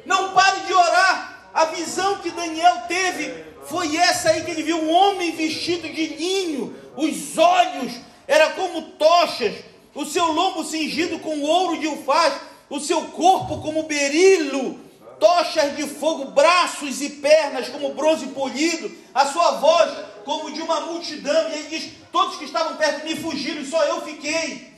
Não 0.09 0.33
pare 0.33 0.61
de 0.61 0.73
orar. 0.73 1.51
A 1.53 1.65
visão 1.65 2.17
que 2.17 2.31
Daniel 2.31 2.81
teve 2.87 3.45
foi 3.67 3.95
essa 3.95 4.31
aí 4.31 4.43
que 4.43 4.49
ele 4.49 4.63
viu 4.63 4.77
um 4.77 4.91
homem 4.91 5.35
vestido 5.35 5.87
de 5.87 6.07
linho, 6.07 6.75
os 6.97 7.37
olhos 7.37 7.93
eram 8.27 8.53
como 8.53 8.81
tochas, 8.93 9.53
o 9.93 10.03
seu 10.05 10.31
lombo 10.31 10.63
cingido 10.63 11.19
com 11.19 11.41
ouro 11.41 11.79
de 11.79 11.87
ufaz, 11.87 12.33
o 12.69 12.79
seu 12.79 13.03
corpo 13.09 13.61
como 13.61 13.83
berilo, 13.83 14.79
tochas 15.19 15.75
de 15.75 15.85
fogo, 15.85 16.31
braços 16.31 17.01
e 17.01 17.09
pernas 17.11 17.69
como 17.69 17.93
bronze 17.93 18.27
polido, 18.27 18.91
a 19.13 19.27
sua 19.27 19.51
voz 19.51 19.91
como 20.25 20.51
de 20.51 20.61
uma 20.61 20.81
multidão. 20.81 21.49
E 21.49 21.53
ele 21.53 21.67
diz: 21.69 21.91
Todos 22.11 22.37
que 22.37 22.45
estavam 22.45 22.77
perto 22.77 23.05
mim 23.05 23.15
fugiram, 23.15 23.63
só 23.63 23.83
eu 23.83 24.01
fiquei. 24.01 24.73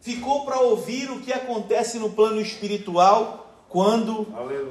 Ficou 0.00 0.46
para 0.46 0.60
ouvir 0.60 1.10
o 1.10 1.20
que 1.20 1.32
acontece 1.32 1.98
no 1.98 2.10
plano 2.10 2.40
espiritual 2.40 3.47
quando 3.68 4.26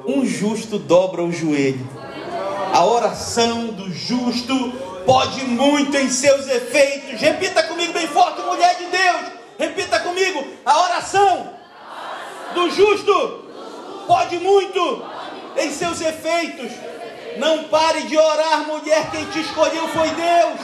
um 0.07 0.25
justo 0.25 0.79
dobra 0.79 1.23
o 1.23 1.31
joelho. 1.31 1.87
A 2.73 2.83
oração 2.85 3.67
do 3.67 3.91
justo 3.91 4.71
pode 5.05 5.43
muito 5.45 5.95
em 5.97 6.09
seus 6.09 6.47
efeitos. 6.47 7.19
Repita 7.19 7.63
comigo 7.63 7.93
bem 7.93 8.07
forte, 8.07 8.41
mulher 8.41 8.75
de 8.77 8.85
Deus. 8.85 9.31
Repita 9.57 9.99
comigo: 9.99 10.45
a 10.65 10.83
oração 10.83 11.53
do 12.53 12.69
justo 12.71 13.45
pode 14.07 14.39
muito 14.39 15.03
em 15.57 15.71
seus 15.71 16.01
efeitos. 16.01 16.71
Não 17.37 17.65
pare 17.65 18.01
de 18.03 18.17
orar, 18.17 18.65
mulher. 18.67 19.11
Quem 19.11 19.25
te 19.25 19.41
escolheu 19.41 19.87
foi 19.89 20.09
Deus. 20.09 20.59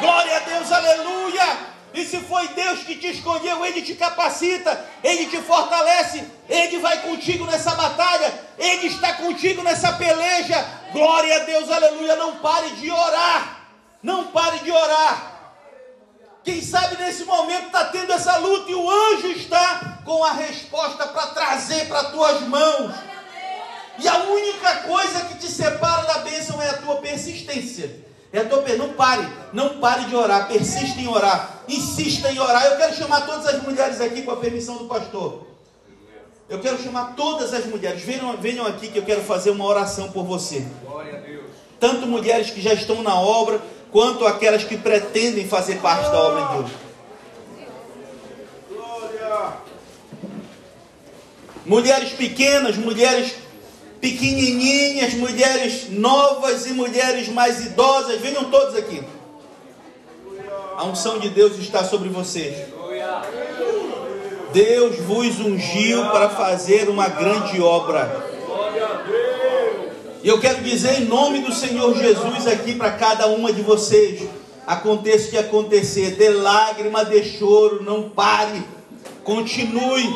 Glória 0.00 0.36
a 0.36 0.40
Deus, 0.40 0.72
aleluia. 0.72 1.71
E 1.94 2.04
se 2.06 2.18
foi 2.20 2.48
Deus 2.48 2.80
que 2.80 2.96
te 2.96 3.08
escolheu, 3.08 3.64
Ele 3.64 3.82
te 3.82 3.94
capacita, 3.94 4.84
Ele 5.04 5.26
te 5.26 5.38
fortalece, 5.42 6.24
Ele 6.48 6.78
vai 6.78 7.02
contigo 7.02 7.44
nessa 7.44 7.74
batalha, 7.74 8.32
Ele 8.58 8.86
está 8.86 9.14
contigo 9.14 9.62
nessa 9.62 9.92
peleja. 9.92 10.64
Glória 10.92 11.36
a 11.36 11.44
Deus, 11.44 11.70
aleluia. 11.70 12.16
Não 12.16 12.36
pare 12.36 12.70
de 12.76 12.90
orar. 12.90 13.66
Não 14.02 14.28
pare 14.28 14.60
de 14.60 14.70
orar. 14.70 15.32
Quem 16.42 16.60
sabe 16.60 16.96
nesse 16.96 17.24
momento 17.24 17.66
está 17.66 17.84
tendo 17.84 18.12
essa 18.12 18.36
luta 18.38 18.70
e 18.70 18.74
o 18.74 18.90
anjo 18.90 19.28
está 19.28 19.98
com 20.04 20.24
a 20.24 20.32
resposta 20.32 21.06
para 21.06 21.28
trazer 21.28 21.86
para 21.86 22.04
tuas 22.04 22.40
mãos. 22.42 22.92
E 23.98 24.08
a 24.08 24.16
única 24.24 24.76
coisa 24.78 25.26
que 25.26 25.34
te 25.36 25.46
separa 25.46 26.02
da 26.02 26.18
bênção 26.18 26.60
é 26.60 26.70
a 26.70 26.78
tua 26.78 26.96
persistência. 26.96 28.11
É 28.32 28.38
a 28.38 28.44
tua 28.48 28.62
não 28.76 28.94
pare, 28.94 29.28
não 29.52 29.78
pare 29.78 30.06
de 30.06 30.16
orar, 30.16 30.48
persista 30.48 30.98
em 30.98 31.06
orar, 31.06 31.62
insista 31.68 32.32
em 32.32 32.38
orar. 32.38 32.64
Eu 32.64 32.76
quero 32.78 32.94
chamar 32.94 33.26
todas 33.26 33.46
as 33.46 33.62
mulheres 33.62 34.00
aqui 34.00 34.22
com 34.22 34.30
a 34.30 34.36
permissão 34.36 34.76
do 34.78 34.84
pastor. 34.86 35.46
Eu 36.48 36.58
quero 36.58 36.82
chamar 36.82 37.14
todas 37.14 37.52
as 37.52 37.66
mulheres, 37.66 38.02
venham, 38.02 38.36
venham 38.38 38.66
aqui 38.66 38.88
que 38.88 38.98
eu 38.98 39.04
quero 39.04 39.22
fazer 39.22 39.50
uma 39.50 39.66
oração 39.66 40.10
por 40.12 40.24
você. 40.24 40.66
Tanto 41.78 42.06
mulheres 42.06 42.50
que 42.50 42.60
já 42.60 42.72
estão 42.72 43.02
na 43.02 43.14
obra, 43.20 43.60
quanto 43.90 44.26
aquelas 44.26 44.64
que 44.64 44.76
pretendem 44.76 45.46
fazer 45.46 45.80
parte 45.80 46.10
da 46.10 46.18
obra 46.18 46.44
de. 46.44 46.62
Deus. 46.62 46.82
mulheres 51.64 52.12
pequenas, 52.12 52.76
mulheres 52.76 53.34
pequenininhas, 54.02 55.14
mulheres 55.14 55.88
novas 55.88 56.66
e 56.66 56.70
mulheres 56.70 57.28
mais 57.28 57.64
idosas, 57.64 58.20
venham 58.20 58.50
todos 58.50 58.74
aqui. 58.74 59.00
A 60.76 60.84
unção 60.84 61.20
de 61.20 61.28
Deus 61.28 61.56
está 61.56 61.84
sobre 61.84 62.08
vocês. 62.08 62.66
Deus 64.52 64.98
vos 64.98 65.38
ungiu 65.38 66.04
para 66.06 66.28
fazer 66.28 66.88
uma 66.88 67.06
grande 67.06 67.60
obra. 67.60 68.26
E 70.20 70.28
eu 70.28 70.40
quero 70.40 70.62
dizer 70.62 71.02
em 71.02 71.04
nome 71.04 71.38
do 71.42 71.52
Senhor 71.52 71.96
Jesus 71.96 72.48
aqui 72.48 72.74
para 72.74 72.90
cada 72.90 73.28
uma 73.28 73.52
de 73.52 73.62
vocês: 73.62 74.28
aconteça 74.66 75.28
o 75.28 75.30
que 75.30 75.38
acontecer, 75.38 76.16
dê 76.16 76.28
lágrima, 76.28 77.04
dê 77.04 77.22
choro, 77.22 77.84
não 77.84 78.10
pare, 78.10 78.64
continue, 79.22 80.12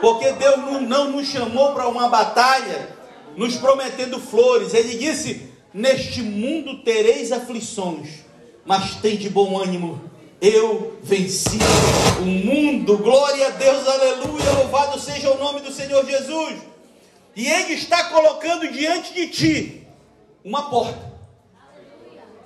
porque 0.00 0.32
Deus 0.32 0.56
não, 0.56 0.80
não 0.80 1.10
nos 1.10 1.26
chamou 1.26 1.74
para 1.74 1.86
uma 1.88 2.08
batalha 2.08 2.91
nos 3.36 3.56
prometendo 3.56 4.18
flores, 4.20 4.74
Ele 4.74 4.96
disse: 4.96 5.48
Neste 5.72 6.22
mundo 6.22 6.82
tereis 6.82 7.32
aflições, 7.32 8.08
mas 8.64 8.96
tem 8.96 9.16
de 9.16 9.28
bom 9.28 9.60
ânimo 9.60 10.12
eu 10.42 10.98
venci 11.00 11.60
o 12.20 12.24
mundo. 12.24 12.98
Glória 12.98 13.46
a 13.46 13.50
Deus, 13.50 13.86
aleluia. 13.86 14.50
Louvado 14.58 14.98
seja 14.98 15.30
o 15.30 15.38
nome 15.38 15.60
do 15.60 15.70
Senhor 15.70 16.04
Jesus. 16.04 16.58
E 17.36 17.46
Ele 17.46 17.74
está 17.74 18.10
colocando 18.10 18.68
diante 18.72 19.14
de 19.14 19.28
ti 19.28 19.86
uma 20.44 20.68
porta. 20.68 21.12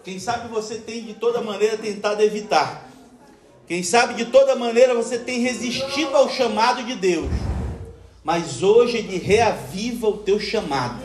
Quem 0.04 0.18
sabe 0.18 0.48
você 0.48 0.74
tem 0.74 1.04
de 1.04 1.14
toda 1.14 1.40
maneira 1.40 1.78
tentado 1.78 2.22
evitar. 2.22 2.86
Quem 3.66 3.82
sabe 3.82 4.12
de 4.12 4.26
toda 4.26 4.54
maneira 4.54 4.94
você 4.94 5.18
tem 5.18 5.40
resistido 5.40 6.14
ao 6.14 6.28
chamado 6.28 6.84
de 6.84 6.96
Deus. 6.96 7.30
Mas 8.26 8.60
hoje 8.60 8.96
Ele 8.96 9.18
reaviva 9.18 10.08
o 10.08 10.16
teu 10.16 10.40
chamado. 10.40 11.00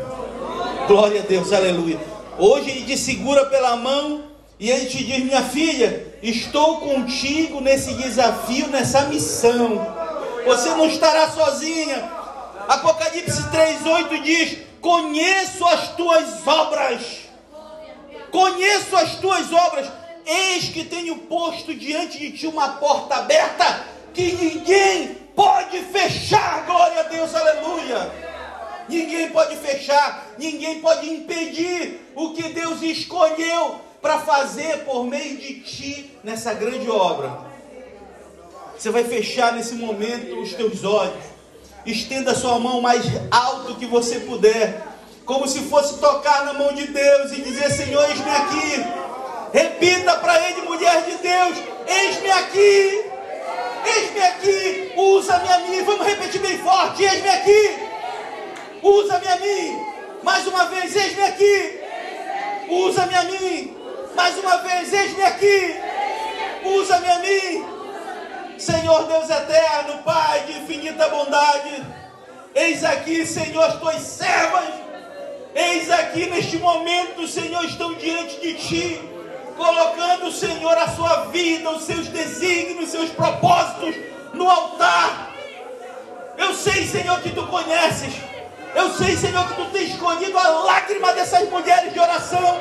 Glória 0.87 1.21
a 1.21 1.23
Deus, 1.23 1.53
aleluia. 1.53 1.99
Hoje 2.39 2.71
Ele 2.71 2.83
te 2.83 2.97
segura 2.97 3.45
pela 3.45 3.75
mão 3.75 4.23
e 4.59 4.71
Ele 4.71 4.87
te 4.87 5.03
diz: 5.03 5.23
Minha 5.23 5.43
filha, 5.43 6.17
Estou 6.23 6.79
contigo 6.79 7.61
nesse 7.61 7.93
desafio, 7.93 8.69
nessa 8.69 9.03
missão. 9.03 9.87
Você 10.45 10.69
não 10.69 10.87
estará 10.87 11.29
sozinha. 11.29 12.11
Apocalipse 12.67 13.43
3:8 13.51 14.23
diz: 14.23 14.57
Conheço 14.81 15.63
as 15.67 15.95
tuas 15.95 16.47
obras. 16.47 17.03
Conheço 18.31 18.95
as 18.95 19.15
tuas 19.17 19.53
obras. 19.53 19.87
Eis 20.25 20.69
que 20.69 20.85
tenho 20.85 21.17
posto 21.17 21.71
diante 21.75 22.17
de 22.17 22.31
ti 22.31 22.47
uma 22.47 22.69
porta 22.69 23.17
aberta 23.17 23.85
que 24.11 24.31
ninguém 24.31 25.20
pode 25.41 25.79
fechar. 25.85 26.65
Glória 26.67 26.99
a 26.99 27.03
Deus, 27.03 27.33
aleluia. 27.33 28.11
Ninguém 28.87 29.29
pode 29.29 29.55
fechar, 29.55 30.27
ninguém 30.37 30.81
pode 30.81 31.09
impedir 31.09 32.11
o 32.15 32.33
que 32.33 32.49
Deus 32.49 32.81
escolheu 32.83 33.79
para 34.01 34.19
fazer 34.19 34.83
por 34.85 35.05
meio 35.05 35.37
de 35.37 35.61
ti 35.61 36.17
nessa 36.23 36.53
grande 36.53 36.89
obra. 36.89 37.39
Você 38.77 38.89
vai 38.91 39.03
fechar 39.03 39.53
nesse 39.53 39.75
momento 39.75 40.39
os 40.41 40.53
teus 40.53 40.83
olhos. 40.83 41.23
Estenda 41.85 42.35
sua 42.35 42.59
mão 42.59 42.81
mais 42.81 43.03
alto 43.31 43.75
que 43.75 43.85
você 43.85 44.19
puder, 44.19 44.83
como 45.25 45.47
se 45.47 45.61
fosse 45.61 45.97
tocar 45.99 46.45
na 46.45 46.53
mão 46.53 46.73
de 46.73 46.85
Deus 46.85 47.31
e 47.31 47.41
dizer: 47.41 47.71
Senhor, 47.71 48.03
eis-me 48.09 48.29
aqui. 48.29 48.83
Repita 49.53 50.17
para 50.17 50.49
ele, 50.49 50.61
mulher 50.61 51.03
de 51.05 51.17
Deus: 51.17 51.57
Eis-me 51.87 52.29
aqui. 52.31 53.11
Eis-me 53.85 54.21
aqui. 54.21 54.93
Usa-me 54.95 55.47
a 55.49 55.59
mim. 55.59 55.83
Vamos 55.83 56.05
repetir 56.05 56.41
bem 56.41 56.57
forte: 56.57 57.03
Eis-me 57.03 57.29
aqui. 57.29 57.75
Usa-me 58.81 59.27
a 59.27 59.35
mim. 59.37 59.85
Mais 60.23 60.47
uma 60.47 60.65
vez: 60.65 60.95
Eis-me 60.95 61.23
aqui. 61.23 61.81
Usa-me 62.71 63.15
a 63.15 63.23
mim. 63.23 63.81
Mais 64.15 64.37
uma 64.37 64.57
vez, 64.57 64.93
eis-me 64.93 65.23
aqui. 65.23 65.75
Usa-me 66.63 67.07
a 67.07 67.19
mim. 67.19 67.65
Senhor 68.57 69.07
Deus 69.07 69.29
eterno, 69.29 70.03
Pai 70.03 70.41
de 70.45 70.59
infinita 70.59 71.09
bondade. 71.09 71.83
Eis 72.53 72.83
aqui, 72.83 73.25
Senhor, 73.25 73.63
as 73.63 73.79
tuas 73.79 74.01
servas. 74.01 74.69
Eis 75.53 75.89
aqui 75.89 76.29
neste 76.29 76.57
momento, 76.57 77.27
Senhor, 77.27 77.63
estão 77.65 77.93
diante 77.95 78.39
de 78.39 78.53
ti, 78.53 79.01
colocando, 79.61 80.31
Senhor, 80.31 80.75
a 80.75 80.87
sua 80.89 81.25
vida, 81.25 81.69
os 81.69 81.83
seus 81.83 82.07
desígnios, 82.07 82.85
os 82.85 82.89
seus 82.89 83.09
propósitos 83.11 83.95
no 84.33 84.49
altar. 84.49 85.29
Eu 86.35 86.55
sei, 86.55 86.87
Senhor, 86.87 87.21
que 87.21 87.29
tu 87.29 87.45
conheces. 87.45 88.13
Eu 88.73 88.89
sei, 88.93 89.15
Senhor, 89.15 89.47
que 89.47 89.53
tu 89.53 89.65
tens 89.65 89.91
escolhido 89.91 90.37
a 90.37 90.47
lágrima 90.47 91.13
dessas 91.13 91.47
mulheres 91.49 91.93
de 91.93 91.99
oração. 91.99 92.59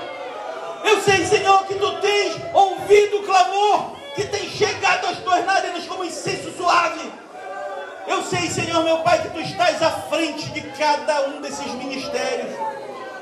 Eu 0.84 1.00
sei, 1.00 1.24
Senhor, 1.24 1.64
que 1.66 1.74
tu 1.74 2.00
tens 2.00 2.36
ouvido 2.52 3.18
o 3.18 3.22
clamor 3.22 3.92
que 4.14 4.26
tem 4.26 4.48
chegado 4.50 5.06
às 5.06 5.18
tuas 5.18 5.44
narinas 5.46 5.86
como 5.86 6.04
incenso 6.04 6.52
suave. 6.56 7.10
Eu 8.06 8.22
sei, 8.24 8.50
Senhor, 8.50 8.82
meu 8.84 8.98
Pai, 8.98 9.22
que 9.22 9.28
tu 9.30 9.40
estás 9.40 9.82
à 9.82 9.90
frente 9.90 10.50
de 10.50 10.60
cada 10.72 11.28
um 11.28 11.40
desses 11.40 11.72
ministérios. 11.74 12.50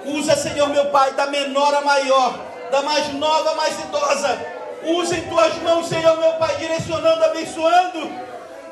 Usa, 0.05 0.35
Senhor, 0.35 0.69
meu 0.71 0.87
Pai, 0.87 1.13
da 1.13 1.27
menor 1.27 1.75
a 1.75 1.83
maior, 1.83 2.48
da 2.71 2.83
mais 2.83 3.13
nova 3.15 3.55
mais 3.55 3.79
idosa. 3.81 4.39
Usa 4.85 5.17
em 5.17 5.29
tuas 5.29 5.55
mãos, 5.63 5.89
Senhor, 5.89 6.17
meu 6.19 6.35
Pai, 6.35 6.57
direcionando, 6.57 7.25
abençoando. 7.25 8.11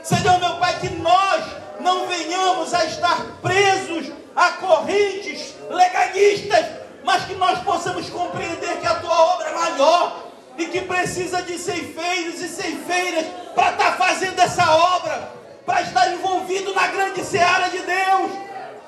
Senhor, 0.02 0.38
meu 0.38 0.54
Pai, 0.56 0.78
que 0.78 0.88
nós 0.90 1.44
não 1.80 2.06
venhamos 2.06 2.72
a 2.72 2.84
estar 2.84 3.24
presos 3.42 4.12
a 4.34 4.50
correntes 4.52 5.54
legalistas 5.68 6.86
mas 7.06 7.24
que 7.24 7.36
nós 7.36 7.60
possamos 7.60 8.10
compreender 8.10 8.80
que 8.80 8.86
a 8.86 8.96
tua 8.96 9.16
obra 9.34 9.48
é 9.48 9.54
maior 9.54 10.24
e 10.58 10.66
que 10.66 10.80
precisa 10.80 11.40
de 11.40 11.56
ceifeiros 11.56 12.40
e 12.40 12.48
ceifeiras 12.48 13.26
para 13.54 13.70
estar 13.70 13.92
tá 13.92 13.96
fazendo 13.96 14.40
essa 14.40 14.68
obra, 14.74 15.30
para 15.64 15.82
estar 15.82 16.12
envolvido 16.12 16.74
na 16.74 16.88
grande 16.88 17.24
seara 17.24 17.68
de 17.68 17.78
Deus. 17.78 18.45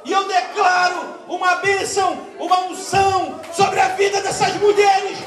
E 0.08 0.12
eu 0.12 0.26
declaro 0.26 1.20
uma 1.28 1.56
bênção, 1.56 2.18
uma 2.40 2.60
unção 2.60 3.38
sobre 3.52 3.78
a 3.78 3.88
vida 3.88 4.22
dessas 4.22 4.54
mulheres. 4.56 5.18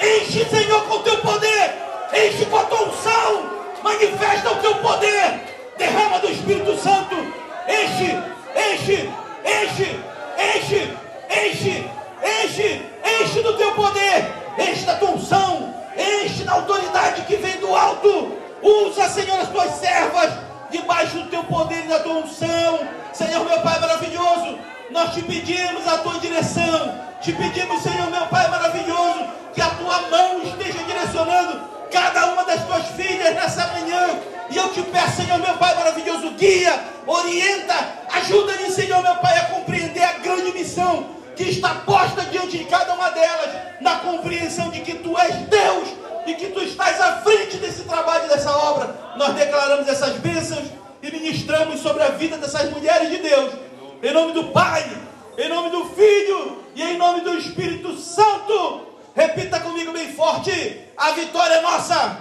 Enche, 0.00 0.44
Senhor, 0.48 0.82
com 0.84 0.96
o 0.96 1.02
teu 1.02 1.18
poder, 1.18 1.74
enche 2.14 2.46
com 2.46 2.56
a 2.56 2.64
tua 2.64 2.88
unção, 2.88 3.50
manifesta 3.84 4.50
o 4.50 4.56
teu 4.56 4.74
poder, 4.76 5.74
derrama 5.76 6.20
do 6.20 6.32
Espírito 6.32 6.74
Santo, 6.78 7.16
enche, 7.68 8.18
enche, 8.56 9.10
enche, 9.44 10.00
enche, 10.56 10.96
enche 11.30 12.00
enche, 12.22 12.82
enche 13.04 13.42
do 13.42 13.56
teu 13.56 13.72
poder, 13.72 14.32
enche 14.58 14.84
da 14.84 14.96
tua 14.96 15.10
unção, 15.10 15.74
enche 15.96 16.44
da 16.44 16.52
autoridade 16.52 17.22
que 17.22 17.36
vem 17.36 17.58
do 17.58 17.74
alto. 17.74 18.38
Usa, 18.62 19.08
Senhor, 19.08 19.38
as 19.38 19.48
tuas 19.48 19.72
servas 19.72 20.32
debaixo 20.70 21.18
do 21.18 21.28
teu 21.28 21.44
poder 21.44 21.84
e 21.84 21.88
da 21.88 22.00
tua 22.00 22.14
unção. 22.14 22.99
Senhor, 23.20 23.44
meu 23.44 23.60
Pai 23.60 23.78
maravilhoso, 23.78 24.58
nós 24.90 25.12
te 25.12 25.20
pedimos 25.20 25.86
a 25.86 25.98
tua 25.98 26.18
direção. 26.20 27.10
Te 27.20 27.34
pedimos, 27.34 27.82
Senhor, 27.82 28.10
meu 28.10 28.26
Pai 28.28 28.48
maravilhoso, 28.48 29.28
que 29.52 29.60
a 29.60 29.68
tua 29.68 30.00
mão 30.08 30.42
esteja 30.42 30.82
direcionando 30.84 31.60
cada 31.92 32.32
uma 32.32 32.44
das 32.44 32.64
tuas 32.64 32.86
filhas 32.96 33.34
nessa 33.34 33.66
manhã. 33.74 34.08
E 34.48 34.56
eu 34.56 34.72
te 34.72 34.80
peço, 34.84 35.20
Senhor, 35.20 35.38
meu 35.38 35.52
Pai 35.58 35.74
maravilhoso, 35.74 36.30
guia, 36.30 36.82
orienta, 37.06 37.74
ajuda-me, 38.14 38.70
Senhor, 38.70 39.02
meu 39.02 39.16
Pai, 39.16 39.36
a 39.36 39.44
compreender 39.50 40.02
a 40.02 40.12
grande 40.12 40.52
missão 40.52 41.10
que 41.36 41.42
está 41.42 41.74
posta 41.74 42.22
diante 42.22 42.56
de 42.56 42.64
cada 42.64 42.94
uma 42.94 43.10
delas, 43.10 43.50
na 43.82 43.96
compreensão 43.96 44.70
de 44.70 44.80
que 44.80 44.94
tu 44.94 45.18
és 45.18 45.34
Deus 45.46 45.88
e 46.24 46.32
que 46.32 46.46
tu 46.46 46.62
estás 46.62 46.98
à 46.98 47.16
frente 47.20 47.58
desse 47.58 47.82
trabalho, 47.82 48.30
dessa 48.30 48.50
obra. 48.50 48.96
Nós 49.16 49.34
declaramos 49.34 49.86
essas 49.88 50.16
bênçãos 50.16 50.79
e 51.02 51.10
ministramos 51.10 51.80
sobre 51.80 52.02
a 52.02 52.10
vida 52.10 52.36
dessas 52.36 52.70
mulheres 52.70 53.10
de 53.10 53.18
Deus, 53.18 53.54
em 54.02 54.12
nome 54.12 54.32
do 54.32 54.44
Pai, 54.44 54.84
em 55.38 55.48
nome 55.48 55.70
do 55.70 55.84
Filho 55.86 56.64
e 56.74 56.82
em 56.82 56.98
nome 56.98 57.20
do 57.22 57.36
Espírito 57.36 57.96
Santo. 57.96 58.86
Repita 59.14 59.60
comigo 59.60 59.92
bem 59.92 60.12
forte: 60.12 60.80
a 60.96 61.12
vitória 61.12 61.54
é 61.54 61.60
nossa, 61.62 62.18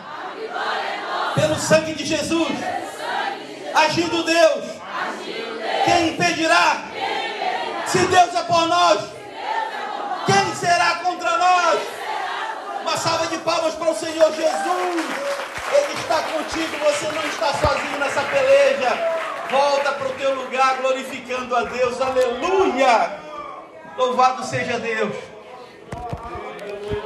é 1.36 1.42
pelo 1.42 1.56
sangue 1.56 1.94
de 1.94 2.06
Jesus. 2.06 2.50
Agindo 3.74 4.24
Deus, 4.24 4.66
quem 5.86 6.10
impedirá? 6.10 6.86
Se 7.86 8.00
Deus 8.00 8.36
é 8.36 8.44
por 8.44 8.68
nós, 8.68 9.02
quem 10.26 10.56
será 10.56 10.96
contra 11.04 11.38
nós? 11.38 11.99
Uma 12.90 12.98
salva 12.98 13.28
de 13.28 13.38
palmas 13.38 13.76
para 13.76 13.92
o 13.92 13.96
Senhor 13.96 14.34
Jesus. 14.34 15.06
Ele 15.78 15.94
está 15.94 16.24
contigo, 16.24 16.76
você 16.84 17.12
não 17.12 17.24
está 17.24 17.54
sozinho 17.54 18.00
nessa 18.00 18.24
peleja. 18.24 19.18
Volta 19.52 19.92
para 19.92 20.08
o 20.08 20.14
teu 20.14 20.34
lugar 20.34 20.78
glorificando 20.78 21.56
a 21.56 21.66
Deus. 21.66 22.02
Aleluia! 22.02 23.20
Louvado 23.96 24.44
seja 24.44 24.80
Deus. 24.80 25.16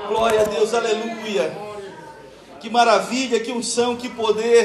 Glória 0.08 0.40
a 0.40 0.46
Deus, 0.46 0.74
aleluia. 0.74 1.52
Que 2.62 2.70
maravilha, 2.70 3.42
que 3.42 3.52
unção, 3.52 3.98
que 3.98 4.08
poder. 4.08 4.62